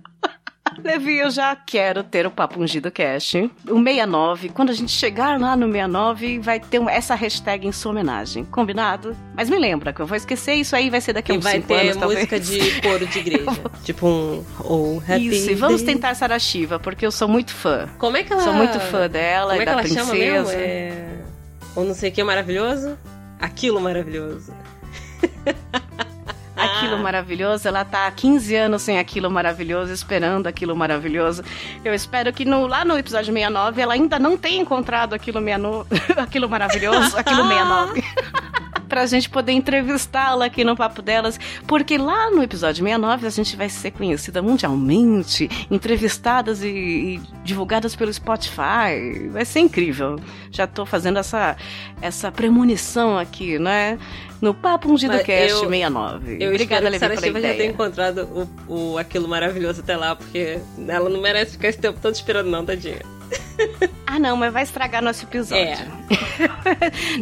Levi, 0.84 1.18
eu 1.18 1.30
já 1.30 1.56
quero 1.56 2.04
ter 2.04 2.26
o 2.26 2.32
Papo 2.32 2.62
Ungido 2.62 2.92
Cast. 2.92 3.38
O 3.68 3.78
69, 3.78 4.50
quando 4.50 4.70
a 4.70 4.74
gente 4.74 4.92
chegar 4.92 5.40
lá 5.40 5.56
no 5.56 5.68
69, 5.68 6.40
vai 6.40 6.60
ter 6.60 6.82
essa 6.90 7.16
hashtag 7.16 7.68
em 7.68 7.72
sua 7.72 7.92
homenagem. 7.92 8.46
Combinado? 8.46 9.16
Mas 9.36 9.50
me 9.50 9.58
lembra 9.58 9.94
que 9.94 10.00
eu 10.00 10.06
vou 10.06 10.16
esquecer 10.16 10.56
isso 10.56 10.76
aí, 10.76 10.90
vai 10.90 11.02
ser 11.02 11.14
daqui 11.14 11.32
a 11.32 11.36
uns 11.36 11.46
5 11.46 11.74
anos, 11.74 11.96
vai 11.96 12.08
ter 12.08 12.16
música 12.16 12.40
de 12.40 12.82
coro 12.82 13.08
de 13.08 13.20
igreja. 13.20 13.46
tipo 13.84 14.08
um... 14.08 14.44
Oh, 14.64 15.02
happy 15.08 15.28
Isso, 15.28 15.52
e 15.52 15.56
vamos 15.56 15.82
tentar 15.82 16.16
Sarah 16.16 16.40
Shiva, 16.40 16.80
porque 16.80 17.06
eu 17.06 17.12
sou 17.12 17.28
muito 17.28 17.54
fã. 17.54 17.88
Como 17.98 18.18
é 18.18 18.24
que 18.24 18.34
ela... 18.34 18.44
Sou 18.44 18.54
muito 18.54 18.80
fã 18.80 19.10
dela 19.10 19.52
Como 19.52 19.62
e 19.62 19.64
é 19.64 19.66
da 19.66 19.72
ela 19.72 19.82
princesa. 19.82 20.06
Chama 20.06 20.18
mesmo? 20.18 20.52
É... 20.52 21.08
Ou 21.76 21.86
não 21.86 21.94
sei 21.94 22.10
o 22.10 22.14
que 22.14 22.24
maravilhoso? 22.24 22.98
Aquilo 23.40 23.80
maravilhoso. 23.80 24.54
aquilo 26.58 26.96
ah. 26.96 26.98
maravilhoso. 26.98 27.68
Ela 27.68 27.86
tá 27.86 28.08
há 28.08 28.12
15 28.12 28.56
anos 28.56 28.82
sem 28.82 29.00
aquilo 29.00 29.30
maravilhoso, 29.30 29.94
esperando 29.94 30.48
aquilo 30.48 30.76
maravilhoso. 30.76 31.44
Eu 31.84 31.94
espero 31.94 32.34
que 32.34 32.46
no, 32.46 32.68
lá 32.68 32.84
no 32.84 32.98
episódio 32.98 33.34
69 33.34 33.82
ela 33.82 33.94
ainda 33.94 34.20
não 34.20 34.38
tenha 34.38 34.62
encontrado 34.62 35.14
aquilo, 35.14 35.40
meia 35.40 35.58
no... 35.58 35.86
aquilo 36.18 36.50
maravilhoso, 36.50 37.16
aquilo 37.18 37.44
69. 37.48 38.04
pra 38.98 39.06
gente 39.06 39.30
poder 39.30 39.52
entrevistá-la 39.52 40.46
aqui 40.46 40.64
no 40.64 40.76
Papo 40.76 41.04
Delas, 41.04 41.40
porque 41.68 42.00
lá 42.00 42.32
no 42.32 42.42
episódio 42.42 42.84
69 42.84 43.28
a 43.28 43.30
gente 43.30 43.56
vai 43.56 43.70
ser 43.70 43.92
conhecida 43.92 44.42
mundialmente, 44.42 45.48
entrevistadas 45.70 46.64
e, 46.64 46.68
e 46.68 47.22
divulgadas 47.44 47.96
pelo 47.96 48.12
Spotify. 48.12 49.30
Vai 49.32 49.46
ser 49.46 49.60
incrível. 49.60 50.20
Já 50.52 50.66
tô 50.66 50.84
fazendo 50.84 51.20
essa, 51.20 51.56
essa 52.02 52.32
premonição 52.32 53.20
aqui, 53.20 53.60
né? 53.60 54.00
No 54.42 54.54
Papo 54.54 54.92
Ungido 54.92 55.14
Mas 55.14 55.24
Cast 55.26 55.50
eu- 55.52 55.60
69. 55.60 56.38
Eu 56.40 56.50
Obrigada, 56.50 56.90
Levi, 56.90 57.00
pela 57.00 57.16
Shiva 57.22 57.40
já 57.40 57.48
tenha 57.50 57.54
ideia. 57.54 57.70
encontrado 57.70 58.48
o, 58.68 58.74
o, 58.94 58.98
aquilo 58.98 59.28
maravilhoso 59.28 59.82
até 59.82 59.96
lá, 59.96 60.16
porque 60.16 60.58
ela 60.88 61.08
não 61.08 61.22
merece 61.22 61.52
ficar 61.52 61.68
esse 61.68 61.78
tempo 61.78 62.00
todo 62.02 62.16
esperando, 62.16 62.50
não, 62.50 62.66
tadinha. 62.66 63.02
Ah, 64.10 64.20
não, 64.20 64.38
mas 64.38 64.54
vai 64.54 64.64
estragar 64.64 65.02
nosso 65.04 65.26
episódio. 65.26 65.64
É. 65.66 65.86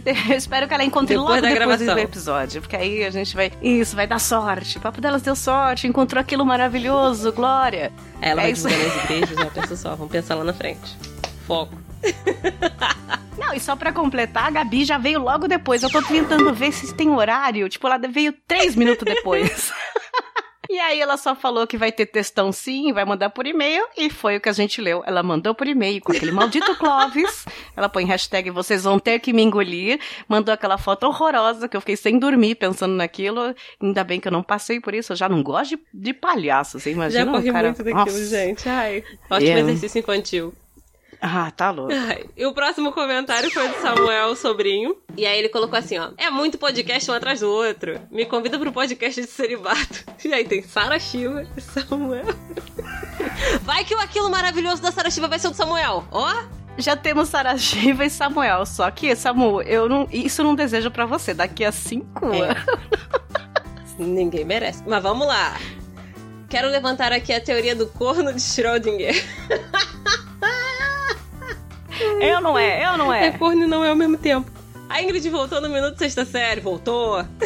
Eu 0.32 0.38
espero 0.38 0.68
que 0.68 0.74
ela 0.74 0.84
encontre 0.84 1.16
Depois 1.16 1.30
logo 1.30 1.42
da 1.42 1.48
depois 1.50 1.80
gravação. 1.80 1.96
do 1.96 2.00
episódio, 2.00 2.62
porque 2.62 2.76
aí 2.76 3.04
a 3.04 3.10
gente 3.10 3.36
vai. 3.36 3.52
Isso, 3.62 3.96
vai 3.96 4.06
dar 4.06 4.20
sorte. 4.20 4.78
O 4.78 4.82
papo 4.82 5.02
delas 5.02 5.22
deu 5.24 5.36
sorte, 5.36 5.88
encontrou 5.88 6.22
aquilo 6.22 6.46
maravilhoso, 6.46 7.32
Glória. 7.32 7.92
Ela 8.22 8.42
É 8.42 8.44
vai 8.44 8.52
isso. 8.52 8.68
divulgar 8.68 8.96
nas 8.96 9.04
igrejas, 9.06 9.38
já 9.38 9.46
pensa 9.48 9.76
só, 9.76 9.96
vamos 9.96 10.12
pensar 10.12 10.36
lá 10.36 10.44
na 10.44 10.54
frente. 10.54 10.96
Foco. 11.48 11.76
Não, 13.38 13.54
e 13.54 13.60
só 13.60 13.76
pra 13.76 13.92
completar, 13.92 14.46
a 14.46 14.52
Gabi 14.52 14.86
já 14.86 14.98
veio 14.98 15.20
logo 15.22 15.48
depois. 15.48 15.84
Eu 15.84 15.90
tô 15.90 16.02
tentando 16.02 16.54
ver 16.54 16.72
se 16.72 16.94
tem 16.94 17.10
horário. 17.10 17.68
Tipo, 17.68 17.88
ela 17.88 17.98
veio 17.98 18.34
três 18.48 18.76
minutos 18.76 19.04
depois. 19.04 19.74
E 20.70 20.80
aí 20.80 21.00
ela 21.00 21.18
só 21.18 21.36
falou 21.36 21.66
que 21.68 21.78
vai 21.78 21.92
ter 21.92 22.06
textão 22.06 22.52
sim, 22.52 22.92
vai 22.94 23.06
mandar 23.06 23.30
por 23.30 23.46
e-mail, 23.46 23.86
e 23.98 24.10
foi 24.10 24.38
o 24.38 24.42
que 24.42 24.50
a 24.50 24.54
gente 24.54 24.82
leu. 24.82 25.04
Ela 25.06 25.22
mandou 25.24 25.54
por 25.54 25.68
e-mail 25.68 26.02
com 26.02 26.12
aquele 26.12 26.32
maldito 26.32 26.76
Clóvis. 26.78 27.46
Ela 27.76 27.90
põe 27.90 28.06
hashtag 28.06 28.50
vocês 28.52 28.84
vão 28.84 29.00
ter 29.00 29.20
que 29.20 29.34
me 29.34 29.42
engolir. 29.42 30.00
Mandou 30.28 30.54
aquela 30.54 30.78
foto 30.78 31.06
horrorosa 31.06 31.68
que 31.68 31.76
eu 31.76 31.82
fiquei 31.82 31.96
sem 31.96 32.18
dormir 32.20 32.56
pensando 32.56 32.94
naquilo. 32.96 33.54
Ainda 33.82 34.04
bem 34.04 34.20
que 34.20 34.28
eu 34.28 34.32
não 34.32 34.44
passei 34.44 34.80
por 34.80 34.94
isso. 34.94 35.14
Eu 35.14 35.18
já 35.18 35.30
não 35.30 35.42
gosto 35.44 35.76
de, 35.76 35.80
de 35.94 36.14
palhaço, 36.14 36.80
você 36.80 36.92
imagina 36.92 37.26
já 37.26 37.30
um 37.30 37.34
corri 37.34 37.52
cara... 37.52 37.68
muito 37.68 37.84
daquilo, 37.84 38.00
Nossa. 38.06 38.26
gente. 38.26 38.68
Ai, 38.68 39.04
ótimo 39.30 39.50
É. 39.52 39.60
exercício 39.60 40.00
infantil. 40.00 40.54
Ah, 41.28 41.50
tá 41.50 41.72
louco. 41.72 41.92
E 42.38 42.46
o 42.46 42.54
próximo 42.54 42.92
comentário 42.92 43.50
foi 43.50 43.68
do 43.68 43.82
Samuel 43.82 44.36
Sobrinho. 44.36 44.96
E 45.18 45.26
aí 45.26 45.40
ele 45.40 45.50
colocou 45.50 45.80
assim, 45.80 45.98
ó. 45.98 46.12
É 46.18 46.30
muito 46.30 46.58
podcast 46.60 47.10
um 47.10 47.14
atrás 47.16 47.40
do 47.40 47.50
outro. 47.50 48.00
Me 48.12 48.26
convida 48.26 48.60
pro 48.60 48.72
podcast 48.72 49.20
de 49.20 49.28
celibato. 49.28 50.04
E 50.24 50.32
aí 50.32 50.46
tem 50.46 50.62
Sara 50.62 51.00
Shiva 51.00 51.44
e 51.58 51.62
Samuel. 51.62 52.26
Vai 53.64 53.84
que 53.84 53.96
o 53.96 54.00
aquilo 54.00 54.30
maravilhoso 54.30 54.82
da 54.84 54.92
Sara 54.92 55.10
Shiva 55.10 55.28
vai 55.28 55.40
ser 55.40 55.48
o 55.48 55.52
do 55.52 55.56
Samuel. 55.58 56.04
Ó. 56.12 56.44
Já 56.78 56.96
temos 56.96 57.30
Sarah 57.30 57.58
Shiva 57.58 58.04
e 58.06 58.10
Samuel, 58.10 58.66
só 58.66 58.92
que, 58.92 59.16
Samu, 59.16 59.62
eu 59.62 59.88
não, 59.88 60.08
isso 60.12 60.44
não 60.44 60.54
desejo 60.54 60.92
pra 60.92 61.06
você. 61.06 61.34
Daqui 61.34 61.64
a 61.64 61.72
cinco 61.72 62.26
É. 62.34 62.42
anos. 62.52 62.64
Ninguém 63.98 64.44
merece. 64.46 64.84
Mas 64.86 65.02
vamos 65.02 65.26
lá. 65.26 65.58
Quero 66.50 66.68
levantar 66.70 67.12
aqui 67.14 67.34
a 67.34 67.40
teoria 67.42 67.76
do 67.76 67.88
corno 67.88 68.32
de 68.34 68.40
Schrödinger. 68.42 69.16
Eu 72.22 72.42
não 72.42 72.58
é, 72.58 72.86
eu 72.86 72.98
não 72.98 73.14
É 73.14 73.28
é. 73.28 73.32
corno 73.32 73.64
e 73.64 73.68
não 73.68 73.84
é 73.84 73.90
ao 73.90 73.96
mesmo 73.96 74.18
tempo. 74.18 74.50
A 74.90 75.02
Ingrid 75.02 75.28
voltou 75.30 75.60
no 75.62 75.70
minuto 75.70 75.98
sexta 75.98 76.26
série, 76.26 76.62
voltou. 76.62 77.26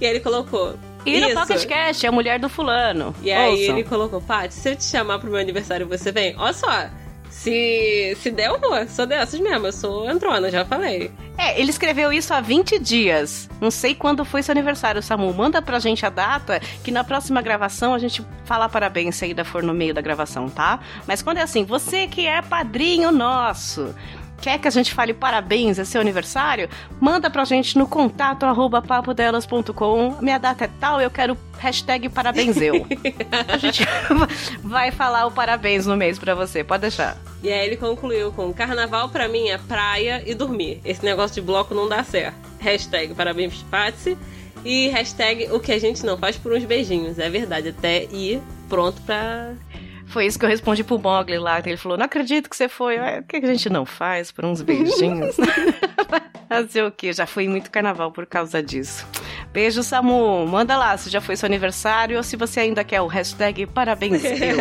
e 0.00 0.04
aí 0.06 0.10
ele 0.10 0.20
colocou. 0.20 0.74
E 1.04 1.20
no. 1.20 1.34
Pocket 1.34 1.64
Cast, 1.66 2.06
é 2.06 2.08
a 2.08 2.12
mulher 2.12 2.38
do 2.38 2.48
fulano. 2.48 3.14
E 3.22 3.32
aí 3.32 3.50
Ouçam. 3.50 3.76
ele 3.76 3.84
colocou, 3.84 4.20
Paty, 4.20 4.54
se 4.54 4.70
eu 4.70 4.76
te 4.76 4.84
chamar 4.84 5.18
pro 5.18 5.30
meu 5.30 5.40
aniversário, 5.40 5.86
você 5.86 6.12
vem? 6.12 6.34
Olha 6.38 6.52
só, 6.52 6.68
se, 7.32 8.14
se 8.20 8.30
der, 8.30 8.50
eu 8.50 8.60
vou. 8.60 8.86
Sou 8.86 9.06
dessas 9.06 9.40
mesmo, 9.40 9.66
eu 9.66 9.72
sou 9.72 10.08
entrona, 10.08 10.50
já 10.50 10.66
falei. 10.66 11.10
É, 11.38 11.58
ele 11.58 11.70
escreveu 11.70 12.12
isso 12.12 12.32
há 12.34 12.42
20 12.42 12.78
dias. 12.78 13.48
Não 13.58 13.70
sei 13.70 13.94
quando 13.94 14.22
foi 14.22 14.42
seu 14.42 14.52
aniversário, 14.52 15.02
Samu. 15.02 15.32
Manda 15.32 15.62
pra 15.62 15.78
gente 15.78 16.04
a 16.04 16.10
data, 16.10 16.60
que 16.84 16.90
na 16.90 17.02
próxima 17.02 17.40
gravação 17.40 17.94
a 17.94 17.98
gente 17.98 18.24
fala 18.44 18.68
parabéns 18.68 19.16
se 19.16 19.24
ainda 19.24 19.46
for 19.46 19.62
no 19.62 19.72
meio 19.72 19.94
da 19.94 20.02
gravação, 20.02 20.50
tá? 20.50 20.78
Mas 21.06 21.22
quando 21.22 21.38
é 21.38 21.42
assim, 21.42 21.64
você 21.64 22.06
que 22.06 22.26
é 22.26 22.42
padrinho 22.42 23.10
nosso. 23.10 23.94
Quer 24.42 24.58
que 24.58 24.66
a 24.66 24.72
gente 24.72 24.92
fale 24.92 25.14
parabéns, 25.14 25.78
é 25.78 25.84
seu 25.84 26.00
aniversário? 26.00 26.68
Manda 27.00 27.30
pra 27.30 27.44
gente 27.44 27.78
no 27.78 27.86
contato 27.86 28.44
arroba 28.44 28.82
papodelas.com. 28.82 30.16
Minha 30.20 30.36
data 30.36 30.64
é 30.64 30.70
tal, 30.80 31.00
eu 31.00 31.08
quero 31.08 31.38
hashtag 31.60 32.08
parabéns 32.08 32.56
eu. 32.56 32.84
a 33.46 33.56
gente 33.56 33.86
vai 34.64 34.90
falar 34.90 35.26
o 35.26 35.30
parabéns 35.30 35.86
no 35.86 35.96
mês 35.96 36.18
pra 36.18 36.34
você, 36.34 36.64
pode 36.64 36.80
deixar. 36.80 37.16
E 37.40 37.52
aí 37.52 37.66
ele 37.66 37.76
concluiu 37.76 38.32
com: 38.32 38.52
Carnaval 38.52 39.08
pra 39.10 39.28
mim 39.28 39.48
é 39.48 39.58
praia 39.58 40.20
e 40.26 40.34
dormir. 40.34 40.80
Esse 40.84 41.04
negócio 41.04 41.36
de 41.36 41.40
bloco 41.40 41.72
não 41.72 41.88
dá 41.88 42.02
certo. 42.02 42.36
Hashtag 42.58 43.14
parabéns, 43.14 43.62
Patsy. 43.70 44.18
E 44.64 44.88
hashtag 44.88 45.52
o 45.52 45.60
que 45.60 45.70
a 45.70 45.78
gente 45.78 46.04
não 46.04 46.18
faz 46.18 46.36
por 46.36 46.52
uns 46.52 46.64
beijinhos. 46.64 47.16
É 47.20 47.30
verdade, 47.30 47.68
até 47.68 48.06
ir 48.10 48.42
pronto 48.68 49.00
pra. 49.02 49.52
Foi 50.12 50.26
isso 50.26 50.38
que 50.38 50.44
eu 50.44 50.48
respondi 50.48 50.84
pro 50.84 50.98
Mogli 50.98 51.38
lá. 51.38 51.58
Ele 51.64 51.78
falou: 51.78 51.96
Não 51.96 52.04
acredito 52.04 52.50
que 52.50 52.54
você 52.54 52.68
foi. 52.68 52.98
Ué, 52.98 53.20
O 53.20 53.22
que 53.22 53.36
a 53.36 53.46
gente 53.46 53.70
não 53.70 53.86
faz 53.86 54.30
por 54.30 54.44
uns 54.44 54.60
beijinhos? 54.60 55.36
Fazer 56.48 56.84
o 56.84 56.92
quê? 56.92 57.14
Já 57.14 57.26
fui 57.26 57.48
muito 57.48 57.70
carnaval 57.70 58.12
por 58.12 58.26
causa 58.26 58.62
disso. 58.62 59.06
Beijo, 59.54 59.82
Samu. 59.82 60.46
Manda 60.46 60.76
lá 60.76 60.94
se 60.98 61.08
já 61.08 61.18
foi 61.20 61.34
seu 61.34 61.46
aniversário 61.46 62.18
ou 62.18 62.22
se 62.22 62.36
você 62.36 62.60
ainda 62.60 62.84
quer 62.84 63.00
o 63.00 63.06
hashtag 63.06 63.66
parabéns 63.66 64.22
eu. 64.24 64.58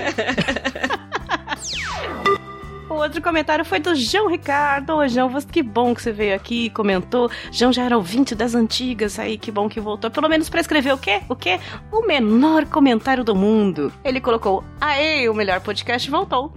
O 2.91 2.95
outro 2.95 3.21
comentário 3.21 3.63
foi 3.63 3.79
do 3.79 3.95
João 3.95 4.27
Ricardo. 4.27 4.93
Ô, 4.97 5.07
João, 5.07 5.31
que 5.49 5.63
bom 5.63 5.95
que 5.95 6.01
você 6.01 6.11
veio 6.11 6.35
aqui 6.35 6.65
e 6.65 6.69
comentou. 6.69 7.31
João 7.49 7.71
já 7.71 7.83
era 7.85 7.95
ouvinte 7.95 8.35
das 8.35 8.53
antigas 8.53 9.17
aí, 9.17 9.37
que 9.37 9.49
bom 9.49 9.69
que 9.69 9.79
voltou. 9.79 10.11
Pelo 10.11 10.27
menos 10.27 10.49
pra 10.49 10.59
escrever 10.59 10.93
o 10.93 10.97
quê? 10.97 11.21
O 11.29 11.33
quê? 11.33 11.57
O 11.89 12.05
menor 12.05 12.65
comentário 12.65 13.23
do 13.23 13.33
mundo. 13.33 13.93
Ele 14.03 14.19
colocou: 14.19 14.61
Aê, 14.81 15.29
o 15.29 15.33
melhor 15.33 15.61
podcast 15.61 16.11
voltou. 16.11 16.53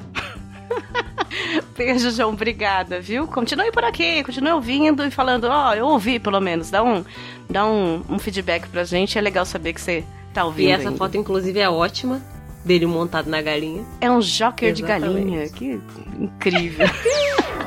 Beijo, 1.79 2.11
João. 2.11 2.31
Obrigada, 2.31 3.01
viu? 3.01 3.29
Continue 3.29 3.71
por 3.71 3.85
aqui, 3.85 4.25
continue 4.25 4.51
ouvindo 4.55 5.07
e 5.07 5.13
falando, 5.13 5.45
ó, 5.45 5.73
eu 5.73 5.87
ouvi 5.87 6.19
pelo 6.19 6.41
menos. 6.41 6.69
Dá 6.69 6.83
um, 6.83 7.05
dá 7.49 7.65
um, 7.65 8.03
um 8.11 8.19
feedback 8.19 8.69
pra 8.69 8.83
gente. 8.83 9.17
É 9.17 9.21
legal 9.21 9.47
saber 9.47 9.73
que 9.73 9.81
você 9.81 10.05
tá 10.33 10.45
ouvindo. 10.45 10.71
E 10.71 10.73
essa 10.73 10.89
ainda. 10.89 10.99
foto, 10.99 11.17
inclusive, 11.17 11.61
é 11.61 11.71
ótima. 11.71 12.21
Dele 12.65 12.87
montado 12.87 13.29
na 13.29 13.43
galinha. 13.43 13.85
É 14.01 14.11
um 14.11 14.21
joker 14.21 14.73
de 14.73 14.83
galinha. 14.83 15.49
Que 15.49 15.81
incrível. 16.19 16.87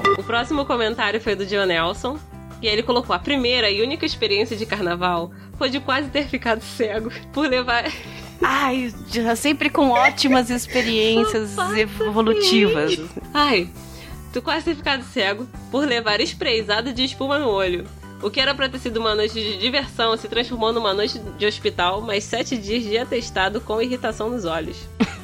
O 0.17 0.23
próximo 0.23 0.65
comentário 0.65 1.21
foi 1.21 1.35
do 1.35 1.45
John 1.45 1.65
Nelson. 1.65 2.19
E 2.61 2.67
ele 2.67 2.81
colocou: 2.81 3.15
A 3.15 3.19
primeira 3.19 3.69
e 3.69 3.81
única 3.81 4.05
experiência 4.05 4.57
de 4.57 4.65
carnaval 4.65 5.31
foi 5.57 5.69
de 5.69 5.79
quase 5.79 6.09
ter 6.09 6.27
ficado 6.27 6.61
cego 6.61 7.11
por 7.31 7.47
levar. 7.47 7.85
Ai, 8.41 8.93
sempre 9.35 9.69
com 9.69 9.89
ótimas 9.89 10.49
experiências 10.49 11.55
evolutivas. 11.75 12.99
Ai, 13.33 13.67
tu 14.31 14.43
quase 14.43 14.65
ter 14.65 14.75
ficado 14.75 15.03
cego 15.03 15.47
por 15.71 15.87
levar 15.87 16.21
sprayzado 16.21 16.93
de 16.93 17.03
espuma 17.03 17.39
no 17.39 17.49
olho. 17.49 17.85
O 18.21 18.31
que 18.31 18.39
era 18.39 18.53
pra 18.55 18.67
ter 18.67 18.79
sido 18.79 18.97
uma 18.99 19.13
noite 19.13 19.35
de 19.35 19.57
diversão 19.57 20.17
se 20.17 20.27
transformou 20.27 20.73
numa 20.73 20.93
noite 20.93 21.19
de 21.37 21.45
hospital, 21.45 22.01
mais 22.01 22.23
sete 22.23 22.57
dias 22.57 22.83
de 22.83 22.97
atestado 22.97 23.61
com 23.61 23.79
irritação 23.81 24.29
nos 24.29 24.43
olhos. 24.43 24.77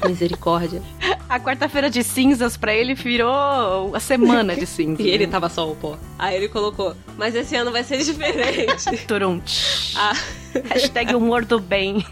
Misericórdia. 0.06 0.82
A 1.28 1.40
quarta-feira 1.40 1.90
de 1.90 2.04
cinzas 2.04 2.56
pra 2.56 2.74
ele 2.74 2.94
virou 2.94 3.96
a 3.96 4.00
semana 4.00 4.56
de 4.56 4.66
cinzas. 4.68 5.04
E 5.06 5.10
ele 5.10 5.26
tava 5.26 5.50
só 5.50 5.70
o 5.72 5.76
pó. 5.76 5.98
Aí 6.20 6.36
ele 6.36 6.50
colocou: 6.50 6.96
Mas 7.18 7.34
esse 7.34 7.56
ano 7.56 7.72
vai 7.72 7.84
ser 7.84 7.98
diferente. 7.98 8.96
Turum. 9.08 9.42
ah. 9.96 10.14
Hashtag 10.70 11.16
humor 11.16 11.46
do 11.46 11.60
bem. 11.60 12.06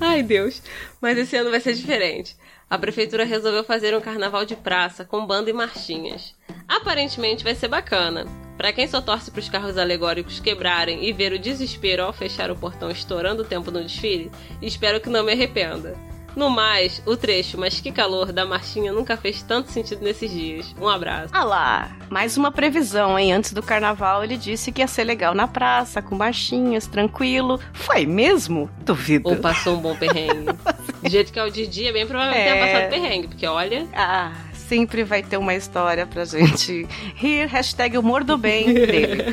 Ai, 0.00 0.22
Deus. 0.22 0.60
Mas 1.00 1.16
esse 1.16 1.36
ano 1.36 1.50
vai 1.50 1.60
ser 1.60 1.72
diferente. 1.74 2.36
A 2.68 2.76
prefeitura 2.76 3.24
resolveu 3.24 3.62
fazer 3.62 3.96
um 3.96 4.00
carnaval 4.00 4.44
de 4.44 4.56
praça 4.56 5.04
com 5.04 5.24
banda 5.24 5.48
e 5.48 5.52
marchinhas. 5.52 6.34
Aparentemente 6.66 7.44
vai 7.44 7.54
ser 7.54 7.68
bacana. 7.68 8.26
Pra 8.56 8.72
quem 8.72 8.88
só 8.88 9.00
torce 9.00 9.30
pros 9.30 9.48
carros 9.48 9.78
alegóricos 9.78 10.40
quebrarem 10.40 11.04
e 11.04 11.12
ver 11.12 11.32
o 11.32 11.38
desespero 11.38 12.02
ao 12.02 12.12
fechar 12.12 12.50
o 12.50 12.56
portão 12.56 12.90
estourando 12.90 13.42
o 13.42 13.46
tempo 13.46 13.70
no 13.70 13.82
desfile, 13.82 14.32
espero 14.60 15.00
que 15.00 15.08
não 15.08 15.22
me 15.22 15.32
arrependa. 15.32 15.96
No 16.36 16.50
mais, 16.50 17.02
o 17.06 17.16
trecho 17.16 17.58
Mas 17.58 17.80
que 17.80 17.90
calor 17.90 18.30
da 18.30 18.44
marchinha 18.44 18.92
nunca 18.92 19.16
fez 19.16 19.42
tanto 19.42 19.70
sentido 19.72 20.02
nesses 20.04 20.30
dias. 20.30 20.74
Um 20.80 20.86
abraço. 20.88 21.30
Ah 21.32 21.42
lá, 21.44 21.90
mais 22.10 22.36
uma 22.36 22.52
previsão, 22.52 23.18
hein? 23.18 23.32
Antes 23.32 23.52
do 23.52 23.62
carnaval 23.62 24.22
ele 24.22 24.36
disse 24.36 24.70
que 24.70 24.82
ia 24.82 24.86
ser 24.86 25.04
legal 25.04 25.34
na 25.34 25.48
praça, 25.48 26.02
com 26.02 26.14
marchinhas, 26.14 26.86
tranquilo. 26.86 27.58
Foi 27.72 28.04
mesmo? 28.04 28.70
Duvido. 28.84 29.28
Ou 29.28 29.36
passou 29.36 29.76
um 29.76 29.80
bom 29.80 29.96
perrengue. 29.96 30.46
Do 31.02 31.10
jeito 31.10 31.32
que 31.32 31.38
é 31.38 31.44
o 31.44 31.50
Didi, 31.50 31.86
é 31.86 31.92
bem 31.92 32.06
provável 32.06 32.32
que 32.32 32.38
É. 32.40 32.52
tenha 32.52 32.66
passado 32.66 32.90
perrengue, 32.90 33.28
porque 33.28 33.46
olha. 33.46 33.86
Ah, 33.94 34.32
sempre 34.68 35.04
vai 35.04 35.22
ter 35.22 35.36
uma 35.36 35.54
história 35.54 36.06
pra 36.06 36.24
gente 36.24 36.86
rir. 37.14 37.46
Hashtag 37.46 37.96
humor 37.96 38.24
do 38.24 38.36
bem 38.36 38.72
dele. 38.72 39.24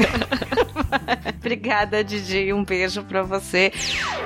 Obrigada, 1.39 2.03
Didi. 2.03 2.53
Um 2.53 2.63
beijo 2.63 3.03
pra 3.03 3.23
você. 3.23 3.71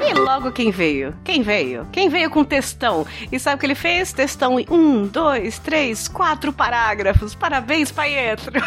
E 0.08 0.14
logo 0.14 0.52
quem 0.52 0.70
veio? 0.72 1.16
Quem 1.24 1.42
veio? 1.42 1.88
Quem 1.92 2.10
veio 2.10 2.30
com 2.30 2.44
textão? 2.44 3.06
E 3.32 3.40
sabe 3.40 3.56
o 3.56 3.60
que 3.60 3.66
ele 3.66 3.76
fez? 3.76 4.14
Textão 4.14 4.60
em 4.60 4.66
um, 4.70 5.08
dois, 5.08 5.60
três, 5.60 6.08
quatro 6.08 6.52
parágrafos. 6.54 7.34
Parabéns, 7.34 7.92
Pietro. 7.92 8.62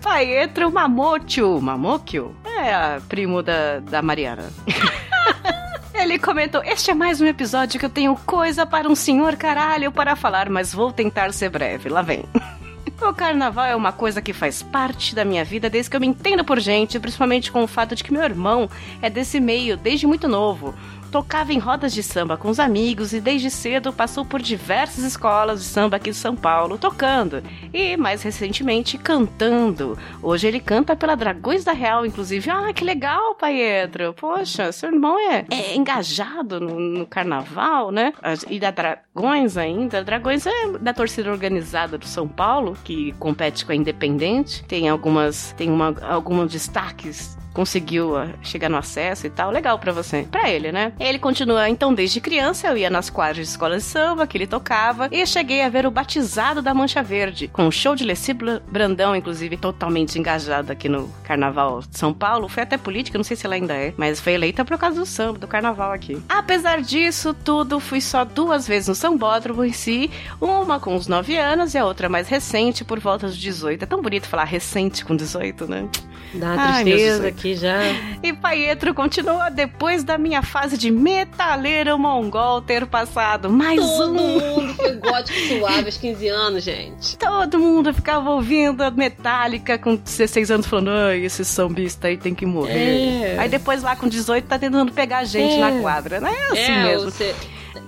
Paetro 0.00 0.70
Mamocchio. 0.72 1.60
Mamocchio? 1.60 2.34
É, 2.44 3.00
primo 3.08 3.42
da, 3.42 3.80
da 3.80 4.00
Mariana. 4.00 4.50
Ele 5.94 6.18
comentou: 6.18 6.62
Este 6.64 6.90
é 6.90 6.94
mais 6.94 7.20
um 7.20 7.26
episódio 7.26 7.78
que 7.78 7.86
eu 7.86 7.90
tenho 7.90 8.16
coisa 8.16 8.66
para 8.66 8.88
um 8.88 8.96
senhor 8.96 9.36
caralho 9.36 9.92
para 9.92 10.16
falar, 10.16 10.50
mas 10.50 10.74
vou 10.74 10.92
tentar 10.92 11.32
ser 11.32 11.48
breve. 11.48 11.88
Lá 11.88 12.02
vem. 12.02 12.24
O 13.06 13.12
carnaval 13.12 13.66
é 13.66 13.76
uma 13.76 13.92
coisa 13.92 14.22
que 14.22 14.32
faz 14.32 14.62
parte 14.62 15.14
da 15.14 15.26
minha 15.26 15.44
vida 15.44 15.68
desde 15.68 15.90
que 15.90 15.96
eu 15.96 16.00
me 16.00 16.06
entendo 16.06 16.42
por 16.42 16.58
gente, 16.58 16.98
principalmente 16.98 17.52
com 17.52 17.62
o 17.62 17.66
fato 17.66 17.94
de 17.94 18.02
que 18.02 18.10
meu 18.10 18.22
irmão 18.22 18.68
é 19.02 19.10
desse 19.10 19.38
meio 19.38 19.76
desde 19.76 20.06
muito 20.06 20.26
novo 20.26 20.74
tocava 21.14 21.52
em 21.52 21.60
rodas 21.60 21.94
de 21.94 22.02
samba 22.02 22.36
com 22.36 22.50
os 22.50 22.58
amigos 22.58 23.12
e 23.12 23.20
desde 23.20 23.48
cedo 23.48 23.92
passou 23.92 24.24
por 24.24 24.42
diversas 24.42 25.04
escolas 25.04 25.60
de 25.60 25.66
samba 25.66 25.96
aqui 25.96 26.10
de 26.10 26.16
São 26.16 26.34
Paulo, 26.34 26.76
tocando 26.76 27.40
e, 27.72 27.96
mais 27.96 28.20
recentemente, 28.24 28.98
cantando. 28.98 29.96
Hoje 30.20 30.48
ele 30.48 30.58
canta 30.58 30.96
pela 30.96 31.14
Dragões 31.14 31.62
da 31.62 31.70
Real, 31.70 32.04
inclusive. 32.04 32.50
Ah, 32.50 32.72
que 32.72 32.82
legal, 32.82 33.36
Pietro! 33.36 34.12
Poxa, 34.14 34.72
seu 34.72 34.90
irmão 34.90 35.16
é, 35.16 35.44
é 35.52 35.76
engajado 35.76 36.58
no, 36.58 36.80
no, 36.80 37.06
carnaval, 37.06 37.92
né? 37.92 38.12
E 38.50 38.58
da 38.58 38.72
Dragões 38.72 39.56
ainda. 39.56 40.02
Dragões 40.02 40.44
é 40.48 40.78
da 40.80 40.92
torcida 40.92 41.30
organizada 41.30 41.96
do 41.96 42.06
São 42.06 42.26
Paulo, 42.26 42.76
que 42.82 42.92
compete 43.18 43.64
com 43.64 43.72
a 43.72 43.74
Independente. 43.74 44.64
Tem 44.64 44.88
algumas, 44.88 45.52
tem 45.56 45.70
uma, 45.70 45.94
alguns 46.02 46.52
destaques 46.52 47.36
conseguiu 47.54 48.16
ah, 48.16 48.28
chegar 48.42 48.68
no 48.68 48.76
acesso 48.76 49.26
e 49.26 49.30
tal. 49.30 49.50
Legal 49.50 49.78
para 49.78 49.92
você. 49.92 50.26
para 50.30 50.50
ele, 50.50 50.72
né? 50.72 50.92
Ele 51.00 51.18
continua, 51.18 51.68
então, 51.68 51.94
desde 51.94 52.20
criança 52.20 52.66
eu 52.66 52.76
ia 52.76 52.90
nas 52.90 53.08
quadras 53.08 53.46
de 53.46 53.52
escola 53.52 53.76
de 53.76 53.82
samba 53.82 54.26
que 54.26 54.36
ele 54.36 54.46
tocava 54.46 55.08
e 55.10 55.24
cheguei 55.26 55.62
a 55.62 55.68
ver 55.68 55.86
o 55.86 55.90
batizado 55.90 56.60
da 56.60 56.74
Mancha 56.74 57.02
Verde, 57.02 57.48
com 57.48 57.66
o 57.66 57.72
show 57.72 57.94
de 57.94 58.04
Leci 58.04 58.34
Brandão, 58.34 59.14
inclusive, 59.14 59.56
totalmente 59.56 60.18
engajado 60.18 60.72
aqui 60.72 60.88
no 60.88 61.08
Carnaval 61.22 61.80
de 61.80 61.96
São 61.96 62.12
Paulo. 62.12 62.48
Foi 62.48 62.64
até 62.64 62.76
política, 62.76 63.16
não 63.16 63.24
sei 63.24 63.36
se 63.36 63.46
ela 63.46 63.54
ainda 63.54 63.74
é, 63.74 63.94
mas 63.96 64.20
foi 64.20 64.32
eleita 64.32 64.64
por 64.64 64.76
causa 64.76 64.98
do 64.98 65.06
samba, 65.06 65.38
do 65.38 65.46
carnaval 65.46 65.92
aqui. 65.92 66.20
Apesar 66.28 66.82
disso 66.82 67.32
tudo, 67.32 67.78
fui 67.78 68.00
só 68.00 68.24
duas 68.24 68.66
vezes 68.66 68.88
no 68.88 68.94
São 68.94 69.16
Bódromo 69.16 69.64
em 69.64 69.72
si, 69.72 70.10
uma 70.40 70.80
com 70.80 70.96
os 70.96 71.06
9 71.06 71.36
anos 71.36 71.74
e 71.74 71.78
a 71.78 71.84
outra 71.84 72.08
mais 72.08 72.28
recente, 72.28 72.84
por 72.84 72.98
volta 72.98 73.26
dos 73.26 73.36
18. 73.36 73.82
É 73.82 73.86
tão 73.86 74.02
bonito 74.02 74.26
falar 74.26 74.44
recente 74.44 75.04
com 75.04 75.14
18, 75.14 75.68
né? 75.68 75.88
Dá 76.34 76.54
uma 76.54 76.72
tristeza 76.82 77.30
aqui 77.44 77.54
já. 77.54 77.80
E 78.22 78.32
Paietro 78.32 78.94
continua 78.94 79.50
depois 79.50 80.02
da 80.02 80.16
minha 80.16 80.42
fase 80.42 80.78
de 80.78 80.90
metaleiro 80.90 81.98
mongol 81.98 82.62
ter 82.62 82.86
passado. 82.86 83.50
Mais 83.50 83.80
Todo 83.80 84.10
um. 84.10 84.14
mundo 84.14 84.74
foi 84.74 84.92
gótico 84.96 85.38
suave 85.38 85.84
aos 85.86 85.96
15 85.98 86.28
anos, 86.28 86.64
gente. 86.64 87.18
Todo 87.18 87.58
mundo 87.58 87.92
ficava 87.92 88.30
ouvindo 88.30 88.82
a 88.82 88.90
Metallica 88.90 89.76
com 89.76 89.94
16 89.94 90.50
anos 90.50 90.66
falando, 90.66 90.90
ai, 90.90 91.24
esse 91.24 91.44
sambista 91.44 92.08
aí 92.08 92.16
tem 92.16 92.34
que 92.34 92.46
morrer. 92.46 93.34
É. 93.34 93.38
Aí 93.38 93.48
depois 93.48 93.82
lá 93.82 93.94
com 93.94 94.08
18 94.08 94.46
tá 94.46 94.58
tentando 94.58 94.92
pegar 94.92 95.18
a 95.18 95.24
gente 95.24 95.54
é. 95.54 95.58
na 95.58 95.82
quadra, 95.82 96.20
né? 96.20 96.32
É 96.32 96.46
assim 96.46 96.72
é, 96.72 96.82
mesmo. 96.84 97.10
Você... 97.10 97.34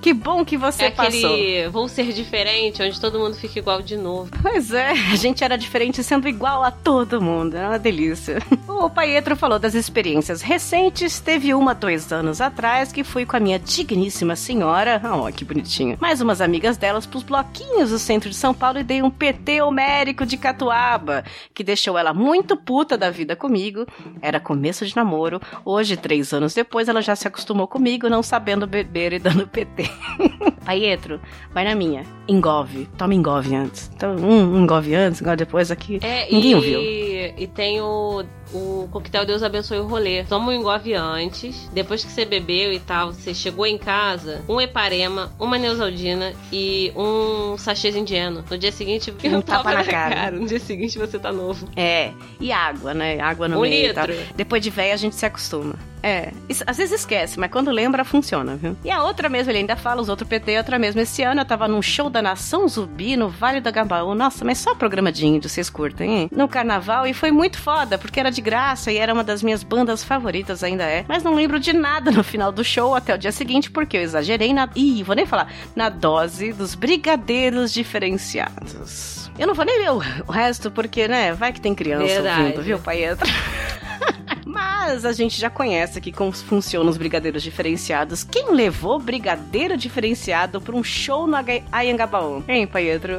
Que 0.00 0.12
bom 0.12 0.44
que 0.44 0.56
você 0.56 0.84
é 0.84 0.90
passou. 0.90 1.32
Aquele 1.32 1.68
vou 1.68 1.88
ser 1.88 2.12
diferente, 2.12 2.82
onde 2.82 3.00
todo 3.00 3.18
mundo 3.18 3.34
fica 3.34 3.58
igual 3.58 3.82
de 3.82 3.96
novo. 3.96 4.30
Pois 4.42 4.72
é, 4.72 4.90
a 4.90 5.16
gente 5.16 5.42
era 5.42 5.56
diferente 5.56 6.02
sendo 6.02 6.28
igual 6.28 6.62
a 6.62 6.70
todo 6.70 7.20
mundo. 7.20 7.56
É 7.56 7.66
uma 7.66 7.78
delícia. 7.78 8.38
O 8.68 8.90
Pietro 8.90 9.34
falou 9.36 9.58
das 9.58 9.74
experiências 9.74 10.42
recentes. 10.42 11.18
Teve 11.18 11.54
uma 11.54 11.74
dois 11.74 12.12
anos 12.12 12.40
atrás 12.40 12.92
que 12.92 13.02
fui 13.02 13.24
com 13.24 13.36
a 13.36 13.40
minha 13.40 13.58
digníssima 13.58 14.36
senhora. 14.36 15.02
Oh, 15.16 15.32
que 15.32 15.44
bonitinha. 15.44 15.96
Mais 15.98 16.20
umas 16.20 16.42
amigas 16.42 16.76
delas 16.76 17.06
pros 17.06 17.22
bloquinhos 17.22 17.90
do 17.90 17.98
centro 17.98 18.28
de 18.28 18.36
São 18.36 18.52
Paulo 18.52 18.80
e 18.80 18.82
dei 18.82 19.00
um 19.00 19.10
PT 19.10 19.62
homérico 19.62 20.26
de 20.26 20.36
catuaba, 20.36 21.24
que 21.54 21.64
deixou 21.64 21.96
ela 21.96 22.12
muito 22.12 22.54
puta 22.54 22.98
da 22.98 23.08
vida 23.08 23.34
comigo. 23.34 23.86
Era 24.20 24.38
começo 24.38 24.84
de 24.84 24.94
namoro. 24.94 25.40
Hoje, 25.64 25.96
três 25.96 26.34
anos 26.34 26.52
depois, 26.52 26.88
ela 26.88 27.00
já 27.00 27.16
se 27.16 27.26
acostumou 27.26 27.66
comigo, 27.66 28.10
não 28.10 28.22
sabendo 28.22 28.66
beber 28.66 29.14
e 29.14 29.18
dando 29.18 29.46
PT. 29.46 29.75
Pietro, 30.66 31.20
vai 31.52 31.64
na 31.64 31.74
minha. 31.74 32.04
Engove. 32.28 32.88
Toma 32.96 33.14
engove 33.14 33.54
antes. 33.54 33.90
Então, 33.94 34.16
um 34.16 34.62
engove 34.62 34.94
antes, 34.94 35.20
engove 35.20 35.36
depois 35.36 35.70
aqui. 35.70 35.98
É, 36.02 36.30
Ninguém 36.30 36.50
e... 36.50 36.54
ouviu. 36.54 36.80
E 36.80 37.46
tem 37.54 37.80
o 37.80 38.24
o 38.52 38.88
coquetel 38.90 39.24
Deus 39.24 39.42
abençoe 39.42 39.78
o 39.78 39.86
rolê. 39.86 40.24
Toma 40.24 40.48
um 40.48 40.52
engove 40.52 40.94
antes, 40.94 41.68
depois 41.72 42.04
que 42.04 42.10
você 42.10 42.24
bebeu 42.24 42.72
e 42.72 42.80
tal, 42.80 43.12
você 43.12 43.34
chegou 43.34 43.66
em 43.66 43.78
casa, 43.78 44.42
um 44.48 44.60
eparema, 44.60 45.32
uma 45.38 45.58
neusaldina 45.58 46.32
e 46.52 46.92
um 46.96 47.56
sachêzinho 47.58 48.02
indiano. 48.02 48.44
No 48.50 48.58
dia 48.58 48.72
seguinte, 48.72 49.12
um 49.24 49.40
tapa 49.42 49.72
na 49.72 49.84
cara. 49.84 50.14
cara. 50.14 50.36
No 50.36 50.46
dia 50.46 50.60
seguinte 50.60 50.98
você 50.98 51.18
tá 51.18 51.32
novo. 51.32 51.68
É, 51.76 52.12
e 52.40 52.52
água, 52.52 52.94
né? 52.94 53.20
Água 53.20 53.48
no 53.48 53.58
um 53.58 53.60
meio 53.62 53.88
litro. 53.88 54.14
Depois 54.34 54.62
de 54.62 54.70
velho 54.70 54.94
a 54.94 54.96
gente 54.96 55.14
se 55.14 55.26
acostuma. 55.26 55.74
É, 56.06 56.32
isso, 56.48 56.62
às 56.68 56.76
vezes 56.76 57.00
esquece, 57.00 57.36
mas 57.36 57.50
quando 57.50 57.68
lembra, 57.70 58.04
funciona, 58.04 58.54
viu? 58.54 58.76
E 58.84 58.90
a 58.92 59.02
outra 59.02 59.28
mesmo, 59.28 59.50
ele 59.50 59.58
ainda 59.58 59.74
fala, 59.74 60.00
os 60.00 60.08
outros 60.08 60.28
PT, 60.28 60.56
outra 60.56 60.78
mesmo. 60.78 61.00
Esse 61.00 61.24
ano 61.24 61.40
eu 61.40 61.44
tava 61.44 61.66
num 61.66 61.82
show 61.82 62.08
da 62.08 62.22
Nação 62.22 62.68
Zumbi, 62.68 63.16
no 63.16 63.28
Vale 63.28 63.60
do 63.60 63.68
Agabaú. 63.68 64.14
Nossa, 64.14 64.44
mas 64.44 64.58
só 64.58 64.72
programa 64.72 65.10
de 65.10 65.26
índio, 65.26 65.50
vocês 65.50 65.68
curtem, 65.68 66.18
hein? 66.18 66.30
No 66.30 66.46
carnaval, 66.46 67.08
e 67.08 67.12
foi 67.12 67.32
muito 67.32 67.58
foda, 67.58 67.98
porque 67.98 68.20
era 68.20 68.30
de 68.36 68.42
graça 68.42 68.92
e 68.92 68.98
era 68.98 69.12
uma 69.12 69.24
das 69.24 69.42
minhas 69.42 69.62
bandas 69.62 70.04
favoritas, 70.04 70.62
ainda 70.62 70.84
é. 70.84 71.04
Mas 71.08 71.22
não 71.22 71.34
lembro 71.34 71.58
de 71.58 71.72
nada 71.72 72.10
no 72.10 72.22
final 72.22 72.52
do 72.52 72.62
show 72.62 72.94
até 72.94 73.14
o 73.14 73.18
dia 73.18 73.32
seguinte, 73.32 73.70
porque 73.70 73.96
eu 73.96 74.02
exagerei 74.02 74.52
na. 74.52 74.68
Ih, 74.76 75.02
vou 75.02 75.16
nem 75.16 75.26
falar. 75.26 75.52
Na 75.74 75.88
dose 75.88 76.52
dos 76.52 76.74
brigadeiros 76.74 77.72
diferenciados. 77.72 79.30
Eu 79.38 79.46
não 79.46 79.54
vou 79.54 79.64
nem 79.64 79.78
ler 79.80 79.90
o 79.90 80.30
resto, 80.30 80.70
porque, 80.70 81.08
né, 81.08 81.32
vai 81.32 81.52
que 81.52 81.60
tem 81.60 81.74
criança 81.74 82.06
Verdade. 82.06 82.40
ouvindo, 82.42 82.62
viu, 82.62 82.78
Paietra? 82.78 83.26
Mas 84.46 85.04
a 85.04 85.12
gente 85.12 85.40
já 85.40 85.50
conhece 85.50 85.98
aqui 85.98 86.12
como 86.12 86.30
funcionam 86.30 86.88
os 86.88 86.96
brigadeiros 86.96 87.42
diferenciados. 87.42 88.22
Quem 88.22 88.52
levou 88.52 88.96
brigadeiro 88.96 89.76
diferenciado 89.76 90.60
para 90.60 90.76
um 90.76 90.84
show 90.84 91.26
no 91.26 91.36
Ayangabaú? 91.72 92.44
Hein, 92.46 92.64
Pietro? 92.68 93.18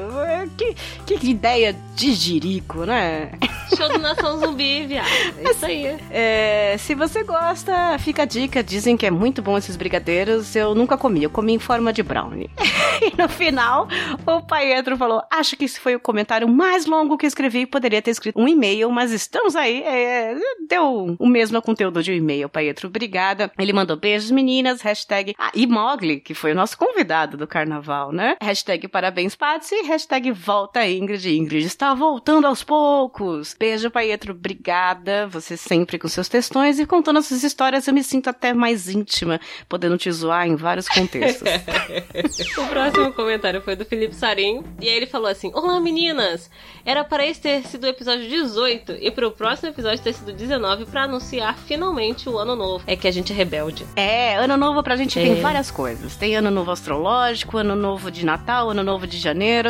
Que, 0.58 0.74
que 1.18 1.30
ideia 1.30 1.76
de 1.96 2.14
jirico, 2.14 2.86
né? 2.86 3.32
Show 3.76 3.90
do 3.90 4.00
Nação 4.00 4.40
Zumbi, 4.40 4.86
viado. 4.86 5.08
É 5.38 5.52
isso 5.52 5.66
aí. 5.66 5.98
É, 6.10 6.76
se 6.80 6.96
você 6.96 7.24
gosta, 7.24 8.00
fica 8.00 8.24
a 8.24 8.26
dica. 8.26 8.64
Dizem 8.64 8.96
que 8.96 9.06
é 9.06 9.12
muito 9.12 9.42
bom 9.42 9.58
esses 9.58 9.76
brigadeiros. 9.76 10.56
Eu 10.56 10.74
nunca 10.74 10.98
comi, 10.98 11.24
eu 11.24 11.30
comi 11.30 11.54
em 11.54 11.60
forma 11.60 11.92
de 11.92 12.02
brownie. 12.02 12.50
e 13.02 13.22
no 13.22 13.28
final, 13.28 13.90
o 14.26 14.42
Pietro 14.42 14.96
falou: 14.96 15.22
Acho 15.30 15.58
que 15.58 15.66
esse 15.66 15.80
foi 15.80 15.96
o 15.96 16.00
comentário 16.00 16.48
mais 16.48 16.86
longo 16.86 17.18
que 17.18 17.26
escrevi. 17.26 17.66
Poderia 17.66 18.02
ter 18.02 18.12
escrito 18.12 18.40
um 18.40 18.48
e-mail, 18.48 18.90
mas 18.90 19.12
estamos 19.12 19.56
aí. 19.56 19.84
É, 19.84 20.38
deu 20.70 21.17
o 21.20 21.28
mesmo 21.28 21.62
conteúdo 21.62 22.02
de 22.02 22.12
um 22.12 22.16
e-mail, 22.16 22.50
Pietro. 22.50 22.88
Obrigada. 22.88 23.52
Ele 23.58 23.74
mandou 23.74 23.98
beijos, 23.98 24.32
meninas. 24.32 24.82
Hashtag. 24.82 25.36
Ah, 25.38 25.52
e 25.54 25.66
Mogli, 25.66 26.20
que 26.20 26.34
foi 26.34 26.52
o 26.52 26.56
nosso 26.56 26.78
convidado 26.78 27.38
do 27.38 27.48
carnaval, 27.48 28.12
né? 28.12 28.36
Hashtag 28.42 28.88
parabéns, 28.88 29.36
Patsy. 29.36 29.76
Hashtag 29.84 30.32
volta 30.32 30.88
Ingrid. 30.88 31.30
Ingrid 31.30 31.66
está 31.66 31.94
voltando 31.94 32.48
aos 32.48 32.64
poucos. 32.64 33.56
Beijo, 33.58 33.90
Pietro. 33.90 34.34
Obrigada. 34.34 35.28
Você 35.28 35.58
sempre 35.58 35.98
com 35.98 36.08
seus 36.08 36.30
textões 36.30 36.80
e 36.80 36.86
contando 36.86 37.20
essas 37.20 37.44
histórias. 37.44 37.88
Eu 37.88 37.94
me 37.94 38.04
sinto 38.04 38.30
até 38.30 38.54
mais 38.54 38.90
íntima, 38.90 39.40
podendo 39.68 39.98
te 39.98 40.12
zoar 40.12 40.48
em 40.48 40.56
vários 40.56 40.88
contextos. 40.88 41.48
o 42.58 42.68
próximo 42.68 43.14
comentário 43.14 43.62
foi 43.62 43.76
do 43.76 43.86
Felipe 43.86 44.16
Sarinho. 44.16 44.64
E 44.82 44.88
aí 44.88 44.96
ele 44.96 45.08
falou 45.08 45.28
assim: 45.28 45.52
Olá, 45.54 45.80
meninas! 45.80 46.50
Era 46.86 47.04
para 47.04 47.26
esse 47.26 47.42
ter 47.42 47.64
sido 47.64 47.86
o 47.86 47.88
episódio 47.88 48.28
18 48.28 48.98
e 49.00 49.12
para 49.12 49.28
o 49.28 49.32
próximo 49.32 49.70
episódio 49.70 50.04
ter 50.04 50.14
sido 50.14 50.32
19 50.34 50.86
para 50.86 51.07
anunciar 51.08 51.56
finalmente 51.58 52.30
o 52.30 52.38
ano 52.38 52.56
novo. 52.56 52.84
É 52.86 52.96
que 52.96 53.08
a 53.08 53.12
gente 53.12 53.34
é 53.34 53.36
rebelde. 53.36 53.86
É, 53.96 54.36
ano 54.36 54.56
novo 54.56 54.84
pra 54.84 54.96
gente 54.96 55.18
é. 55.20 55.24
tem 55.24 55.42
várias 55.42 55.72
coisas. 55.72 56.16
Tem 56.16 56.36
ano 56.36 56.52
novo 56.52 56.72
astrológico, 56.72 57.58
ano 57.58 57.76
novo 57.76 58.12
de 58.12 58.26
Natal, 58.26 58.70
ano 58.70 58.84
novo 58.84 59.08
de 59.08 59.18
janeiro, 59.18 59.70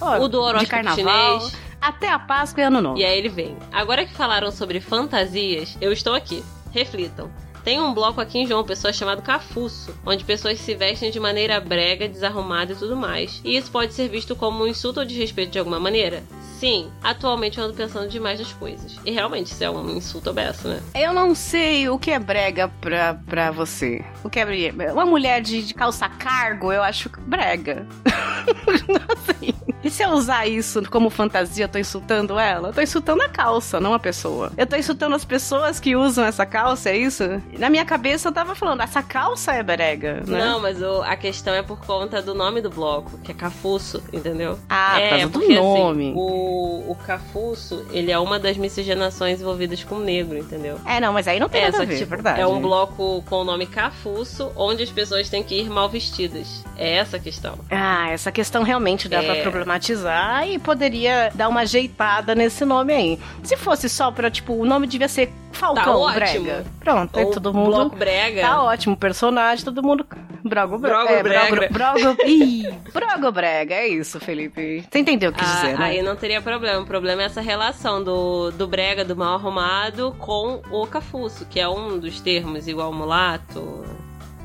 ó, 0.00 0.18
o 0.18 0.28
do 0.28 0.58
de 0.58 0.66
carnaval. 0.66 1.40
Chinês. 1.40 1.70
Até 1.80 2.08
a 2.10 2.18
Páscoa 2.18 2.62
e 2.62 2.64
ano 2.64 2.80
novo. 2.80 2.98
E 2.98 3.04
aí 3.04 3.18
ele 3.18 3.28
vem. 3.28 3.56
Agora 3.72 4.04
que 4.04 4.12
falaram 4.12 4.50
sobre 4.50 4.80
fantasias, 4.80 5.78
eu 5.80 5.92
estou 5.92 6.14
aqui. 6.14 6.44
Reflitam. 6.72 7.30
Tem 7.64 7.80
um 7.80 7.92
bloco 7.92 8.20
aqui 8.20 8.38
em 8.38 8.46
João 8.46 8.64
Pessoa 8.64 8.92
chamado 8.92 9.22
Cafuço, 9.22 9.94
onde 10.04 10.24
pessoas 10.24 10.58
se 10.60 10.74
vestem 10.74 11.10
de 11.10 11.20
maneira 11.20 11.60
brega, 11.60 12.08
desarrumada 12.08 12.72
e 12.72 12.76
tudo 12.76 12.96
mais. 12.96 13.40
E 13.44 13.56
isso 13.56 13.70
pode 13.70 13.92
ser 13.94 14.08
visto 14.08 14.34
como 14.34 14.64
um 14.64 14.66
insulto 14.66 15.00
ou 15.00 15.06
desrespeito 15.06 15.52
de 15.52 15.58
alguma 15.58 15.78
maneira? 15.78 16.22
Sim, 16.58 16.90
atualmente 17.02 17.58
eu 17.58 17.64
ando 17.64 17.74
pensando 17.74 18.08
demais 18.08 18.38
nas 18.38 18.52
coisas. 18.52 18.96
E 19.04 19.10
realmente, 19.10 19.46
isso 19.46 19.64
é 19.64 19.70
um 19.70 19.96
insulto 19.96 20.28
aberto, 20.28 20.68
né? 20.68 20.82
Eu 20.94 21.14
não 21.14 21.34
sei 21.34 21.88
o 21.88 21.98
que 21.98 22.10
é 22.10 22.18
brega 22.18 22.68
pra, 22.80 23.14
pra 23.14 23.50
você. 23.50 24.04
O 24.22 24.28
que 24.28 24.38
é 24.38 24.44
brega? 24.44 24.92
Uma 24.92 25.06
mulher 25.06 25.40
de, 25.40 25.62
de 25.62 25.72
calça 25.72 26.06
cargo, 26.08 26.70
eu 26.70 26.82
acho 26.82 27.10
brega. 27.26 27.86
assim, 29.10 29.54
e 29.82 29.88
se 29.88 30.02
eu 30.02 30.10
usar 30.10 30.46
isso 30.46 30.82
como 30.90 31.08
fantasia, 31.08 31.64
eu 31.64 31.68
tô 31.68 31.78
insultando 31.78 32.38
ela? 32.38 32.68
Eu 32.68 32.72
tô 32.74 32.82
insultando 32.82 33.22
a 33.22 33.28
calça, 33.30 33.80
não 33.80 33.94
a 33.94 33.98
pessoa. 33.98 34.52
Eu 34.56 34.66
tô 34.66 34.76
insultando 34.76 35.14
as 35.14 35.24
pessoas 35.24 35.80
que 35.80 35.96
usam 35.96 36.26
essa 36.26 36.44
calça, 36.44 36.90
é 36.90 36.98
isso? 36.98 37.24
Na 37.58 37.68
minha 37.70 37.84
cabeça 37.84 38.28
eu 38.28 38.32
tava 38.32 38.54
falando, 38.54 38.80
essa 38.82 39.02
calça 39.02 39.52
é 39.52 39.62
brega, 39.62 40.22
né? 40.26 40.38
Não, 40.44 40.60
mas 40.60 40.80
o- 40.82 41.02
a 41.02 41.16
questão 41.16 41.52
é 41.54 41.62
por 41.62 41.78
conta 41.84 42.22
do 42.22 42.34
nome 42.34 42.60
do 42.60 42.70
bloco, 42.70 43.18
que 43.18 43.30
é 43.32 43.34
Cafuço, 43.34 44.02
entendeu? 44.12 44.58
Ah, 44.68 44.98
é, 45.00 45.02
por 45.02 45.10
causa 45.10 45.26
do 45.26 45.32
porque, 45.38 45.54
nome. 45.54 46.10
Assim, 46.10 46.14
o, 46.16 46.90
o 46.92 46.94
Cafuço, 47.06 47.84
ele 47.90 48.10
é 48.10 48.18
uma 48.18 48.38
das 48.38 48.56
miscigenações 48.56 49.40
envolvidas 49.40 49.82
com 49.84 49.98
negro, 49.98 50.38
entendeu? 50.38 50.78
É, 50.86 51.00
não, 51.00 51.12
mas 51.12 51.26
aí 51.28 51.38
não 51.40 51.48
tem 51.48 51.60
É, 51.62 51.64
nada 51.70 51.78
a 51.78 51.80
que 51.80 51.86
ver, 51.86 51.98
tipo, 51.98 52.10
verdade. 52.10 52.40
é 52.40 52.46
um 52.46 52.60
bloco 52.60 53.22
com 53.28 53.36
o 53.36 53.44
nome 53.44 53.66
Cafuço, 53.66 54.50
onde 54.56 54.82
as 54.82 54.90
pessoas 54.90 55.28
têm 55.28 55.42
que 55.42 55.54
ir 55.60 55.68
mal 55.70 55.88
vestidas. 55.88 56.64
É 56.76 56.96
essa 56.96 57.16
a 57.18 57.20
questão. 57.20 57.58
Ah, 57.70 58.10
essa 58.10 58.32
questão 58.32 58.62
realmente 58.62 59.08
dá 59.08 59.22
É. 59.22 59.26
pra 59.34 59.42
problematizar 59.42 60.48
e 60.48 60.58
poderia 60.58 61.30
dar 61.34 61.48
uma 61.48 61.60
ajeitada 61.60 62.34
nesse 62.34 62.64
nome 62.64 62.92
aí. 62.92 63.18
Se 63.42 63.56
fosse 63.56 63.88
só 63.88 64.10
pra, 64.10 64.30
tipo, 64.30 64.54
o 64.54 64.64
nome 64.64 64.86
devia 64.86 65.08
ser 65.08 65.30
Falcão 65.52 66.06
Tá. 66.06 66.12
Brega. 66.14 66.64
Pronto, 66.78 67.18
Ou 67.18 67.30
todo 67.40 67.54
mundo. 67.54 67.70
Bloco 67.70 67.96
Brega. 67.96 68.42
Tá 68.42 68.62
ótimo, 68.62 68.96
personagem, 68.96 69.64
todo 69.64 69.82
mundo. 69.82 70.06
Brogo, 70.44 70.78
bre... 70.78 70.90
Brogo 70.90 71.08
é, 71.08 71.22
Brega. 71.22 71.68
Brogo, 71.70 71.98
brogo, 72.00 72.22
Ih, 72.26 72.68
brogo 72.92 73.32
Brega, 73.32 73.74
é 73.74 73.88
isso, 73.88 74.20
Felipe. 74.20 74.84
Você 74.90 74.98
entendeu 74.98 75.30
o 75.30 75.32
que 75.34 75.40
Ah, 75.40 75.54
dizer, 75.54 75.78
né? 75.78 75.84
Aí 75.84 76.02
não 76.02 76.16
teria 76.16 76.40
problema. 76.40 76.80
O 76.80 76.86
problema 76.86 77.22
é 77.22 77.26
essa 77.26 77.40
relação 77.40 78.02
do, 78.02 78.50
do 78.50 78.66
brega, 78.66 79.04
do 79.04 79.16
mal 79.16 79.34
arrumado, 79.34 80.14
com 80.18 80.62
o 80.70 80.86
cafuço, 80.86 81.46
que 81.46 81.58
é 81.60 81.68
um 81.68 81.98
dos 81.98 82.20
termos, 82.20 82.68
igual 82.68 82.92
mulato. 82.92 83.84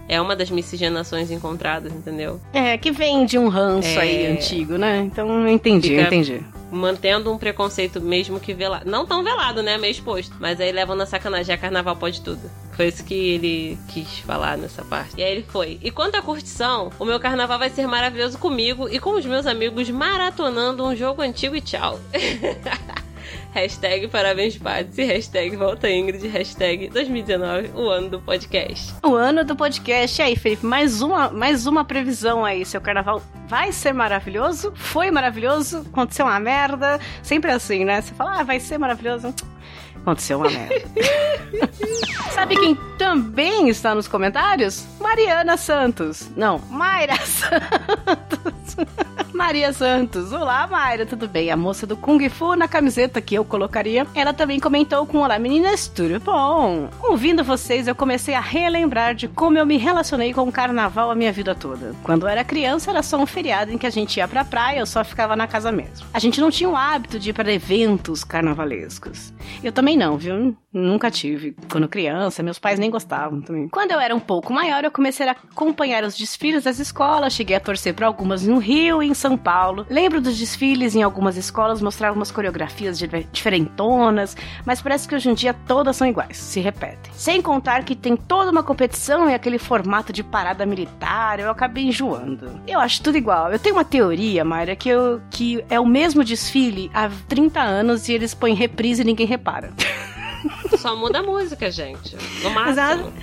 É 0.08 0.22
uma 0.22 0.36
das 0.36 0.50
miscigenações 0.52 1.32
encontradas, 1.32 1.92
entendeu? 1.92 2.40
É, 2.54 2.78
que 2.78 2.92
vem 2.92 3.26
de 3.26 3.38
um 3.40 3.48
ranço 3.48 3.88
É. 3.88 4.02
aí 4.02 4.26
antigo, 4.28 4.78
né? 4.78 5.00
Então 5.06 5.28
eu 5.42 5.48
entendi, 5.48 5.94
eu 5.94 6.04
Fica- 6.04 6.16
entendi. 6.16 6.42
Mantendo 6.72 7.32
um 7.32 7.38
preconceito 7.38 8.02
mesmo 8.02 8.40
que 8.40 8.54
velado. 8.54 8.90
Não 8.90 9.06
tão 9.06 9.24
velado, 9.24 9.64
né? 9.64 9.78
Meio 9.78 9.92
exposto. 9.92 10.36
Mas 10.40 10.60
aí 10.60 10.72
levam 10.72 10.96
na 10.96 11.06
sacanagem. 11.06 11.54
A 11.54 11.58
carnaval 11.58 11.96
pode 11.96 12.22
tudo. 12.22 12.42
Foi 12.74 12.88
isso 12.88 13.04
que 13.06 13.14
ele 13.14 13.78
quis 13.88 14.18
falar 14.20 14.58
nessa 14.58 14.84
parte. 14.84 15.14
E 15.18 15.24
aí 15.24 15.32
ele 15.32 15.46
foi. 15.48 15.80
E 15.82 15.90
quanto 15.92 16.16
à 16.16 16.22
curtição, 16.22 16.90
o 17.00 17.06
meu 17.06 17.20
carnaval 17.20 17.58
vai 17.60 17.70
ser 17.70 17.88
maravilhoso 17.88 18.38
comigo 18.40 18.90
e 18.90 19.00
com 19.00 19.12
os 19.12 19.26
meus 19.26 19.46
amigos 19.46 19.90
maratonando 19.90 20.84
um 20.84 20.96
jogo 20.96 21.22
antigo 21.22 21.56
e 21.56 21.62
tchau. 21.62 22.00
hashtag 23.56 24.10
parabéns 24.10 24.58
Patsy, 24.58 25.04
hashtag 25.06 25.56
volta 25.56 25.90
Ingrid, 25.90 26.28
hashtag 26.28 26.90
2019, 26.90 27.72
o 27.74 27.90
ano 27.90 28.10
do 28.10 28.20
podcast. 28.20 28.94
O 29.02 29.16
ano 29.16 29.46
do 29.46 29.56
podcast. 29.56 30.22
E 30.22 30.26
aí, 30.26 30.36
Felipe, 30.36 30.66
mais 30.66 31.02
uma, 31.02 31.30
mais 31.30 31.66
uma 31.66 31.86
previsão 31.86 32.44
aí. 32.44 32.66
Seu 32.66 32.82
carnaval 32.82 33.22
vai 33.48 33.72
ser 33.72 33.94
maravilhoso? 33.94 34.74
Foi 34.76 35.10
maravilhoso? 35.10 35.86
Aconteceu 35.90 36.26
uma 36.26 36.38
merda? 36.38 37.00
Sempre 37.24 37.50
assim, 37.50 37.86
né? 37.86 38.02
Você 38.02 38.14
fala, 38.14 38.42
ah, 38.42 38.44
vai 38.44 38.60
ser 38.60 38.78
maravilhoso. 38.78 39.34
Aconteceu 40.06 40.38
uma 40.38 40.52
merda. 40.52 40.76
Sabe 42.32 42.56
quem 42.60 42.76
também 42.96 43.70
está 43.70 43.96
nos 43.96 44.08
comentários? 44.08 44.86
Mariana 45.02 45.58
Santos. 45.58 46.30
Não, 46.36 46.60
Mayra 46.70 47.18
Santos. 47.26 48.76
Maria 49.34 49.74
Santos. 49.74 50.32
Olá, 50.32 50.66
Mayra, 50.66 51.06
tudo 51.06 51.28
bem? 51.28 51.52
A 51.52 51.58
moça 51.58 51.86
do 51.86 51.98
Kung 51.98 52.30
Fu 52.30 52.56
na 52.56 52.68
camiseta 52.68 53.20
que 53.20 53.36
eu 53.36 53.44
colocaria. 53.44 54.08
Ela 54.16 54.32
também 54.32 54.60
comentou 54.60 55.06
com 55.06 55.18
Olá, 55.20 55.38
meninas, 55.38 55.88
tudo 55.88 56.20
bom? 56.20 56.90
Ouvindo 57.04 57.44
vocês, 57.44 57.88
eu 57.88 57.96
comecei 57.96 58.34
a 58.34 58.40
relembrar 58.40 59.14
de 59.14 59.28
como 59.28 59.58
eu 59.58 59.66
me 59.66 59.78
relacionei 59.78 60.34
com 60.34 60.48
o 60.48 60.52
carnaval 60.52 61.12
a 61.12 61.16
minha 61.16 61.34
vida 61.34 61.54
toda. 61.54 61.94
Quando 62.02 62.24
eu 62.24 62.30
era 62.30 62.44
criança, 62.46 62.92
era 62.92 63.04
só 63.04 63.18
um 63.18 63.26
feriado 63.26 63.74
em 63.74 63.78
que 63.78 63.86
a 63.86 63.90
gente 63.90 64.18
ia 64.18 64.28
pra 64.28 64.46
praia, 64.46 64.80
eu 64.80 64.86
só 64.86 65.04
ficava 65.04 65.36
na 65.36 65.48
casa 65.48 65.72
mesmo. 65.72 66.06
A 66.14 66.20
gente 66.20 66.40
não 66.40 66.50
tinha 66.50 66.70
o 66.70 66.76
hábito 66.76 67.20
de 67.20 67.32
ir 67.32 67.34
para 67.34 67.52
eventos 67.52 68.24
carnavalescos. 68.24 69.34
Eu 69.62 69.72
também 69.72 69.95
não, 69.96 70.18
viu? 70.18 70.56
Nunca 70.72 71.10
tive. 71.10 71.56
Quando 71.72 71.88
criança, 71.88 72.44
meus 72.44 72.60
pais 72.60 72.78
nem 72.78 72.92
gostavam 72.92 73.42
também. 73.42 73.70
Quando 73.70 73.92
eu 73.92 74.00
era 74.00 74.14
um 74.14 74.20
pouco 74.20 74.52
maior, 74.52 74.84
eu 74.84 74.92
comecei 74.92 75.26
a 75.26 75.32
acompanhar 75.32 76.04
os 76.04 76.18
desfiles 76.18 76.66
das 76.66 76.80
escolas, 76.80 77.34
cheguei 77.34 77.56
a 77.56 77.62
torcer 77.62 77.94
para 77.94 78.08
algumas 78.08 78.46
no 78.46 78.58
Rio 78.58 79.02
e 79.02 79.08
em 79.08 79.14
São 79.14 79.38
Paulo. 79.38 79.86
Lembro 79.90 80.20
dos 80.20 80.38
desfiles 80.38 80.94
em 80.94 81.02
algumas 81.02 81.38
escolas, 81.38 81.82
mostravam 81.82 82.18
umas 82.18 82.30
coreografias 82.30 83.00
diferentonas, 83.32 84.36
mas 84.66 84.82
parece 84.82 85.08
que 85.08 85.16
hoje 85.16 85.30
em 85.30 85.34
dia 85.34 85.54
todas 85.54 85.96
são 85.96 86.08
iguais, 86.08 86.36
se 86.36 86.60
repetem. 86.60 87.14
Sem 87.14 87.42
contar 87.42 87.86
que 87.86 87.96
tem 87.96 88.18
toda 88.18 88.52
uma 88.52 88.64
competição 88.64 89.30
e 89.30 89.34
aquele 89.34 89.58
formato 89.58 90.12
de 90.12 90.24
parada 90.24 90.66
militar, 90.66 91.40
eu 91.40 91.50
acabei 91.50 91.86
enjoando. 91.86 92.60
Eu 92.68 92.80
acho 92.82 93.02
tudo 93.02 93.18
igual. 93.18 93.52
Eu 93.52 93.60
tenho 93.60 93.76
uma 93.76 93.86
teoria, 93.86 94.44
Mayra, 94.44 94.76
que, 94.76 94.90
eu, 94.90 95.22
que 95.32 95.64
é 95.70 95.80
o 95.80 95.86
mesmo 95.86 96.24
desfile 96.24 96.92
há 96.94 97.10
30 97.30 97.62
anos 97.62 98.10
e 98.10 98.14
eles 98.14 98.34
põem 98.34 98.54
reprise 98.54 99.02
e 99.02 99.06
ninguém 99.06 99.26
repara. 99.26 99.72
Só 100.78 100.96
muda 100.96 101.20
a 101.20 101.24
música, 101.24 101.72
gente. 101.72 102.16
No 102.44 102.50
Mas 102.52 102.76
máximo. 102.76 103.14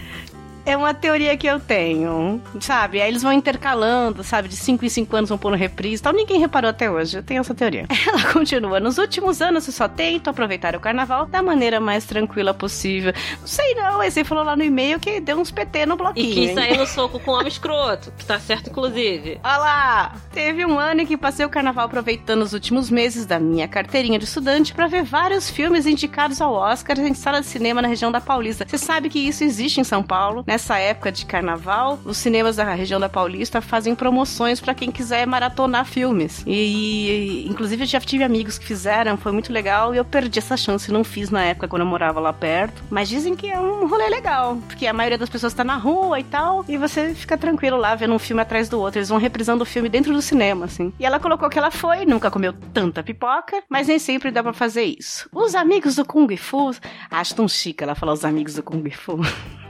É 0.65 0.77
uma 0.77 0.95
teoria 0.95 1.37
que 1.37 1.47
eu 1.47 1.59
tenho, 1.59 2.41
sabe? 2.61 3.01
Aí 3.01 3.09
eles 3.09 3.23
vão 3.23 3.33
intercalando, 3.33 4.23
sabe? 4.23 4.49
De 4.49 4.57
5 4.57 4.85
em 4.85 4.89
5 4.89 5.17
anos 5.17 5.29
vão 5.29 5.39
pôr 5.39 5.51
no 5.51 5.57
reprise 5.57 6.01
e 6.01 6.03
tal. 6.05 6.13
Ninguém 6.13 6.39
reparou 6.39 6.71
até 6.71 6.91
hoje. 6.91 7.17
Eu 7.17 7.23
tenho 7.23 7.41
essa 7.41 7.55
teoria. 7.55 7.87
Ela 8.07 8.33
continua. 8.33 8.79
Nos 8.79 8.99
últimos 8.99 9.43
anos 9.43 9.67
eu 9.67 9.73
só 9.73 9.89
tento 9.89 10.29
aproveitar 10.29 10.77
o 10.77 10.81
carnaval 10.81 11.27
da 11.27 11.43
maneira 11.43 11.81
mais 11.81 12.05
tranquila 12.05 12.55
possível. 12.55 13.13
Não 13.41 13.47
sei 13.47 13.75
não, 13.75 14.01
aí 14.01 14.11
você 14.11 14.23
falou 14.23 14.45
lá 14.45 14.55
no 14.57 14.63
e-mail 14.63 15.01
que 15.01 15.21
deu 15.21 15.39
uns 15.39 15.51
PT 15.51 15.87
no 15.87 15.97
bloquinho. 15.97 16.31
E 16.31 16.35
quis 16.35 16.55
sair 16.55 16.79
no 16.79 16.87
soco 16.87 17.19
com 17.19 17.33
o 17.33 17.35
homem 17.35 17.49
escroto, 17.49 18.13
que 18.17 18.25
tá 18.25 18.39
certo, 18.39 18.71
inclusive. 18.71 19.41
Olha 19.43 19.57
lá! 19.57 20.15
Teve 20.33 20.65
um 20.65 20.79
ano 20.79 21.03
em 21.03 21.07
que 21.07 21.17
passei 21.17 21.45
o 21.45 21.51
carnaval 21.51 21.87
aproveitando 21.87 22.43
os 22.43 22.53
últimos 22.53 22.91
meses 22.91 23.27
da 23.27 23.39
minha 23.39 23.67
carteirinha 23.67 24.19
de 24.19 24.25
estudante 24.25 24.73
pra 24.73 24.87
ver 24.87 25.03
vários 25.03 25.51
filmes 25.51 25.87
indicados 25.87 26.41
ao 26.41 26.53
Oscar 26.53 26.99
em 27.01 27.15
sala 27.15 27.41
de 27.41 27.47
cinema 27.47 27.83
na 27.83 27.89
região 27.89 28.13
da 28.13 28.21
Paulista. 28.21 28.67
Você 28.69 28.79
sabe 28.79 29.09
que 29.09 29.19
isso 29.19 29.43
existe 29.45 29.81
em 29.81 29.85
São 29.85 30.03
Paulo. 30.03 30.45
Nessa 30.53 30.79
época 30.79 31.11
de 31.11 31.25
carnaval, 31.25 31.99
os 32.05 32.19
cinemas 32.19 32.57
da 32.57 32.75
região 32.75 33.01
da 33.01 33.09
Paulista 33.09 33.63
fazem 33.63 33.95
promoções 33.95 34.61
pra 34.61 34.75
quem 34.75 34.93
quiser 34.93 35.27
maratonar 35.27 35.87
filmes. 35.87 36.45
E, 36.47 37.47
inclusive, 37.49 37.85
eu 37.85 37.87
já 37.87 37.99
tive 37.99 38.23
amigos 38.23 38.59
que 38.59 38.67
fizeram, 38.67 39.17
foi 39.17 39.33
muito 39.33 39.51
legal 39.51 39.95
e 39.95 39.97
eu 39.97 40.05
perdi 40.05 40.39
essa 40.39 40.55
chance. 40.55 40.93
Não 40.93 41.03
fiz 41.05 41.31
na 41.31 41.43
época 41.43 41.69
quando 41.69 41.81
eu 41.81 41.87
morava 41.87 42.21
lá 42.21 42.35
perto. 42.35 42.85
Mas 42.91 43.09
dizem 43.09 43.35
que 43.35 43.51
é 43.51 43.59
um 43.59 43.87
rolê 43.87 44.11
legal, 44.11 44.59
porque 44.69 44.87
a 44.87 44.93
maioria 44.93 45.17
das 45.17 45.31
pessoas 45.31 45.55
tá 45.55 45.65
na 45.65 45.77
rua 45.77 46.21
e 46.21 46.25
tal, 46.25 46.67
e 46.69 46.77
você 46.77 47.15
fica 47.15 47.39
tranquilo 47.39 47.79
lá 47.79 47.95
vendo 47.95 48.13
um 48.13 48.19
filme 48.19 48.43
atrás 48.43 48.69
do 48.69 48.79
outro. 48.79 48.99
Eles 48.99 49.09
vão 49.09 49.17
reprisando 49.17 49.63
o 49.63 49.67
filme 49.67 49.89
dentro 49.89 50.13
do 50.13 50.21
cinema, 50.21 50.67
assim. 50.67 50.93
E 51.01 51.07
ela 51.07 51.19
colocou 51.19 51.49
que 51.49 51.59
ela 51.59 51.71
foi, 51.71 52.05
nunca 52.05 52.31
comeu 52.31 52.53
tanta 52.75 53.03
pipoca, 53.03 53.63
mas 53.71 53.89
nem 53.89 53.99
sempre 53.99 54.31
dá 54.31 54.43
pra 54.43 54.53
fazer 54.53 54.85
isso. 54.85 55.31
Os 55.33 55.55
amigos 55.55 55.97
do 55.97 56.05
Kung 56.05 56.37
Fu, 56.37 56.73
acho 57.11 57.35
tão 57.35 57.49
chique 57.49 57.83
ela 57.83 57.95
falar 57.95 58.13
os 58.13 58.23
amigos 58.23 58.53
do 58.53 58.63
Kung 58.63 58.91
Fu. 58.91 59.19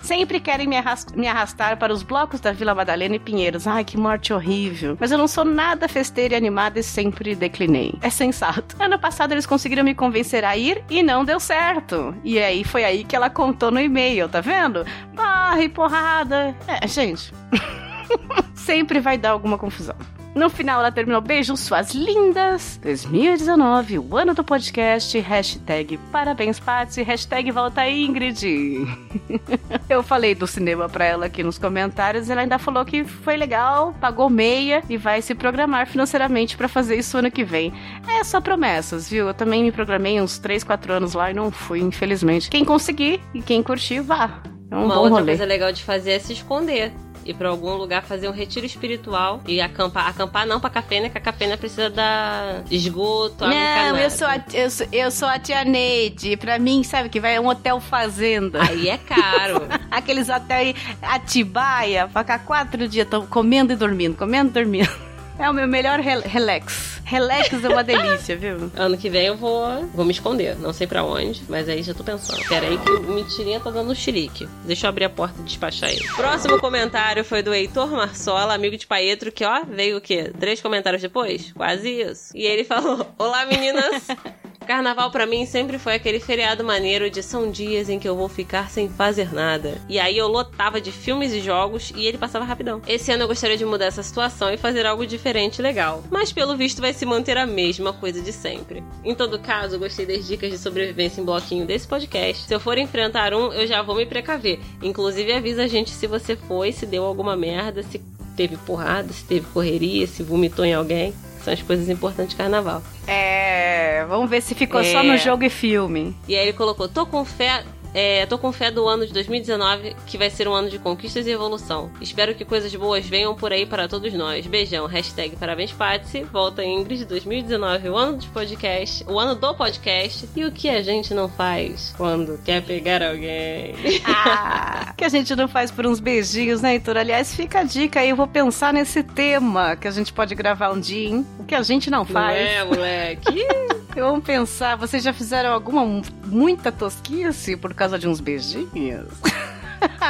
Sempre 0.00 0.40
querem 0.40 0.66
me, 0.66 0.76
arras- 0.76 1.06
me 1.14 1.26
arrastar 1.26 1.76
para 1.78 1.92
os 1.92 2.02
blocos 2.02 2.40
da 2.40 2.52
Vila 2.52 2.74
Madalena 2.74 3.16
e 3.16 3.18
Pinheiros. 3.18 3.66
Ai, 3.66 3.84
que 3.84 3.96
morte 3.96 4.32
horrível. 4.32 4.96
Mas 4.98 5.10
eu 5.12 5.18
não 5.18 5.28
sou 5.28 5.44
nada 5.44 5.88
festeira 5.88 6.34
e 6.34 6.36
animada 6.36 6.78
e 6.78 6.82
sempre 6.82 7.34
declinei. 7.34 7.94
É 8.00 8.10
sensato. 8.10 8.76
Ano 8.78 8.98
passado 8.98 9.32
eles 9.32 9.46
conseguiram 9.46 9.84
me 9.84 9.94
convencer 9.94 10.44
a 10.44 10.56
ir 10.56 10.82
e 10.90 11.02
não 11.02 11.24
deu 11.24 11.38
certo. 11.40 12.14
E 12.24 12.38
aí 12.38 12.64
foi 12.64 12.84
aí 12.84 13.04
que 13.04 13.14
ela 13.16 13.30
contou 13.30 13.70
no 13.70 13.80
e-mail, 13.80 14.28
tá 14.28 14.40
vendo? 14.40 14.84
Barra 15.14 15.62
e 15.62 15.68
porrada. 15.68 16.54
É, 16.66 16.86
gente. 16.86 17.32
sempre 18.54 19.00
vai 19.00 19.16
dar 19.18 19.30
alguma 19.30 19.58
confusão. 19.58 19.96
No 20.34 20.48
final, 20.48 20.78
ela 20.80 20.92
terminou 20.92 21.20
beijo 21.20 21.56
suas 21.56 21.92
lindas. 21.94 22.78
2019, 22.82 23.98
o 23.98 24.16
ano 24.16 24.34
do 24.34 24.44
podcast. 24.44 25.18
Hashtag 25.18 25.96
parabéns, 26.12 26.60
Patsy. 26.60 27.02
Hashtag 27.02 27.50
volta 27.50 27.88
Ingrid. 27.88 28.86
Eu 29.90 30.02
falei 30.02 30.34
do 30.34 30.46
cinema 30.46 30.88
pra 30.88 31.04
ela 31.04 31.26
aqui 31.26 31.42
nos 31.42 31.58
comentários. 31.58 32.30
Ela 32.30 32.42
ainda 32.42 32.58
falou 32.58 32.84
que 32.84 33.02
foi 33.04 33.36
legal, 33.36 33.94
pagou 34.00 34.30
meia 34.30 34.82
e 34.88 34.96
vai 34.96 35.20
se 35.22 35.34
programar 35.34 35.86
financeiramente 35.88 36.56
pra 36.56 36.68
fazer 36.68 36.96
isso 36.96 37.18
ano 37.18 37.30
que 37.30 37.42
vem. 37.42 37.72
É 38.08 38.22
só 38.22 38.40
promessas, 38.40 39.08
viu? 39.10 39.26
Eu 39.28 39.34
também 39.34 39.64
me 39.64 39.72
programei 39.72 40.20
uns 40.20 40.38
3, 40.38 40.62
4 40.62 40.92
anos 40.92 41.14
lá 41.14 41.30
e 41.30 41.34
não 41.34 41.50
fui, 41.50 41.80
infelizmente. 41.80 42.48
Quem 42.48 42.64
conseguir 42.64 43.20
e 43.34 43.42
quem 43.42 43.60
curtir, 43.62 44.00
vá. 44.00 44.40
É 44.70 44.76
um 44.76 44.84
Uma 44.84 44.96
outra 45.00 45.20
rolê. 45.20 45.26
coisa 45.32 45.44
legal 45.46 45.72
de 45.72 45.82
fazer 45.82 46.12
é 46.12 46.18
se 46.18 46.32
esconder. 46.34 46.92
Ir 47.28 47.34
pra 47.34 47.50
algum 47.50 47.74
lugar 47.74 48.02
fazer 48.02 48.26
um 48.26 48.32
retiro 48.32 48.64
espiritual 48.64 49.42
e 49.46 49.60
acampar. 49.60 50.08
Acampar 50.08 50.46
não 50.46 50.58
pra 50.58 50.70
cafena, 50.70 51.10
que 51.10 51.18
a 51.18 51.20
cafena 51.20 51.58
precisa 51.58 51.90
dar 51.90 52.64
esgoto, 52.70 53.44
água 53.44 53.54
Não, 53.54 53.98
eu 53.98 54.10
sou, 54.10 54.26
a, 54.26 54.42
eu, 54.54 54.70
sou, 54.70 54.86
eu 54.90 55.10
sou 55.10 55.28
a 55.28 55.38
tia 55.38 55.62
Neide. 55.62 56.38
Pra 56.38 56.58
mim, 56.58 56.82
sabe 56.82 57.10
que 57.10 57.20
vai 57.20 57.34
é 57.34 57.40
um 57.40 57.46
hotel 57.46 57.80
fazenda. 57.80 58.62
Aí 58.62 58.88
é 58.88 58.96
caro. 58.96 59.60
Aqueles 59.90 60.30
hotéis 60.30 60.74
Atibaia, 61.02 62.08
pra 62.08 62.22
ficar 62.22 62.38
quatro 62.40 62.88
dias 62.88 63.06
comendo 63.28 63.72
e 63.74 63.76
dormindo, 63.76 64.16
comendo 64.16 64.48
e 64.48 64.52
dormindo. 64.52 65.07
É 65.38 65.48
o 65.48 65.54
meu 65.54 65.68
melhor 65.68 66.00
rel- 66.00 66.22
relax. 66.22 67.00
Relax 67.04 67.64
é 67.64 67.68
uma 67.68 67.84
delícia, 67.84 68.36
viu? 68.36 68.70
Ano 68.76 68.98
que 68.98 69.08
vem 69.08 69.26
eu 69.26 69.36
vou, 69.36 69.86
vou 69.94 70.04
me 70.04 70.10
esconder. 70.12 70.56
Não 70.58 70.72
sei 70.72 70.86
pra 70.86 71.02
onde, 71.04 71.42
mas 71.48 71.68
aí 71.68 71.82
já 71.82 71.94
tô 71.94 72.02
pensando. 72.04 72.42
Pera 72.48 72.66
aí 72.66 72.76
que 72.76 72.90
o 72.90 73.00
mentirinha 73.14 73.60
tá 73.60 73.70
dando 73.70 73.94
chilique. 73.94 74.48
Deixa 74.64 74.86
eu 74.86 74.88
abrir 74.88 75.04
a 75.04 75.10
porta 75.10 75.40
e 75.40 75.44
despachar 75.44 75.90
ele. 75.90 76.06
Próximo 76.16 76.58
comentário 76.58 77.24
foi 77.24 77.40
do 77.42 77.54
Heitor 77.54 77.88
Marsola, 77.90 78.52
amigo 78.52 78.76
de 78.76 78.86
Paetro, 78.86 79.30
que 79.32 79.44
ó, 79.44 79.62
veio 79.64 79.96
o 79.98 80.00
quê? 80.00 80.32
Três 80.38 80.60
comentários 80.60 81.00
depois? 81.00 81.52
Quase 81.52 81.88
isso. 81.88 82.36
E 82.36 82.44
ele 82.44 82.64
falou: 82.64 83.06
Olá 83.16 83.46
meninas! 83.46 84.08
Carnaval 84.68 85.10
pra 85.10 85.24
mim 85.24 85.46
sempre 85.46 85.78
foi 85.78 85.94
aquele 85.94 86.20
feriado 86.20 86.62
maneiro 86.62 87.08
de 87.08 87.22
são 87.22 87.50
dias 87.50 87.88
em 87.88 87.98
que 87.98 88.06
eu 88.06 88.14
vou 88.14 88.28
ficar 88.28 88.68
sem 88.68 88.86
fazer 88.86 89.32
nada. 89.32 89.80
E 89.88 89.98
aí 89.98 90.18
eu 90.18 90.28
lotava 90.28 90.78
de 90.78 90.92
filmes 90.92 91.32
e 91.32 91.40
jogos 91.40 91.90
e 91.96 92.04
ele 92.04 92.18
passava 92.18 92.44
rapidão. 92.44 92.82
Esse 92.86 93.10
ano 93.10 93.22
eu 93.22 93.28
gostaria 93.28 93.56
de 93.56 93.64
mudar 93.64 93.86
essa 93.86 94.02
situação 94.02 94.52
e 94.52 94.58
fazer 94.58 94.84
algo 94.84 95.06
diferente 95.06 95.60
e 95.60 95.62
legal. 95.62 96.04
Mas 96.10 96.34
pelo 96.34 96.54
visto 96.54 96.82
vai 96.82 96.92
se 96.92 97.06
manter 97.06 97.38
a 97.38 97.46
mesma 97.46 97.94
coisa 97.94 98.20
de 98.20 98.30
sempre. 98.30 98.84
Em 99.02 99.14
todo 99.14 99.38
caso, 99.38 99.78
gostei 99.78 100.04
das 100.04 100.26
dicas 100.26 100.50
de 100.50 100.58
sobrevivência 100.58 101.22
em 101.22 101.24
bloquinho 101.24 101.64
desse 101.64 101.88
podcast. 101.88 102.46
Se 102.46 102.54
eu 102.54 102.60
for 102.60 102.76
enfrentar 102.76 103.32
um, 103.32 103.50
eu 103.50 103.66
já 103.66 103.80
vou 103.80 103.96
me 103.96 104.04
precaver. 104.04 104.60
Inclusive 104.82 105.32
avisa 105.32 105.62
a 105.62 105.66
gente 105.66 105.88
se 105.88 106.06
você 106.06 106.36
foi, 106.36 106.72
se 106.72 106.84
deu 106.84 107.06
alguma 107.06 107.34
merda, 107.34 107.82
se 107.82 108.02
teve 108.38 108.56
porrada, 108.58 109.12
se 109.12 109.24
teve 109.24 109.46
correria, 109.52 110.06
se 110.06 110.22
vomitou 110.22 110.64
em 110.64 110.72
alguém. 110.72 111.12
São 111.44 111.52
as 111.52 111.60
coisas 111.60 111.88
importantes 111.88 112.30
de 112.30 112.36
carnaval. 112.36 112.82
É, 113.06 114.04
vamos 114.08 114.30
ver 114.30 114.40
se 114.42 114.54
ficou 114.54 114.82
só 114.84 115.00
É. 115.00 115.02
no 115.02 115.16
jogo 115.16 115.42
e 115.44 115.50
filme. 115.50 116.14
E 116.28 116.36
aí 116.36 116.42
ele 116.42 116.52
colocou: 116.52 116.88
tô 116.88 117.04
com 117.04 117.24
fé. 117.24 117.64
É, 117.94 118.26
tô 118.26 118.38
com 118.38 118.52
fé 118.52 118.70
do 118.70 118.86
ano 118.86 119.06
de 119.06 119.12
2019, 119.12 119.96
que 120.06 120.18
vai 120.18 120.28
ser 120.30 120.46
um 120.46 120.52
ano 120.52 120.68
de 120.68 120.78
conquistas 120.78 121.26
e 121.26 121.30
evolução. 121.30 121.90
Espero 122.00 122.34
que 122.34 122.44
coisas 122.44 122.74
boas 122.74 123.06
venham 123.06 123.34
por 123.34 123.52
aí 123.52 123.64
para 123.66 123.88
todos 123.88 124.12
nós. 124.12 124.46
Beijão. 124.46 124.86
Hashtag 124.86 125.36
parabéns, 125.36 125.72
Patsy. 125.72 126.22
Volta 126.24 126.64
Ingrid 126.64 127.04
2019, 127.06 127.88
o 127.88 127.96
ano 127.96 128.18
de 128.18 128.28
podcast, 128.28 129.04
o 129.08 129.18
ano 129.18 129.34
do 129.34 129.54
podcast. 129.54 130.28
E 130.36 130.44
o 130.44 130.52
que 130.52 130.68
a 130.68 130.82
gente 130.82 131.14
não 131.14 131.28
faz 131.28 131.94
quando 131.96 132.38
quer 132.44 132.62
pegar 132.62 133.02
alguém? 133.02 133.74
Ah, 134.04 134.92
que 134.96 135.04
a 135.04 135.08
gente 135.08 135.34
não 135.34 135.48
faz 135.48 135.70
por 135.70 135.86
uns 135.86 135.98
beijinhos, 136.00 136.60
né, 136.60 136.74
Heitor? 136.74 136.96
Aliás, 136.96 137.34
fica 137.34 137.60
a 137.60 137.64
dica 137.64 138.00
aí, 138.00 138.10
eu 138.10 138.16
vou 138.16 138.26
pensar 138.26 138.72
nesse 138.72 139.02
tema 139.02 139.76
que 139.76 139.88
a 139.88 139.90
gente 139.90 140.12
pode 140.12 140.34
gravar 140.34 140.70
um 140.70 140.78
dia, 140.80 141.08
hein? 141.08 141.26
O 141.38 141.44
que 141.44 141.54
a 141.54 141.62
gente 141.62 141.90
não 141.90 141.98
Não 141.98 142.04
faz. 142.04 142.36
é, 142.38 142.64
moleque? 142.64 143.46
Vamos 144.00 144.24
pensar, 144.24 144.76
vocês 144.76 145.02
já 145.02 145.12
fizeram 145.12 145.52
alguma 145.52 146.02
muita 146.24 146.70
tosquice 146.70 147.56
por 147.56 147.74
causa 147.74 147.98
de 147.98 148.06
uns 148.06 148.20
beijinhos? 148.20 149.08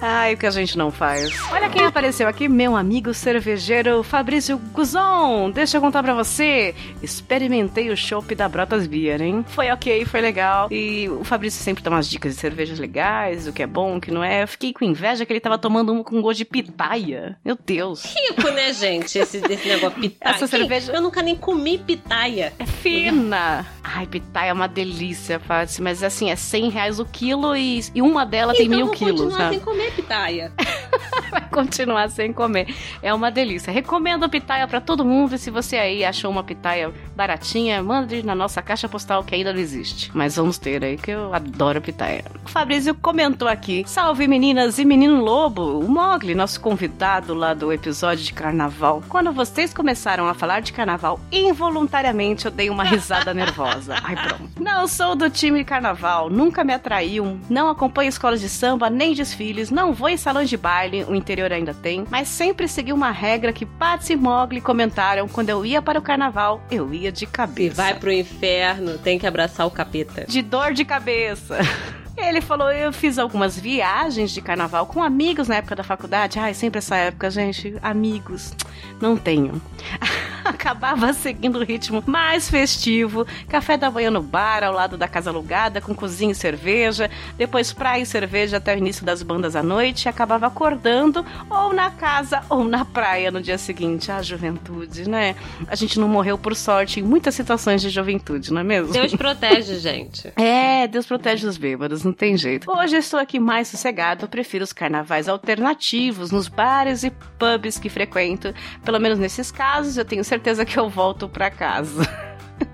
Ai, 0.00 0.34
o 0.34 0.36
que 0.36 0.46
a 0.46 0.50
gente 0.50 0.76
não 0.76 0.90
faz. 0.90 1.30
Olha 1.52 1.68
quem 1.68 1.84
apareceu 1.84 2.28
aqui, 2.28 2.48
meu 2.48 2.76
amigo 2.76 3.12
cervejeiro 3.14 4.02
Fabrício 4.02 4.58
Guzon. 4.72 5.50
Deixa 5.50 5.76
eu 5.76 5.80
contar 5.80 6.02
pra 6.02 6.14
você. 6.14 6.74
Experimentei 7.02 7.90
o 7.90 7.96
chopp 7.96 8.34
da 8.34 8.48
Brotas 8.48 8.86
Beer, 8.86 9.20
hein? 9.22 9.44
Foi 9.48 9.70
ok, 9.70 10.04
foi 10.04 10.20
legal. 10.20 10.68
E 10.70 11.08
o 11.08 11.24
Fabrício 11.24 11.62
sempre 11.62 11.82
dá 11.82 11.90
umas 11.90 12.08
dicas 12.08 12.34
de 12.34 12.40
cervejas 12.40 12.78
legais, 12.78 13.46
o 13.46 13.52
que 13.52 13.62
é 13.62 13.66
bom, 13.66 13.96
o 13.96 14.00
que 14.00 14.10
não 14.10 14.22
é. 14.22 14.42
Eu 14.42 14.48
fiquei 14.48 14.72
com 14.72 14.84
inveja 14.84 15.24
que 15.24 15.32
ele 15.32 15.40
tava 15.40 15.58
tomando 15.58 15.92
um 15.92 16.02
com 16.02 16.20
gosto 16.20 16.38
de 16.38 16.44
pitaia. 16.44 17.36
Meu 17.44 17.56
Deus. 17.64 18.04
Rico, 18.04 18.48
né, 18.50 18.72
gente? 18.72 19.18
Esse, 19.18 19.38
esse 19.38 19.68
negócio 19.68 19.98
pitaia. 20.00 20.34
Essa 20.34 20.46
cerveja- 20.46 20.92
Eu 20.92 21.00
nunca 21.00 21.22
nem 21.22 21.34
comi 21.36 21.78
pitaia. 21.78 22.52
É 22.58 22.66
fina. 22.66 23.66
Ai, 23.82 24.06
pitaia 24.06 24.50
é 24.50 24.52
uma 24.52 24.66
delícia, 24.68 25.38
Paty. 25.38 25.80
Mas 25.80 26.02
assim, 26.02 26.30
é 26.30 26.36
100 26.36 26.70
reais 26.70 26.98
o 27.00 27.04
quilo 27.04 27.56
e, 27.56 27.80
e 27.94 28.02
uma 28.02 28.24
dela 28.26 28.52
tem 28.52 28.66
então 28.66 28.76
mil 28.76 28.86
vou 28.86 28.94
quilos, 28.94 29.15
continuar 29.16 29.38
né? 29.38 29.50
sem 29.50 29.60
comer 29.60 29.92
pitaia. 29.92 30.52
Vai 31.30 31.48
continuar 31.50 32.08
sem 32.10 32.32
comer. 32.32 32.74
É 33.02 33.12
uma 33.12 33.30
delícia. 33.30 33.72
Recomendo 33.72 34.28
pitaia 34.28 34.66
pra 34.66 34.80
todo 34.80 35.04
mundo. 35.04 35.34
E 35.34 35.38
se 35.38 35.50
você 35.50 35.76
aí 35.76 36.04
achou 36.04 36.30
uma 36.30 36.44
pitaia 36.44 36.92
baratinha, 37.14 37.82
mande 37.82 38.22
na 38.22 38.34
nossa 38.34 38.62
caixa 38.62 38.88
postal 38.88 39.24
que 39.24 39.34
ainda 39.34 39.52
não 39.52 39.60
existe. 39.60 40.10
Mas 40.14 40.36
vamos 40.36 40.58
ter 40.58 40.84
aí, 40.84 40.96
que 40.96 41.10
eu 41.10 41.34
adoro 41.34 41.80
pitaia. 41.80 42.24
O 42.44 42.48
Fabrício 42.48 42.94
comentou 42.94 43.48
aqui: 43.48 43.84
Salve 43.86 44.26
meninas 44.28 44.78
e 44.78 44.84
menino 44.84 45.22
lobo. 45.22 45.80
O 45.80 45.88
Mogli, 45.88 46.34
nosso 46.34 46.60
convidado 46.60 47.34
lá 47.34 47.54
do 47.54 47.72
episódio 47.72 48.24
de 48.24 48.32
carnaval. 48.32 49.02
Quando 49.08 49.32
vocês 49.32 49.74
começaram 49.74 50.28
a 50.28 50.34
falar 50.34 50.60
de 50.60 50.72
carnaval, 50.72 51.20
involuntariamente 51.30 52.46
eu 52.46 52.50
dei 52.50 52.70
uma 52.70 52.84
risada 52.84 53.34
nervosa. 53.34 53.96
Ai, 54.02 54.16
pronto. 54.16 54.50
Não 54.60 54.86
sou 54.86 55.14
do 55.14 55.28
time 55.28 55.64
carnaval, 55.64 56.30
nunca 56.30 56.64
me 56.64 56.72
atraiu, 56.72 57.38
não 57.48 57.68
acompanho 57.68 58.08
escolas 58.08 58.40
de 58.40 58.48
samba 58.48 58.88
nem 58.90 59.05
desfiles, 59.14 59.70
não 59.70 59.92
vou 59.92 60.08
em 60.08 60.16
salões 60.16 60.48
de 60.48 60.56
baile, 60.56 61.04
o 61.08 61.14
interior 61.14 61.52
ainda 61.52 61.72
tem, 61.74 62.04
mas 62.10 62.28
sempre 62.28 62.66
segui 62.66 62.92
uma 62.92 63.10
regra 63.10 63.52
que 63.52 63.64
Patsy 63.66 64.14
e 64.14 64.16
Mogli 64.16 64.60
comentaram 64.60 65.28
quando 65.28 65.50
eu 65.50 65.64
ia 65.64 65.80
para 65.82 65.98
o 65.98 66.02
carnaval, 66.02 66.60
eu 66.70 66.92
ia 66.92 67.12
de 67.12 67.24
E 67.24 67.26
cabeça. 67.26 67.74
vai 67.76 67.94
pro 67.94 68.12
inferno, 68.12 68.98
tem 68.98 69.18
que 69.18 69.26
abraçar 69.26 69.66
o 69.66 69.70
capeta. 69.70 70.24
De 70.26 70.42
dor 70.42 70.72
de 70.72 70.84
cabeça. 70.84 71.58
Ele 72.16 72.40
falou: 72.40 72.72
eu 72.72 72.92
fiz 72.94 73.18
algumas 73.18 73.58
viagens 73.58 74.30
de 74.30 74.40
carnaval 74.40 74.86
com 74.86 75.02
amigos 75.02 75.48
na 75.48 75.56
época 75.56 75.76
da 75.76 75.82
faculdade. 75.84 76.38
Ai, 76.38 76.54
sempre 76.54 76.78
essa 76.78 76.96
época, 76.96 77.30
gente. 77.30 77.76
Amigos. 77.82 78.54
Não 79.00 79.18
tenho. 79.18 79.60
Acabava 80.56 81.12
seguindo 81.12 81.58
o 81.58 81.64
ritmo 81.64 82.02
mais 82.06 82.48
festivo. 82.48 83.26
Café 83.48 83.76
da 83.76 83.90
manhã 83.90 84.10
no 84.10 84.22
bar, 84.22 84.62
ao 84.62 84.72
lado 84.72 84.96
da 84.96 85.08
casa 85.08 85.30
alugada, 85.30 85.80
com 85.80 85.94
cozinha 85.94 86.32
e 86.32 86.34
cerveja. 86.34 87.10
Depois 87.36 87.72
praia 87.72 88.02
e 88.02 88.06
cerveja 88.06 88.58
até 88.58 88.74
o 88.74 88.78
início 88.78 89.04
das 89.04 89.22
bandas 89.22 89.56
à 89.56 89.62
noite. 89.62 90.06
E 90.06 90.08
acabava 90.08 90.46
acordando 90.46 91.24
ou 91.50 91.72
na 91.72 91.90
casa 91.90 92.42
ou 92.48 92.64
na 92.64 92.84
praia 92.84 93.30
no 93.30 93.40
dia 93.40 93.58
seguinte. 93.58 94.10
A 94.10 94.22
juventude, 94.22 95.08
né? 95.08 95.34
A 95.66 95.74
gente 95.74 95.98
não 95.98 96.08
morreu 96.08 96.38
por 96.38 96.54
sorte 96.54 97.00
em 97.00 97.02
muitas 97.02 97.34
situações 97.34 97.82
de 97.82 97.90
juventude, 97.90 98.52
não 98.52 98.60
é 98.60 98.64
mesmo? 98.64 98.92
Deus 98.92 99.14
protege, 99.14 99.78
gente. 99.78 100.32
É, 100.46 100.86
Deus 100.86 101.06
protege 101.06 101.46
os 101.46 101.56
bêbados, 101.56 102.04
não 102.04 102.12
tem 102.12 102.36
jeito. 102.36 102.70
Hoje 102.70 102.96
estou 102.96 103.18
aqui 103.18 103.40
mais 103.40 103.68
sossegado, 103.68 104.28
prefiro 104.28 104.62
os 104.62 104.72
carnavais 104.72 105.28
alternativos 105.28 106.30
nos 106.30 106.46
bares 106.46 107.02
e 107.02 107.10
pubs 107.10 107.78
que 107.78 107.88
frequento. 107.88 108.54
Pelo 108.84 109.00
menos 109.00 109.18
nesses 109.18 109.50
casos, 109.50 109.96
eu 109.96 110.04
tenho 110.04 110.22
certeza 110.22 110.35
que 110.64 110.78
eu 110.78 110.88
volto 110.88 111.28
pra 111.28 111.50
casa. 111.50 112.08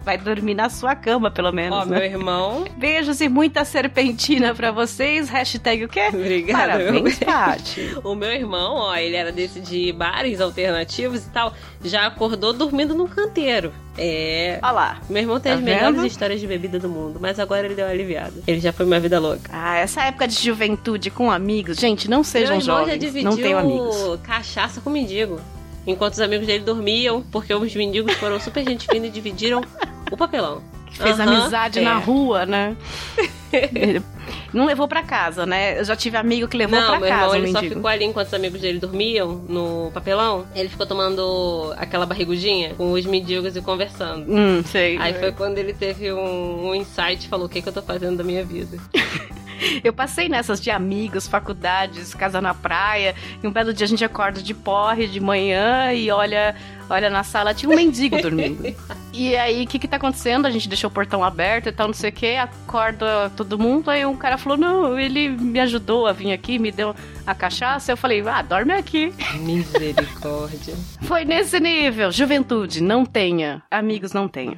Vai 0.04 0.16
dormir 0.16 0.54
na 0.54 0.68
sua 0.68 0.94
cama, 0.94 1.28
pelo 1.30 1.50
menos. 1.52 1.76
Ó, 1.78 1.84
né? 1.84 1.96
meu 1.98 2.06
irmão. 2.06 2.64
Beijos 2.76 3.20
e 3.20 3.28
muita 3.28 3.64
serpentina 3.64 4.54
pra 4.54 4.70
vocês. 4.70 5.28
Hashtag 5.28 5.84
o 5.84 5.88
quê? 5.88 6.08
Obrigada. 6.08 6.58
Parabéns, 6.78 7.18
Paty. 7.18 7.96
O 8.04 8.14
meu 8.14 8.30
irmão, 8.32 8.74
ó, 8.76 8.96
ele 8.96 9.16
era 9.16 9.32
desse 9.32 9.60
de 9.60 9.92
bares 9.92 10.40
alternativos 10.40 11.24
e 11.26 11.30
tal, 11.30 11.52
já 11.84 12.06
acordou 12.06 12.52
dormindo 12.52 12.94
num 12.94 13.06
canteiro. 13.08 13.72
É. 13.98 14.58
Olha 14.62 14.72
lá. 14.72 15.00
Meu 15.08 15.22
irmão 15.22 15.40
tem 15.40 15.52
Tá 15.52 15.58
as 15.58 15.64
melhores 15.64 15.96
vendo? 15.96 16.06
histórias 16.06 16.40
de 16.40 16.46
bebida 16.46 16.78
do 16.78 16.88
mundo, 16.88 17.18
mas 17.20 17.38
agora 17.40 17.64
ele 17.66 17.74
deu 17.74 17.84
uma 17.84 17.92
aliviada. 17.92 18.34
Ele 18.46 18.60
já 18.60 18.72
foi 18.72 18.86
uma 18.86 18.98
vida 19.00 19.18
louca. 19.20 19.50
Ah, 19.52 19.76
essa 19.78 20.02
época 20.04 20.26
de 20.28 20.34
juventude 20.34 21.10
com 21.10 21.30
amigos. 21.30 21.76
Gente, 21.78 22.08
não 22.08 22.22
sejam 22.24 22.56
meu 22.56 22.60
irmão 22.60 22.76
já 22.78 22.84
jovens. 22.84 22.98
dividiu 23.00 23.30
Não 23.30 23.36
tenham 23.36 23.58
amigos. 23.58 24.20
cachaça 24.22 24.80
com 24.80 24.90
mendigo. 24.90 25.40
Enquanto 25.86 26.14
os 26.14 26.20
amigos 26.20 26.46
dele 26.46 26.64
dormiam, 26.64 27.22
porque 27.22 27.52
os 27.52 27.74
mendigos 27.74 28.14
foram 28.14 28.38
super 28.38 28.64
gente 28.64 28.86
fina 28.86 29.06
e 29.06 29.10
dividiram 29.10 29.62
o 30.10 30.16
papelão. 30.16 30.62
Fez 30.92 31.18
amizade 31.18 31.78
é. 31.78 31.82
na 31.82 31.98
rua, 31.98 32.46
né? 32.46 32.76
Não 34.52 34.66
levou 34.66 34.86
pra 34.86 35.02
casa, 35.02 35.46
né? 35.46 35.78
Eu 35.78 35.84
já 35.84 35.96
tive 35.96 36.16
amigo 36.16 36.46
que 36.46 36.56
levou 36.56 36.78
meu 36.78 37.00
casa 37.00 37.06
irmão, 37.06 37.34
ele 37.34 37.52
só 37.52 37.60
ficou 37.60 37.88
ali 37.88 38.04
enquanto 38.04 38.28
os 38.28 38.34
amigos 38.34 38.60
dele 38.60 38.78
dormiam 38.78 39.44
no 39.48 39.90
papelão. 39.92 40.46
Ele 40.54 40.68
ficou 40.68 40.86
tomando 40.86 41.72
aquela 41.76 42.04
barrigudinha 42.04 42.74
com 42.74 42.92
os 42.92 43.04
mendigos 43.06 43.56
e 43.56 43.62
conversando. 43.62 44.30
Hum, 44.30 44.62
sei. 44.64 44.98
Aí 44.98 45.14
foi 45.14 45.32
quando 45.32 45.58
ele 45.58 45.72
teve 45.72 46.12
um, 46.12 46.68
um 46.68 46.74
insight 46.74 47.24
e 47.24 47.28
falou: 47.28 47.46
O 47.46 47.48
que, 47.48 47.62
que 47.62 47.68
eu 47.68 47.72
tô 47.72 47.82
fazendo 47.82 48.18
da 48.18 48.24
minha 48.24 48.44
vida? 48.44 48.78
Eu 49.84 49.92
passei 49.92 50.28
nessas 50.28 50.60
de 50.60 50.70
amigos, 50.70 51.26
faculdades, 51.28 52.14
casa 52.14 52.40
na 52.40 52.52
praia. 52.52 53.14
E 53.42 53.46
um 53.46 53.50
belo 53.52 53.72
dia 53.72 53.84
a 53.84 53.88
gente 53.88 54.04
acorda 54.04 54.42
de 54.42 54.54
porre 54.54 55.06
de 55.06 55.20
manhã 55.20 55.92
e 55.92 56.10
olha, 56.10 56.56
olha 56.90 57.08
na 57.08 57.22
sala, 57.22 57.54
tinha 57.54 57.70
um 57.70 57.76
mendigo 57.76 58.20
dormindo. 58.20 58.62
E 59.14 59.36
aí, 59.36 59.64
o 59.64 59.66
que 59.66 59.78
que 59.78 59.86
tá 59.86 59.96
acontecendo? 59.96 60.46
A 60.46 60.50
gente 60.50 60.66
deixou 60.82 60.90
o 60.90 60.92
portão 60.92 61.22
aberto 61.22 61.68
e 61.68 61.72
tal, 61.72 61.86
não 61.86 61.94
sei 61.94 62.10
o 62.10 62.12
que, 62.12 62.34
acorda 62.36 63.30
todo 63.36 63.58
mundo. 63.58 63.90
Aí 63.90 64.04
um 64.04 64.16
cara 64.16 64.36
falou: 64.36 64.58
Não, 64.58 64.98
ele 64.98 65.28
me 65.28 65.60
ajudou 65.60 66.06
a 66.06 66.12
vir 66.12 66.32
aqui, 66.32 66.58
me 66.58 66.72
deu 66.72 66.94
a 67.26 67.34
cachaça. 67.34 67.92
Eu 67.92 67.96
falei: 67.96 68.22
Ah, 68.26 68.42
dorme 68.42 68.72
aqui. 68.72 69.12
Misericórdia. 69.38 70.74
Foi 71.02 71.24
nesse 71.24 71.60
nível. 71.60 72.10
Juventude, 72.10 72.82
não 72.82 73.04
tenha. 73.04 73.62
Amigos, 73.70 74.12
não 74.12 74.26
tenha. 74.26 74.56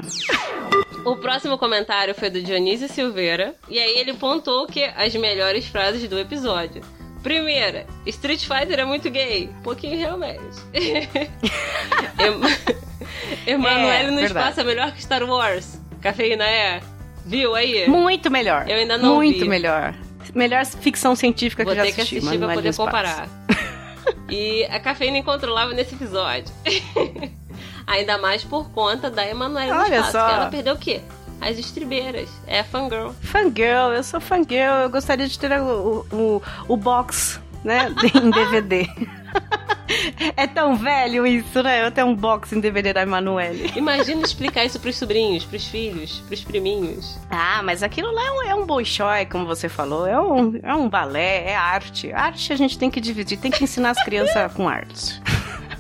O 1.04 1.16
próximo 1.16 1.58
comentário 1.58 2.14
foi 2.14 2.30
do 2.30 2.40
Dionísio 2.42 2.88
Silveira. 2.88 3.54
E 3.68 3.78
aí 3.78 3.98
ele 3.98 4.14
pontou 4.14 4.66
que 4.66 4.82
as 4.84 5.14
melhores 5.14 5.66
frases 5.66 6.08
do 6.08 6.18
episódio. 6.18 6.80
Primeira, 7.22 7.86
Street 8.06 8.40
Fighter 8.46 8.80
é 8.80 8.84
muito 8.84 9.10
gay. 9.10 9.50
Pouquinho 9.62 9.98
realmente. 9.98 10.40
Em- 12.18 12.74
Emanuele 13.46 14.08
É, 14.08 14.10
no 14.10 14.16
verdade. 14.20 14.26
espaço 14.26 14.60
é 14.60 14.64
melhor 14.64 14.92
que 14.92 15.02
Star 15.02 15.22
Wars. 15.24 15.78
Cafeína 16.04 16.44
é? 16.44 16.80
Viu 17.24 17.54
aí? 17.54 17.88
Muito 17.88 18.30
melhor. 18.30 18.68
Eu 18.68 18.76
ainda 18.76 18.98
não 18.98 19.16
Muito 19.16 19.40
vi. 19.40 19.48
melhor. 19.48 19.94
Melhor 20.34 20.64
ficção 20.66 21.16
científica 21.16 21.64
Vou 21.64 21.72
que 21.72 21.80
eu 21.80 21.82
ter 21.84 21.88
já 21.90 21.94
que 21.96 22.00
assisti. 22.02 22.18
assistir 22.18 22.38
pra 22.38 22.46
Manuel 22.48 22.56
poder 22.58 22.68
no 22.68 22.70
Espaço. 22.70 22.86
comparar. 22.90 23.28
E 24.28 24.64
a 24.64 24.78
cafeína 24.80 25.16
incontrolável 25.18 25.74
nesse 25.74 25.94
episódio. 25.94 26.52
Ainda 27.86 28.18
mais 28.18 28.44
por 28.44 28.70
conta 28.70 29.10
da 29.10 29.26
Emanuele 29.26 29.70
no 29.70 29.78
Olha 29.78 29.96
espaço. 29.96 30.12
só. 30.12 30.26
Que 30.28 30.34
ela 30.34 30.46
perdeu 30.50 30.74
o 30.74 30.78
quê? 30.78 31.00
As 31.40 31.58
estribeiras. 31.58 32.28
É 32.46 32.60
a 32.60 32.64
fangirl. 32.64 33.10
Fangirl, 33.22 33.92
eu 33.94 34.02
sou 34.02 34.20
fangirl, 34.20 34.82
eu 34.82 34.90
gostaria 34.90 35.26
de 35.26 35.38
ter 35.38 35.52
o, 35.60 36.06
o, 36.12 36.42
o 36.68 36.76
box, 36.76 37.40
né, 37.62 37.88
em 38.14 38.30
DVD. 38.30 38.86
É 40.36 40.46
tão 40.46 40.76
velho 40.76 41.26
isso, 41.26 41.62
né? 41.62 41.84
Eu 41.86 41.90
tenho 41.90 42.08
um 42.08 42.14
box 42.14 42.52
em 42.52 42.60
DVD 42.60 42.92
da 42.92 43.02
Emanuele. 43.02 43.72
Imagina 43.76 44.22
explicar 44.22 44.64
isso 44.64 44.80
pros 44.80 44.96
sobrinhos, 44.96 45.44
pros 45.44 45.66
filhos, 45.66 46.20
pros 46.26 46.42
priminhos. 46.42 47.18
Ah, 47.30 47.62
mas 47.62 47.82
aquilo 47.82 48.10
lá 48.12 48.24
é 48.24 48.30
um, 48.30 48.42
é 48.42 48.54
um 48.54 48.66
bolshoi, 48.66 49.26
como 49.26 49.46
você 49.46 49.68
falou. 49.68 50.06
É 50.06 50.20
um, 50.20 50.58
é 50.62 50.74
um 50.74 50.88
balé, 50.88 51.50
é 51.50 51.56
arte. 51.56 52.12
Arte 52.12 52.52
a 52.52 52.56
gente 52.56 52.78
tem 52.78 52.90
que 52.90 53.00
dividir, 53.00 53.38
tem 53.38 53.50
que 53.50 53.62
ensinar 53.64 53.90
as 53.90 54.02
crianças 54.02 54.52
com 54.52 54.68
arte. 54.68 55.20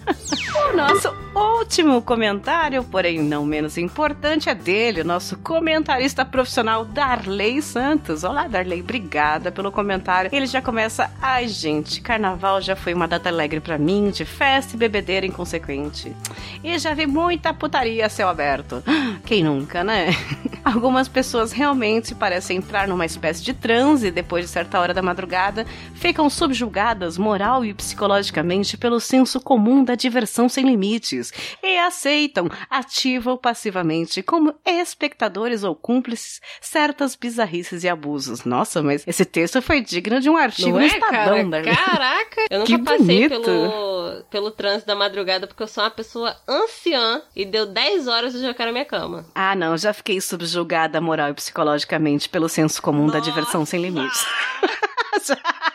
O 0.54 0.76
nosso 0.76 1.12
último 1.34 2.00
comentário, 2.00 2.84
porém 2.84 3.20
não 3.20 3.44
menos 3.44 3.76
importante, 3.76 4.48
é 4.48 4.54
dele, 4.54 5.00
o 5.00 5.04
nosso 5.04 5.36
comentarista 5.38 6.24
profissional 6.24 6.84
Darley 6.84 7.60
Santos. 7.60 8.24
Olá, 8.24 8.46
Darley, 8.46 8.80
obrigada 8.80 9.50
pelo 9.50 9.70
comentário. 9.72 10.30
Ele 10.32 10.46
já 10.46 10.62
começa: 10.62 11.10
Ai, 11.20 11.48
gente, 11.48 12.00
carnaval 12.00 12.60
já 12.60 12.76
foi 12.76 12.94
uma 12.94 13.08
data 13.08 13.28
alegre 13.28 13.60
pra 13.60 13.78
mim, 13.78 14.10
de 14.10 14.24
festa 14.24 14.74
e 14.74 14.78
bebedeira 14.78 15.26
inconsequente. 15.26 16.14
E 16.62 16.78
já 16.78 16.94
vi 16.94 17.06
muita 17.06 17.52
putaria 17.52 18.06
a 18.06 18.08
céu 18.08 18.28
aberto. 18.28 18.82
Quem 19.26 19.42
nunca, 19.42 19.82
né? 19.82 20.08
Algumas 20.64 21.08
pessoas 21.08 21.52
realmente 21.52 22.14
parecem 22.14 22.56
entrar 22.56 22.88
numa 22.88 23.04
espécie 23.04 23.42
de 23.42 23.52
transe 23.52 24.10
depois 24.10 24.44
de 24.44 24.50
certa 24.50 24.80
hora 24.80 24.94
da 24.94 25.02
madrugada, 25.02 25.66
ficam 25.94 26.30
subjugadas 26.30 27.18
moral 27.18 27.64
e 27.64 27.74
psicologicamente 27.74 28.76
pelo 28.76 28.98
senso 28.98 29.40
comum 29.40 29.84
da 29.84 29.93
diversão 29.96 30.48
sem 30.48 30.64
limites 30.64 31.32
e 31.62 31.78
aceitam, 31.78 32.48
ativa 32.70 33.30
ou 33.30 33.38
passivamente, 33.38 34.22
como 34.22 34.54
espectadores 34.64 35.64
ou 35.64 35.74
cúmplices, 35.74 36.40
certas 36.60 37.14
bizarrices 37.16 37.84
e 37.84 37.88
abusos. 37.88 38.44
Nossa, 38.44 38.82
mas 38.82 39.06
esse 39.06 39.24
texto 39.24 39.60
foi 39.62 39.80
digno 39.80 40.20
de 40.20 40.28
um 40.30 40.36
artigo 40.36 40.70
Não 40.70 40.80
é, 40.80 40.86
Estadão, 40.86 41.10
cara? 41.10 41.44
né? 41.44 41.62
Caraca! 41.74 42.42
Eu 42.50 42.58
nunca 42.60 42.72
Que 42.72 42.78
passei 42.82 43.28
bonito. 43.28 43.42
pelo, 43.42 44.24
pelo 44.30 44.50
trânsito 44.50 44.86
da 44.86 44.94
madrugada 44.94 45.46
porque 45.46 45.62
eu 45.62 45.68
sou 45.68 45.82
uma 45.84 45.90
pessoa 45.90 46.36
anciã 46.48 47.22
e 47.34 47.44
deu 47.44 47.66
10 47.66 48.06
horas 48.08 48.34
e 48.34 48.36
eu 48.38 48.42
já 48.42 48.54
quero 48.54 48.70
a 48.70 48.72
minha 48.72 48.84
cama. 48.84 49.24
Ah, 49.34 49.54
não, 49.54 49.76
já 49.76 49.92
fiquei 49.92 50.20
subjugada 50.20 51.00
moral 51.00 51.30
e 51.30 51.34
psicologicamente 51.34 52.28
pelo 52.28 52.48
senso 52.48 52.80
comum 52.82 53.06
da 53.06 53.18
diversão 53.20 53.64
sem 53.64 53.80
limites. 53.80 54.24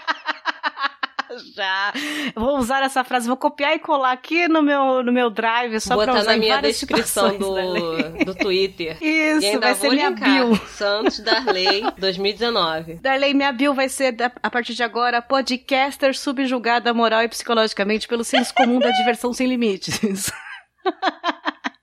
já. 1.55 1.93
Vou 2.35 2.57
usar 2.57 2.83
essa 2.83 3.03
frase, 3.03 3.27
vou 3.27 3.37
copiar 3.37 3.75
e 3.75 3.79
colar 3.79 4.11
aqui 4.11 4.47
no 4.47 4.61
meu, 4.61 5.03
no 5.03 5.11
meu 5.11 5.29
drive 5.29 5.79
só 5.79 5.95
pra 5.95 6.07
Botar 6.07 6.19
usar 6.19 6.31
na 6.31 6.37
minha 6.37 6.61
descrição 6.61 7.37
do, 7.37 7.55
do 8.25 8.35
Twitter. 8.35 8.97
Isso, 9.01 9.45
e 9.45 9.47
ainda 9.47 9.59
vai 9.59 9.75
ser 9.75 9.89
minha 9.89 10.11
bio. 10.11 10.55
Santos 10.67 11.19
Darley 11.19 11.83
2019. 11.97 12.95
Darley, 12.95 13.33
minha 13.33 13.51
bio 13.51 13.73
vai 13.73 13.89
ser, 13.89 14.15
a 14.41 14.49
partir 14.49 14.73
de 14.73 14.83
agora, 14.83 15.21
podcaster 15.21 16.17
subjugada 16.17 16.93
moral 16.93 17.23
e 17.23 17.27
psicologicamente 17.27 18.07
pelo 18.07 18.23
senso 18.23 18.53
comum 18.53 18.79
da 18.79 18.89
diversão 18.91 19.33
sem 19.33 19.47
limites. 19.47 20.31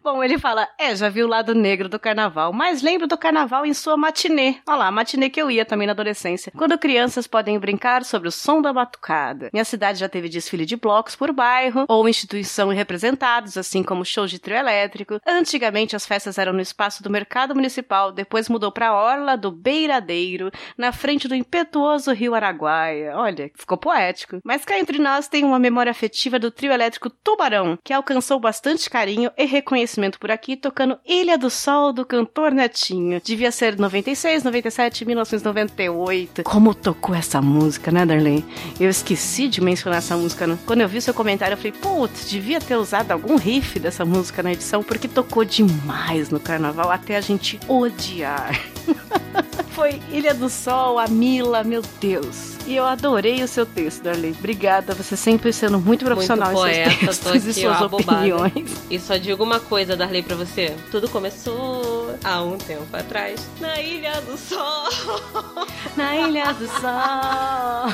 Bom, 0.07 0.23
ele 0.23 0.39
fala, 0.39 0.69
é, 0.79 0.95
já 0.95 1.09
vi 1.09 1.25
o 1.25 1.27
lado 1.27 1.53
negro 1.53 1.89
do 1.89 1.99
carnaval, 1.99 2.53
mas 2.53 2.81
lembro 2.81 3.09
do 3.09 3.19
carnaval 3.19 3.67
em 3.67 3.75
sua 3.75 3.97
matinê. 3.97 4.59
Olha 4.65 4.77
lá, 4.77 4.87
a 4.87 4.91
matinê 4.93 5.29
que 5.29 5.43
eu 5.43 5.51
ia 5.51 5.65
também 5.65 5.85
na 5.85 5.95
adolescência. 5.95 6.53
Quando 6.57 6.79
crianças 6.79 7.27
podem 7.27 7.59
brincar 7.59 8.05
sobre 8.05 8.29
o 8.29 8.31
som 8.31 8.63
da 8.63 8.73
batucada. 8.73 9.51
Minha 9.53 9.65
cidade 9.65 9.99
já 9.99 10.09
teve 10.09 10.29
desfile 10.29 10.65
de 10.65 10.77
blocos 10.77 11.17
por 11.17 11.33
bairro, 11.33 11.87
ou 11.89 12.09
instituição 12.09 12.73
e 12.73 12.77
representados, 12.77 13.57
assim 13.57 13.83
como 13.83 14.05
shows 14.05 14.31
de 14.31 14.39
trio 14.39 14.57
elétrico. 14.57 15.19
Antigamente 15.27 15.97
as 15.97 16.07
festas 16.07 16.39
eram 16.39 16.53
no 16.53 16.61
espaço 16.61 17.03
do 17.03 17.11
mercado 17.11 17.53
municipal, 17.53 18.13
depois 18.13 18.49
mudou 18.49 18.71
pra 18.71 18.95
orla 18.95 19.37
do 19.37 19.51
Beiradeiro, 19.51 20.53
na 20.79 20.93
frente 20.93 21.27
do 21.27 21.35
impetuoso 21.35 22.13
rio 22.13 22.33
Araguaia. 22.33 23.17
Olha, 23.17 23.51
ficou 23.57 23.77
poético. 23.77 24.39
Mas 24.45 24.65
cá 24.65 24.79
entre 24.79 25.01
nós 25.01 25.27
tem 25.27 25.43
uma 25.43 25.59
memória 25.59 25.91
afetiva 25.91 26.39
do 26.39 26.53
trio 26.53 26.71
elétrico 26.71 27.11
Tubarão, 27.11 27.77
que 27.83 27.93
alcançou 27.93 28.39
bastante 28.39 28.89
carinho 28.89 29.33
e 29.37 29.45
reconhecimento 29.45 29.96
por 30.19 30.31
aqui, 30.31 30.57
tocando 30.57 30.99
Ilha 31.07 31.37
do 31.39 31.49
Sol 31.51 31.93
do 31.93 32.05
cantor 32.05 32.53
Netinho. 32.53 33.21
Devia 33.23 33.51
ser 33.51 33.79
96, 33.79 34.43
97, 34.45 35.05
1998. 35.05 36.43
Como 36.45 36.75
tocou 36.75 37.15
essa 37.15 37.41
música, 37.41 37.91
né, 37.91 38.05
Darlene? 38.05 38.45
Eu 38.79 38.91
esqueci 38.91 39.49
de 39.49 39.61
mencionar 39.61 39.99
essa 39.99 40.17
música. 40.17 40.47
né? 40.47 40.59
Quando 40.67 40.81
eu 40.81 40.89
vi 40.89 41.01
seu 41.01 41.15
comentário, 41.15 41.55
eu 41.55 41.57
falei, 41.57 41.73
putz, 41.73 42.29
devia 42.29 42.61
ter 42.61 42.77
usado 42.77 43.13
algum 43.13 43.37
riff 43.37 43.79
dessa 43.79 44.05
música 44.05 44.43
na 44.43 44.53
edição, 44.53 44.83
porque 44.83 45.09
tocou 45.09 45.45
demais 45.45 46.31
no 46.31 46.39
carnaval, 46.41 46.91
até 46.91 47.17
a 47.17 47.21
gente 47.21 47.59
odiar. 47.69 48.61
Foi 49.71 50.01
Ilha 50.11 50.33
do 50.35 50.49
Sol, 50.49 50.99
a 50.99 51.07
Mila, 51.07 51.63
meu 51.63 51.83
Deus. 52.01 52.56
E 52.67 52.75
eu 52.75 52.85
adorei 52.85 53.43
o 53.45 53.49
seu 53.49 53.65
texto, 53.65 54.03
Darley. 54.03 54.35
Obrigada, 54.37 54.93
você 54.93 55.17
sempre 55.17 55.53
sendo 55.53 55.79
muito 55.79 56.05
profissional 56.05 56.53
Muito 56.53 56.67
em 56.67 56.75
seus 56.75 56.87
poeta, 56.89 57.07
textos 57.07 57.19
tô 57.19 57.35
e 57.35 57.39
aqui, 57.39 57.53
suas 57.53 57.81
ó, 57.81 57.87
opiniões. 57.87 58.71
E 58.91 58.99
só 58.99 59.17
digo 59.17 59.45
uma 59.45 59.61
coisa, 59.61 59.97
Darley, 59.97 60.23
pra 60.23 60.35
você. 60.35 60.75
Tudo 60.91 61.09
começou 61.09 62.13
há 62.25 62.43
um 62.43 62.59
tempo 62.59 62.85
atrás, 62.93 63.41
na 63.61 63.81
Ilha 63.81 64.21
do 64.23 64.37
Sol. 64.37 65.67
Na 65.97 66.15
Ilha 66.17 66.53
do 66.53 66.67
Sol. 66.67 67.91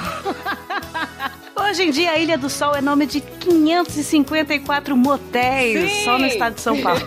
Hoje 1.65 1.85
em 1.85 1.91
dia, 1.91 2.11
a 2.13 2.19
Ilha 2.19 2.37
do 2.39 2.49
Sol 2.49 2.75
é 2.75 2.81
nome 2.81 3.07
de 3.07 3.21
554 3.21 4.97
motéis 4.97 5.91
Sim. 5.91 6.05
só 6.05 6.19
no 6.19 6.27
estado 6.27 6.55
de 6.55 6.61
São 6.63 6.81
Paulo. 6.81 7.03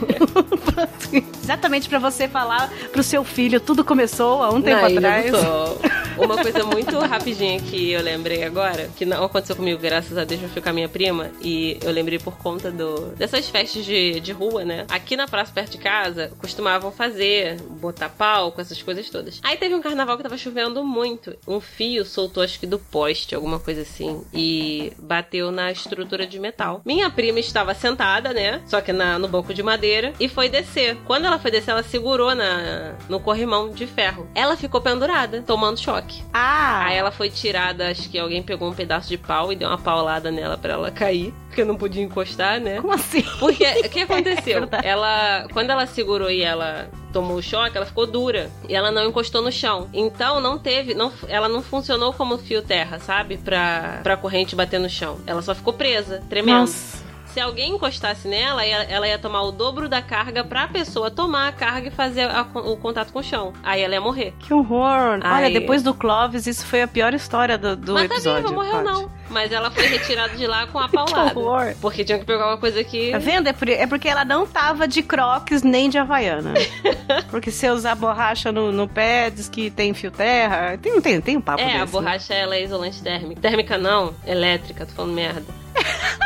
Exatamente 1.44 1.90
pra 1.90 2.00
você 2.00 2.28
falar 2.28 2.72
pro 2.92 3.04
seu 3.04 3.24
filho, 3.24 3.60
tudo 3.60 3.84
começou 3.84 4.44
há 4.44 4.50
um 4.50 4.62
tempo 4.62 4.82
na 4.82 4.90
Ilha 4.90 5.00
atrás. 5.00 5.32
do 5.32 5.42
Sol. 5.42 5.82
Uma 6.18 6.38
coisa 6.38 6.64
muito 6.64 6.98
rapidinha 7.00 7.55
que 7.60 7.92
eu 7.92 8.02
lembrei 8.02 8.44
agora, 8.44 8.90
que 8.96 9.06
não 9.06 9.24
aconteceu 9.24 9.56
comigo, 9.56 9.80
graças 9.82 10.18
a 10.18 10.24
Deus, 10.24 10.42
eu 10.42 10.50
fui 10.50 10.62
com 10.62 10.70
a 10.70 10.74
minha 10.74 10.90
prima, 10.90 11.32
e 11.42 11.78
eu 11.84 11.92
lembrei 11.92 12.20
por 12.20 12.38
conta 12.38 12.72
do 12.72 13.16
dessas 13.16 13.50
festas 13.50 13.86
de, 13.86 14.20
de 14.20 14.32
rua, 14.32 14.64
né? 14.64 14.86
Aqui 14.90 15.16
na 15.16 15.28
praça 15.28 15.52
perto 15.54 15.72
de 15.72 15.78
casa, 15.78 16.32
costumavam 16.40 16.92
fazer, 16.92 17.62
botar 17.62 18.10
palco, 18.10 18.62
essas 18.62 18.82
coisas 18.82 19.10
todas. 19.10 19.40
Aí 19.44 19.58
teve 19.58 19.76
um 19.76 19.82
carnaval 19.82 20.18
que 20.18 20.24
tava 20.24 20.38
chovendo 20.38 20.84
muito. 20.84 21.36
Um 21.48 21.60
fio 21.60 22.06
soltou, 22.06 22.44
acho 22.44 22.60
que 22.60 22.68
do 22.68 22.80
poste, 22.80 23.36
alguma 23.36 23.60
coisa 23.60 23.82
assim, 23.82 24.24
e 24.34 24.94
bateu 25.00 25.52
na 25.52 25.72
estrutura 25.72 26.26
de 26.26 26.40
metal. 26.40 26.82
Minha 26.86 27.10
prima 27.10 27.40
estava 27.40 27.74
sentada, 27.74 28.34
né? 28.34 28.62
Só 28.68 28.82
que 28.82 28.92
na, 28.92 29.18
no 29.20 29.28
banco 29.28 29.54
de 29.54 29.64
madeira, 29.64 30.14
e 30.20 30.28
foi 30.28 30.50
descer. 30.50 30.98
Quando 31.06 31.26
ela 31.26 31.40
foi 31.40 31.52
descer, 31.52 31.72
ela 31.72 31.84
segurou 31.84 32.34
na, 32.34 32.96
no 33.10 33.20
corrimão 33.20 33.72
de 33.72 33.86
ferro. 33.88 34.28
Ela 34.34 34.58
ficou 34.58 34.82
pendurada, 34.82 35.42
tomando 35.42 35.80
choque. 35.80 36.24
Ah! 36.34 36.86
Aí 36.86 36.98
ela 36.98 37.12
foi 37.12 37.30
tirada, 37.46 37.90
acho 37.92 38.10
que 38.10 38.18
alguém 38.18 38.42
pegou 38.42 38.70
um 38.70 38.74
pedaço 38.74 39.08
de 39.08 39.18
pau 39.18 39.54
e 39.54 39.56
deu 39.56 39.68
uma 39.70 39.78
paulada 39.78 40.32
nela 40.32 40.58
pra 40.58 40.74
ela 40.74 40.90
cair, 40.90 41.32
porque 41.48 41.64
não 41.64 41.76
podia 41.76 42.02
encostar, 42.02 42.60
né? 42.60 42.82
Como 42.82 42.92
assim? 42.94 43.22
Porque 43.40 43.64
o 43.64 43.90
que 43.90 44.00
aconteceu? 44.04 44.62
Verdade. 44.62 44.86
ela, 44.86 45.48
quando 45.54 45.70
ela 45.70 45.86
segurou 45.86 46.30
e 46.30 46.42
ela 46.42 46.90
tomou 47.14 47.38
o 47.38 47.44
choque, 47.44 47.78
ela 47.78 47.86
ficou 47.86 48.08
dura 48.08 48.50
e 48.68 48.76
ela 48.76 48.92
não 48.92 49.08
encostou 49.08 49.42
no 49.42 49.52
chão. 49.52 49.88
Então 49.94 50.42
não 50.42 50.58
teve, 50.58 50.94
não, 50.96 51.14
ela 51.28 51.48
não 51.48 51.62
funcionou 51.62 52.12
como 52.14 52.38
fio 52.38 52.62
terra, 52.62 53.00
sabe? 53.00 53.38
Pra, 53.38 54.00
pra 54.02 54.18
corrente 54.18 54.56
bater 54.56 54.80
no 54.80 54.90
chão. 54.90 55.20
Ela 55.28 55.42
só 55.42 55.54
ficou 55.54 55.74
presa, 55.74 56.24
tremendo. 56.28 56.62
Nossa. 56.62 57.05
Se 57.36 57.42
alguém 57.42 57.74
encostasse 57.76 58.30
nela, 58.30 58.66
ela 58.66 59.06
ia 59.06 59.20
tomar 59.20 59.42
o 59.42 59.52
dobro 59.52 59.90
da 59.90 60.02
carga 60.02 60.42
pra 60.42 60.70
pessoa 60.70 61.12
tomar 61.12 61.50
a 61.50 61.52
carga 61.52 61.90
e 61.90 61.92
fazer 61.92 62.30
a- 62.32 62.48
o 62.54 62.78
contato 62.78 63.12
com 63.12 63.20
o 63.20 63.24
chão. 63.24 63.52
Aí 63.62 63.82
ela 63.82 63.94
ia 63.94 64.00
morrer. 64.00 64.34
Que 64.40 64.54
horror! 64.54 65.20
Ai. 65.22 65.44
Olha, 65.44 65.60
depois 65.60 65.84
do 65.84 65.94
Clóvis, 65.94 66.48
isso 66.48 66.66
foi 66.66 66.82
a 66.82 66.88
pior 66.88 67.14
história 67.14 67.58
do, 67.58 67.76
do 67.76 67.94
Mas 67.94 68.08
tá 68.08 68.16
episódio. 68.16 68.48
viva, 68.48 68.54
morreu 68.64 68.82
não. 68.86 69.12
Mas 69.30 69.52
ela 69.52 69.70
foi 69.70 69.86
retirada 69.88 70.34
de 70.38 70.48
lá 70.48 70.66
com 70.68 70.80
a 70.80 70.88
Que 70.88 70.96
paulada. 70.96 71.38
horror! 71.38 71.76
Porque 71.82 72.06
tinha 72.06 72.18
que 72.18 72.24
pegar 72.24 72.48
uma 72.48 72.58
coisa 72.58 72.82
que. 72.86 73.12
Tá 73.12 73.18
vendo? 73.18 73.48
É, 73.50 73.52
por- 73.54 73.68
é 73.68 73.86
porque 73.86 74.08
ela 74.08 74.24
não 74.24 74.48
tava 74.48 74.88
de 74.88 75.04
crocs 75.04 75.62
nem 75.62 75.90
de 75.90 75.98
havaiana. 75.98 76.54
porque 77.30 77.52
se 77.52 77.70
usar 77.70 77.96
borracha 77.96 78.50
no, 78.50 78.72
no 78.72 78.88
pé, 78.88 79.30
diz 79.30 79.50
que 79.50 79.70
tem 79.70 79.94
fio 79.94 80.10
terra. 80.10 80.78
Tem, 80.82 81.02
tem, 81.02 81.20
tem 81.20 81.36
um 81.36 81.42
papo 81.42 81.62
É, 81.62 81.66
desse, 81.66 81.76
a 81.76 81.80
né? 81.82 81.86
borracha 81.88 82.34
ela 82.34 82.56
é 82.56 82.64
isolante 82.64 83.04
térmica. 83.04 83.42
Térmica 83.42 83.78
não, 83.78 84.14
elétrica, 84.26 84.86
tô 84.86 84.94
falando 84.94 85.12
merda. 85.14 85.44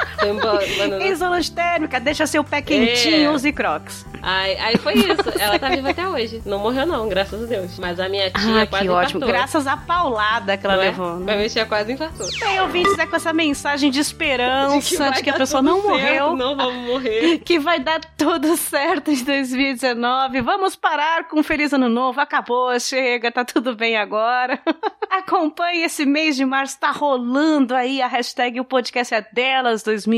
Isolante 1.12 1.52
térmica, 1.52 2.00
deixa 2.00 2.26
seu 2.28 2.44
pé 2.44 2.62
quentinho, 2.62 3.30
É. 3.30 3.34
use 3.34 3.52
crocs. 3.52 4.06
Aí, 4.22 4.58
aí 4.60 4.78
foi 4.78 4.96
isso. 4.96 5.40
Ela 5.40 5.58
tá 5.58 5.70
viva 5.70 5.92
até 5.92 6.06
hoje. 6.08 6.42
Não 6.46 6.60
morreu, 6.60 6.86
não, 6.86 7.08
graças 7.08 7.42
a 7.42 7.46
Deus. 7.46 7.80
Mas 7.80 8.00
a 8.00 8.10
minha 8.10 8.30
tia 8.30 8.64
Ah, 8.64 8.68
quase 8.68 8.84
que 8.86 8.90
ótimo. 8.90 9.18
infartou. 9.20 9.28
Graças 9.30 9.66
à 9.68 9.78
paulada 9.78 10.58
que 10.58 10.66
ela 10.66 10.76
Não 10.76 10.84
é? 10.84 10.86
levou. 10.88 11.16
né? 11.16 11.24
Mas 11.26 11.36
minha 11.38 11.50
tia 11.50 11.66
quase 11.66 11.94
infartou. 11.94 12.28
Bem, 12.40 12.60
ouvintes, 12.60 13.00
é 13.00 13.06
com 13.06 13.16
essa 13.16 13.32
mensagem 13.32 13.90
de 13.90 14.00
esperança 14.00 14.90
de 14.90 14.98
vai 14.98 15.22
que, 15.24 15.30
a 15.30 15.34
pessoa 15.34 15.62
não 15.62 15.82
certo, 15.82 15.90
morreu. 15.90 16.36
Não 16.36 16.56
vamos 16.58 16.86
morrer. 16.88 17.38
Que 17.50 17.58
vai 17.60 17.80
dar 17.80 18.00
tudo 18.18 18.58
certo 18.58 19.10
em 19.12 19.24
2019. 19.24 20.42
Vamos 20.42 20.76
parar 20.76 21.28
com 21.30 21.40
um 21.40 21.44
Feliz 21.44 21.72
Ano 21.74 21.88
Novo. 21.88 22.20
Acabou, 22.20 22.78
chega, 22.80 23.32
tá 23.32 23.46
tudo 23.46 23.74
bem 23.76 23.96
agora. 23.98 24.60
Acompanhe 25.10 25.84
esse 25.84 26.06
mês 26.06 26.36
de 26.36 26.46
março, 26.46 26.78
tá 26.80 26.92
rolando 26.92 27.74
aí 27.74 28.02
a 28.02 28.08
hashtag 28.08 28.60
O 28.60 28.66
Podcast 28.66 29.14
é 29.16 29.26
Delas 29.34 29.82
2019. 29.82 30.09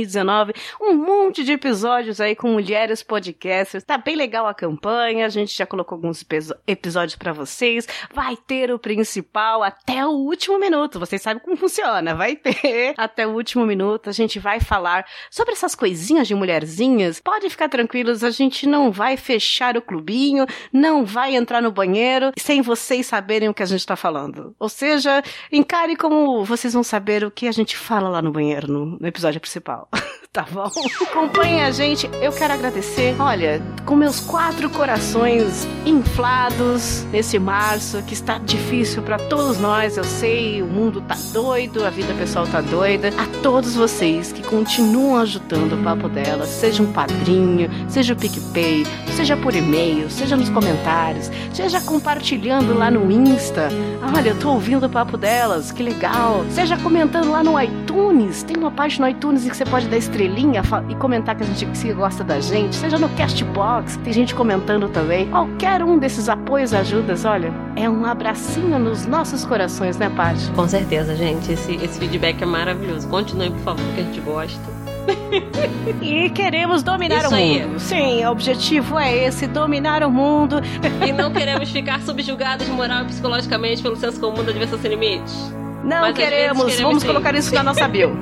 Um 0.79 0.93
monte 0.95 1.43
de 1.43 1.51
episódios 1.51 2.21
aí 2.21 2.35
com 2.35 2.53
mulheres 2.53 3.03
podcasters. 3.03 3.83
Tá 3.83 3.97
bem 3.97 4.15
legal 4.15 4.47
a 4.47 4.53
campanha, 4.53 5.25
a 5.25 5.29
gente 5.29 5.57
já 5.57 5.65
colocou 5.65 5.95
alguns 5.95 6.25
episódios 6.67 7.15
pra 7.15 7.33
vocês. 7.33 7.87
Vai 8.13 8.35
ter 8.35 8.71
o 8.71 8.79
principal 8.79 9.63
até 9.63 10.05
o 10.05 10.11
último 10.11 10.57
minuto. 10.59 10.99
Vocês 10.99 11.21
sabem 11.21 11.43
como 11.43 11.55
funciona, 11.55 12.15
vai 12.15 12.35
ter 12.35 12.93
até 12.97 13.27
o 13.27 13.31
último 13.31 13.65
minuto. 13.65 14.09
A 14.09 14.13
gente 14.13 14.39
vai 14.39 14.59
falar 14.59 15.05
sobre 15.29 15.53
essas 15.53 15.75
coisinhas 15.75 16.27
de 16.27 16.35
mulherzinhas. 16.35 17.19
Pode 17.19 17.49
ficar 17.49 17.69
tranquilos, 17.69 18.23
a 18.23 18.29
gente 18.29 18.67
não 18.67 18.91
vai 18.91 19.17
fechar 19.17 19.77
o 19.77 19.81
clubinho, 19.81 20.45
não 20.71 21.05
vai 21.05 21.35
entrar 21.35 21.61
no 21.61 21.71
banheiro 21.71 22.31
sem 22.37 22.61
vocês 22.61 23.05
saberem 23.05 23.49
o 23.49 23.53
que 23.53 23.63
a 23.63 23.65
gente 23.65 23.85
tá 23.85 23.95
falando. 23.95 24.55
Ou 24.59 24.69
seja, 24.69 25.23
encare 25.51 25.95
como 25.95 26.43
vocês 26.43 26.73
vão 26.73 26.83
saber 26.83 27.23
o 27.23 27.31
que 27.31 27.47
a 27.47 27.51
gente 27.51 27.77
fala 27.77 28.09
lá 28.09 28.21
no 28.21 28.31
banheiro, 28.31 28.71
no, 28.71 28.85
no 28.99 29.07
episódio 29.07 29.41
principal. 29.41 29.80
out. 29.81 29.89
tá 30.33 30.45
bom? 30.49 30.71
Acompanhe 31.01 31.61
a 31.61 31.71
gente. 31.71 32.09
Eu 32.21 32.31
quero 32.31 32.53
agradecer, 32.53 33.15
olha, 33.19 33.61
com 33.85 33.97
meus 33.97 34.21
quatro 34.21 34.69
corações 34.69 35.67
inflados 35.85 37.03
nesse 37.11 37.37
março 37.37 38.01
que 38.03 38.13
está 38.13 38.37
difícil 38.37 39.03
para 39.03 39.17
todos 39.17 39.59
nós. 39.59 39.97
Eu 39.97 40.05
sei, 40.05 40.61
o 40.61 40.67
mundo 40.67 41.01
tá 41.01 41.17
doido, 41.33 41.85
a 41.85 41.89
vida 41.89 42.13
pessoal 42.13 42.47
tá 42.47 42.61
doida. 42.61 43.09
A 43.17 43.41
todos 43.41 43.75
vocês 43.75 44.31
que 44.31 44.41
continuam 44.41 45.17
ajudando 45.17 45.73
o 45.73 45.83
papo 45.83 46.07
dela, 46.07 46.45
seja 46.45 46.81
um 46.81 46.93
padrinho, 46.93 47.69
seja 47.89 48.13
o 48.13 48.15
PicPay, 48.15 48.85
seja 49.13 49.35
por 49.35 49.53
e-mail, 49.53 50.09
seja 50.09 50.37
nos 50.37 50.49
comentários, 50.49 51.29
seja 51.53 51.81
compartilhando 51.81 52.73
lá 52.73 52.89
no 52.89 53.11
Insta. 53.11 53.67
Olha, 54.15 54.29
eu 54.29 54.39
tô 54.39 54.51
ouvindo 54.51 54.85
o 54.85 54.89
papo 54.89 55.17
delas, 55.17 55.73
que 55.73 55.83
legal. 55.83 56.45
Seja 56.51 56.77
comentando 56.77 57.31
lá 57.31 57.43
no 57.43 57.61
iTunes, 57.61 58.43
tem 58.43 58.55
uma 58.55 58.71
página 58.71 59.07
no 59.07 59.11
iTunes 59.11 59.45
em 59.45 59.49
que 59.49 59.57
você 59.57 59.65
pode 59.65 59.87
dar 59.87 59.97
estrelinha 60.21 60.61
e 60.89 60.95
comentar 60.95 61.35
que 61.35 61.43
a 61.43 61.45
gente 61.45 61.65
que 61.65 61.77
se 61.77 61.91
gosta 61.93 62.23
da 62.23 62.39
gente. 62.39 62.75
Seja 62.75 62.97
no 62.97 63.09
Castbox, 63.09 63.97
tem 63.97 64.13
gente 64.13 64.35
comentando 64.35 64.87
também. 64.89 65.27
Qualquer 65.29 65.83
um 65.83 65.97
desses 65.97 66.29
apoios, 66.29 66.73
ajudas, 66.73 67.25
olha, 67.25 67.51
é 67.75 67.89
um 67.89 68.05
abracinho 68.05 68.77
nos 68.77 69.05
nossos 69.05 69.43
corações, 69.45 69.97
né, 69.97 70.09
Paty? 70.09 70.51
Com 70.51 70.67
certeza, 70.67 71.15
gente. 71.15 71.51
Esse, 71.51 71.75
esse 71.75 71.99
feedback 71.99 72.41
é 72.41 72.45
maravilhoso. 72.45 73.07
Continue, 73.07 73.49
por 73.49 73.59
favor, 73.59 73.85
que 73.95 74.01
a 74.01 74.03
gente 74.03 74.21
gosta. 74.21 74.59
E 76.01 76.29
queremos 76.29 76.83
dominar 76.83 77.23
Isso 77.23 77.31
o 77.31 77.35
aí. 77.35 77.65
mundo. 77.65 77.79
Sim, 77.79 78.25
o 78.25 78.31
objetivo 78.31 78.99
é 78.99 79.25
esse, 79.25 79.47
dominar 79.47 80.03
o 80.03 80.11
mundo. 80.11 80.57
E 81.05 81.11
não 81.11 81.31
queremos 81.31 81.69
ficar 81.71 82.01
subjugados 82.01 82.67
moral 82.67 83.03
e 83.03 83.05
psicologicamente 83.05 83.81
pelo 83.81 83.95
senso 83.95 84.19
comum 84.19 84.43
da 84.43 84.51
diversão 84.51 84.79
sem 84.79 84.91
limites. 84.91 85.51
Não 85.83 86.01
Mas 86.01 86.15
queremos, 86.15 86.63
queremos 86.63 86.79
vamos 86.81 87.01
sim. 87.01 87.07
colocar 87.07 87.33
isso 87.35 87.53
na 87.53 87.63
nossa 87.63 87.87
bio. 87.87 88.15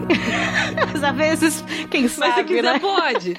Mas 0.93 1.03
às 1.03 1.15
vezes, 1.15 1.63
quem 1.89 2.03
Mas 2.03 2.11
se 2.11 2.17
sabe, 2.17 2.43
quiser, 2.45 2.61
né? 2.63 2.79
pode. 2.79 3.37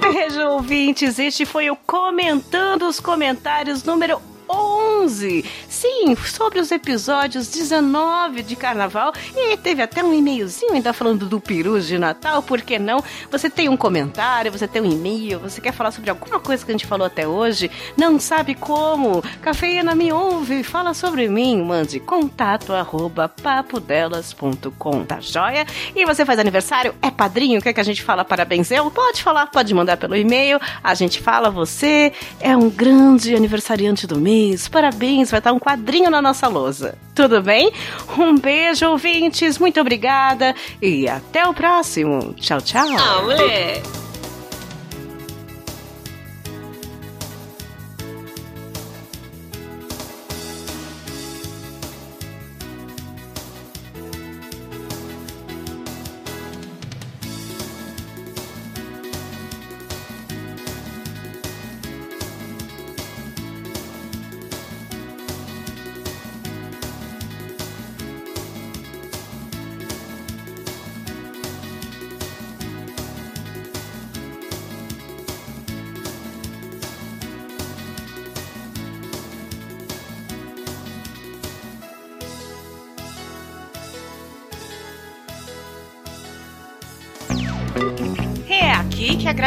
Beijo, 0.00 0.40
ouvintes. 0.48 1.18
Este 1.18 1.46
foi 1.46 1.70
o 1.70 1.76
Comentando 1.76 2.82
os 2.86 3.00
Comentários 3.00 3.82
número 3.84 4.20
11. 4.48 5.44
Sim, 5.68 6.16
sobre 6.16 6.58
os 6.58 6.70
episódios 6.70 7.48
19 7.48 8.42
de 8.42 8.56
Carnaval. 8.56 9.12
E 9.34 9.56
teve 9.56 9.82
até 9.82 10.02
um 10.02 10.12
e-mailzinho 10.12 10.72
ainda 10.72 10.92
falando 10.92 11.26
do 11.26 11.40
peru 11.40 11.80
de 11.80 11.98
Natal. 11.98 12.42
Por 12.42 12.62
que 12.62 12.78
não? 12.78 13.02
Você 13.30 13.50
tem 13.50 13.68
um 13.68 13.76
comentário, 13.76 14.52
você 14.52 14.66
tem 14.66 14.82
um 14.82 14.90
e-mail, 14.90 15.38
você 15.40 15.60
quer 15.60 15.72
falar 15.72 15.90
sobre 15.90 16.10
alguma 16.10 16.38
coisa 16.40 16.64
que 16.64 16.70
a 16.70 16.74
gente 16.74 16.86
falou 16.86 17.06
até 17.06 17.26
hoje? 17.26 17.70
Não 17.96 18.18
sabe 18.18 18.54
como? 18.54 19.22
Cafeína 19.42 19.94
me 19.94 20.12
ouve, 20.12 20.62
fala 20.62 20.94
sobre 20.94 21.28
mim. 21.28 21.62
Mande 21.62 22.00
contato 22.00 22.72
arroba 22.72 23.28
papodelas.com, 23.28 25.04
tá 25.04 25.20
joia? 25.20 25.66
E 25.94 26.04
você 26.04 26.24
faz 26.24 26.38
aniversário? 26.38 26.94
É 27.02 27.10
padrinho? 27.10 27.60
Quer 27.60 27.72
que 27.72 27.80
a 27.80 27.84
gente 27.84 28.02
fala 28.02 28.24
parabéns 28.24 28.70
eu? 28.70 28.90
Pode 28.90 29.22
falar, 29.22 29.46
pode 29.46 29.72
mandar 29.74 29.96
pelo 29.96 30.16
e-mail. 30.16 30.60
A 30.82 30.94
gente 30.94 31.20
fala, 31.20 31.50
você 31.50 32.12
é 32.40 32.56
um 32.56 32.70
grande 32.70 33.34
aniversariante 33.34 34.06
do 34.06 34.20
mês. 34.20 34.35
Parabéns, 34.70 35.30
vai 35.30 35.38
estar 35.38 35.52
um 35.52 35.58
quadrinho 35.58 36.10
na 36.10 36.20
nossa 36.20 36.48
lousa. 36.48 36.98
Tudo 37.14 37.42
bem? 37.42 37.72
Um 38.18 38.38
beijo, 38.38 38.88
ouvintes. 38.88 39.58
Muito 39.58 39.80
obrigada. 39.80 40.54
E 40.80 41.08
até 41.08 41.46
o 41.46 41.54
próximo. 41.54 42.34
Tchau, 42.34 42.60
tchau. 42.60 42.86
Ah, 42.98 44.05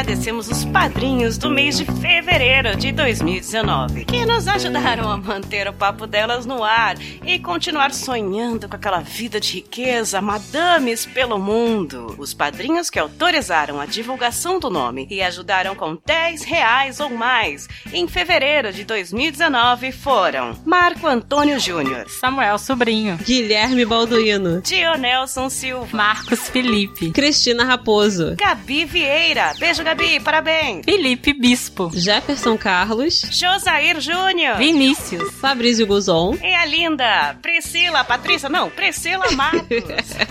agradecemos 0.09 0.49
os 0.49 0.65
padrinhos 0.65 1.37
do 1.37 1.51
mês 1.51 1.77
de 1.77 1.85
fevereiro 1.85 2.75
de 2.75 2.91
2019, 2.91 4.05
que 4.05 4.25
nos 4.25 4.47
ajudaram 4.47 5.07
a 5.07 5.15
manter 5.15 5.67
o 5.67 5.73
papo 5.73 6.07
delas 6.07 6.47
no 6.47 6.63
ar 6.63 6.97
e 7.23 7.37
continuar 7.37 7.93
sonhando 7.93 8.67
com 8.67 8.75
aquela 8.75 9.01
vida 9.01 9.39
de 9.39 9.53
riqueza, 9.53 10.19
madames 10.19 11.05
pelo 11.05 11.37
mundo. 11.37 12.15
Os 12.17 12.33
padrinhos 12.33 12.89
que 12.89 12.97
autorizaram 12.97 13.79
a 13.79 13.85
divulgação 13.85 14.59
do 14.59 14.67
nome 14.67 15.05
e 15.11 15.21
ajudaram 15.21 15.75
com 15.75 15.95
10 16.03 16.41
reais 16.41 16.99
ou 16.99 17.11
mais 17.11 17.67
em 17.93 18.07
fevereiro 18.07 18.73
de 18.73 18.83
2019 18.85 19.91
foram 19.91 20.57
Marco 20.65 21.05
Antônio 21.05 21.59
Júnior, 21.59 22.09
Samuel 22.09 22.57
Sobrinho. 22.57 23.15
Guilherme 23.17 23.85
Balduino. 23.85 24.59
Dionelson 24.61 25.51
Silva, 25.51 25.95
Marcos 25.95 26.49
Felipe. 26.49 27.11
Cristina 27.11 27.63
Raposo. 27.63 28.35
Gabi 28.35 28.85
Vieira, 28.85 29.53
beijo 29.59 29.83
Gabi, 29.83 29.98
parabéns! 30.23 30.85
Felipe 30.85 31.33
Bispo. 31.33 31.91
Jefferson 31.93 32.57
Carlos. 32.57 33.21
Josair 33.31 33.99
Júnior. 33.99 34.57
Vinícius. 34.57 35.31
Fabrício 35.39 35.85
Guzon. 35.85 36.37
E 36.41 36.53
a 36.53 36.65
linda 36.65 37.35
Priscila, 37.41 38.03
Patrícia, 38.03 38.49
não, 38.49 38.69
Priscila 38.69 39.31
Matos. 39.31 39.67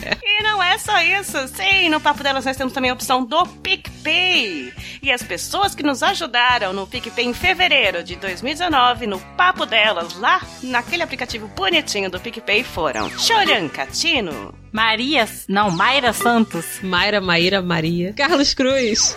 não 0.48 0.62
é 0.62 0.78
só 0.78 0.98
isso. 1.02 1.36
Sim, 1.48 1.90
no 1.90 2.00
Papo 2.00 2.22
Delas 2.22 2.44
nós 2.44 2.56
temos 2.56 2.72
também 2.72 2.90
a 2.90 2.94
opção 2.94 3.22
do 3.24 3.46
PicPay. 3.46 4.72
E 5.02 5.12
as 5.12 5.22
pessoas 5.22 5.74
que 5.74 5.82
nos 5.82 6.02
ajudaram 6.02 6.72
no 6.72 6.86
PicPay 6.86 7.26
em 7.26 7.34
fevereiro 7.34 8.02
de 8.02 8.16
2019, 8.16 9.06
no 9.06 9.20
Papo 9.36 9.66
Delas, 9.66 10.14
lá 10.18 10.40
naquele 10.62 11.02
aplicativo 11.02 11.46
bonitinho 11.48 12.10
do 12.10 12.18
PicPay, 12.18 12.64
foram 12.64 13.10
Choran 13.18 13.68
Catino, 13.68 14.54
Maria. 14.72 15.28
Não, 15.48 15.70
Mayra 15.70 16.12
Santos. 16.12 16.80
Mayra, 16.82 17.20
Maíra, 17.20 17.60
Maria. 17.60 18.14
Carlos 18.14 18.54
Cruz. 18.54 19.14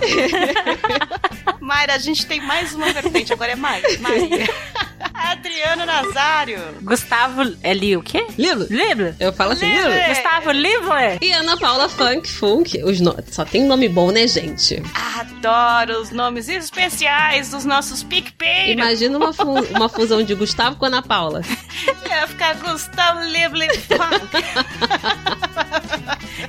Mayra, 1.62 1.94
a 1.94 1.98
gente 1.98 2.26
tem 2.26 2.42
mais 2.42 2.74
uma 2.74 2.92
vertente, 2.92 3.32
agora 3.32 3.54
é 3.54 3.56
Maria. 3.56 4.00
Maria. 4.00 4.48
Adriano 5.14 5.86
Nazário. 5.86 6.60
Gustavo. 6.82 7.42
É 7.64 7.74
Li 7.74 7.96
o 7.98 8.02
quê? 8.04 8.26
Lilo. 8.38 8.66
Lilo. 8.70 9.16
Eu 9.20 9.32
falo 9.34 9.54
assim, 9.54 9.66
Lilo. 9.68 9.90
Lilo. 9.90 10.08
Gustavo 10.10 10.52
Livler. 10.52 11.18
E 11.22 11.32
Ana 11.32 11.58
Paula 11.58 11.88
Funk 11.90 12.30
Funk. 12.30 12.84
Os 12.84 13.00
no... 13.00 13.16
Só 13.32 13.44
tem 13.46 13.64
nome 13.66 13.88
bom, 13.90 14.12
né, 14.12 14.28
gente? 14.28 14.82
Adoro 15.20 16.02
os 16.02 16.12
nomes 16.12 16.48
especiais 16.50 17.50
dos 17.52 17.66
nossos 17.66 18.04
PicPay. 18.04 18.74
Imagina 18.74 19.18
uma, 19.18 19.34
fu- 19.34 19.44
uma 19.76 19.90
fusão 19.90 20.24
de 20.24 20.34
Gustavo 20.36 20.76
com 20.76 20.86
Ana 20.86 21.02
Paula. 21.02 21.42
Ia 22.10 22.28
ficar 22.28 22.56
Gustavo 22.56 23.22
Livre 23.22 23.68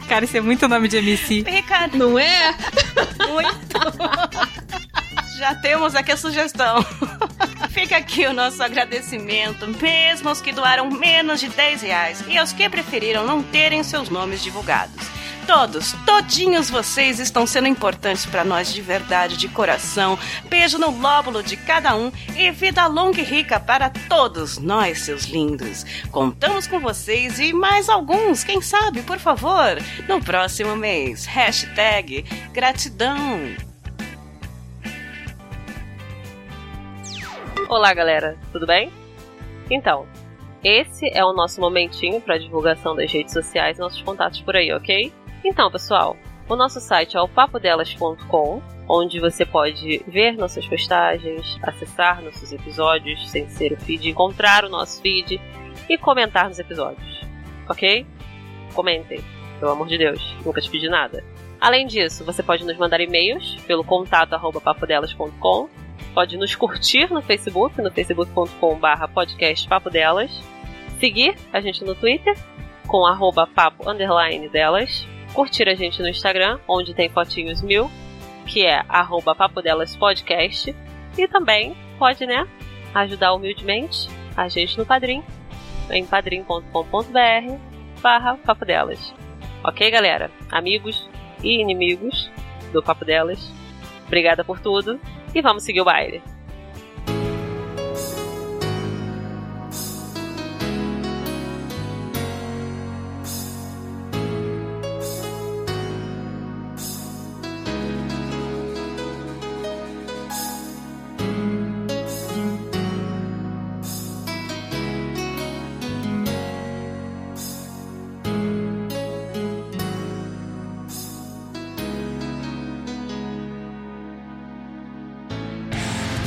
Cara, 0.09 0.24
isso 0.24 0.36
é 0.36 0.40
muito 0.40 0.66
nome 0.68 0.88
de 0.88 0.96
MC. 0.98 1.44
Fica 1.44 1.88
Não 1.94 2.18
é? 2.18 2.55
muito. 3.28 4.53
Já 5.43 5.57
temos 5.57 5.97
aqui 5.97 6.12
a 6.12 6.16
sugestão. 6.16 6.86
Fica 7.70 7.97
aqui 7.97 8.24
o 8.26 8.32
nosso 8.32 8.62
agradecimento, 8.62 9.66
mesmo 9.66 10.28
aos 10.28 10.40
que 10.40 10.53
doaram 10.53 10.88
menos 10.88 11.40
de 11.40 11.49
10 11.49 11.82
reais 11.82 12.24
e 12.28 12.38
aos 12.38 12.53
que 12.53 12.68
preferiram 12.68 13.26
não 13.26 13.43
terem 13.43 13.82
seus 13.82 14.09
nomes 14.09 14.40
divulgados. 14.40 15.05
Todos, 15.45 15.97
todinhos 16.07 16.70
vocês 16.70 17.18
estão 17.18 17.45
sendo 17.45 17.66
importantes 17.66 18.24
para 18.24 18.45
nós 18.45 18.72
de 18.72 18.80
verdade, 18.80 19.36
de 19.36 19.49
coração. 19.49 20.16
Beijo 20.49 20.78
no 20.78 20.97
lóbulo 20.97 21.43
de 21.43 21.57
cada 21.57 21.97
um 21.97 22.12
e 22.36 22.49
vida 22.53 22.86
longa 22.86 23.20
e 23.20 23.24
rica 23.24 23.59
para 23.59 23.90
todos 23.90 24.59
nós, 24.59 25.01
seus 25.01 25.24
lindos. 25.24 25.84
Contamos 26.12 26.68
com 26.68 26.78
vocês 26.78 27.40
e 27.40 27.53
mais 27.53 27.88
alguns, 27.88 28.45
quem 28.45 28.62
sabe, 28.62 29.03
por 29.03 29.18
favor, 29.18 29.76
no 30.09 30.22
próximo 30.22 30.76
mês. 30.76 31.26
Hashtag 31.26 32.24
gratidão. 32.53 33.72
Olá, 37.73 37.95
galera, 37.95 38.37
tudo 38.53 38.66
bem? 38.66 38.93
Então, 39.70 40.07
esse 40.62 41.09
é 41.11 41.25
o 41.25 41.33
nosso 41.33 41.59
momentinho 41.59 42.20
para 42.20 42.37
divulgação 42.37 42.95
das 42.95 43.11
redes 43.11 43.33
sociais 43.33 43.79
e 43.79 43.81
nossos 43.81 44.03
contatos 44.03 44.43
por 44.43 44.55
aí, 44.55 44.70
ok? 44.75 45.11
Então, 45.43 45.70
pessoal, 45.70 46.14
o 46.51 46.55
nosso 46.55 46.81
site 46.81 47.16
é 47.16 47.20
o 47.23 47.27
papodelas.com, 47.27 48.62
onde 48.87 49.18
você 49.18 49.47
pode 49.47 50.05
ver 50.07 50.37
nossas 50.37 50.68
postagens, 50.68 51.59
acessar 51.62 52.20
nossos 52.20 52.53
episódios 52.53 53.27
sem 53.31 53.49
ser 53.49 53.73
o 53.73 53.81
feed, 53.81 54.11
encontrar 54.11 54.66
o 54.66 54.68
nosso 54.68 55.01
feed 55.01 55.41
e 55.89 55.97
comentar 55.97 56.49
nos 56.49 56.59
episódios, 56.59 57.23
ok? 57.70 58.07
Comentem, 58.75 59.25
pelo 59.59 59.73
amor 59.73 59.89
de 59.89 59.97
Deus, 59.97 60.37
nunca 60.45 60.61
te 60.61 60.68
pedi 60.68 60.91
nada. 60.91 61.25
Além 61.59 61.87
disso, 61.87 62.23
você 62.23 62.43
pode 62.43 62.66
nos 62.66 62.77
mandar 62.77 63.01
e-mails 63.01 63.57
pelo 63.66 63.83
contato 63.83 64.39
papodelas.com, 64.61 65.70
pode 66.15 66.37
nos 66.37 66.55
curtir 66.55 67.13
no 67.13 67.23
Facebook, 67.23 67.81
no 67.81 67.91
facebook.com.br 67.91 69.09
podcast 69.13 69.69
Papo 69.69 69.91
Delas, 69.91 70.31
seguir 70.99 71.35
a 71.53 71.61
gente 71.61 71.85
no 71.85 71.95
Twitter 71.95 72.37
com 72.87 73.07
arroba 73.07 73.47
papo 73.47 73.89
underline 73.89 74.49
delas, 74.49 75.07
curtir 75.33 75.69
a 75.69 75.75
gente 75.75 76.03
no 76.03 76.09
Instagram, 76.09 76.59
onde 76.69 76.95
tem 76.95 77.09
fotinhos 77.09 77.63
mil, 77.63 77.91
que 78.47 78.67
é 78.67 78.85
arroba 78.89 79.35
papo 79.35 79.63
delas 79.63 79.97
podcast, 79.97 80.75
e 81.17 81.29
também 81.29 81.75
pode, 81.99 82.27
né, 82.27 82.47
ajudar 82.95 83.33
humildemente 83.33 84.09
a 84.37 84.49
gente 84.49 84.77
no 84.77 84.85
Padrim, 84.85 85.23
em 85.91 86.05
padrim.com.br 86.05 87.57
barra 88.01 88.37
papo 88.37 88.65
delas. 88.65 89.15
Ok, 89.65 89.91
galera? 89.91 90.31
Amigos 90.51 91.09
e 91.43 91.61
inimigos 91.61 92.31
do 92.73 92.83
Papo 92.83 93.05
Delas, 93.05 93.53
obrigada 94.07 94.43
por 94.45 94.59
tudo 94.59 95.01
e 95.35 95.43
vamos 95.43 95.62
seguir 95.64 95.80
o 95.80 95.85
baile. 95.85 96.22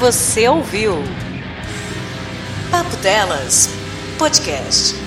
Você 0.05 0.47
ouviu 0.47 0.93
Papo 2.69 2.95
Delas 2.97 3.67
Podcast. 4.19 5.04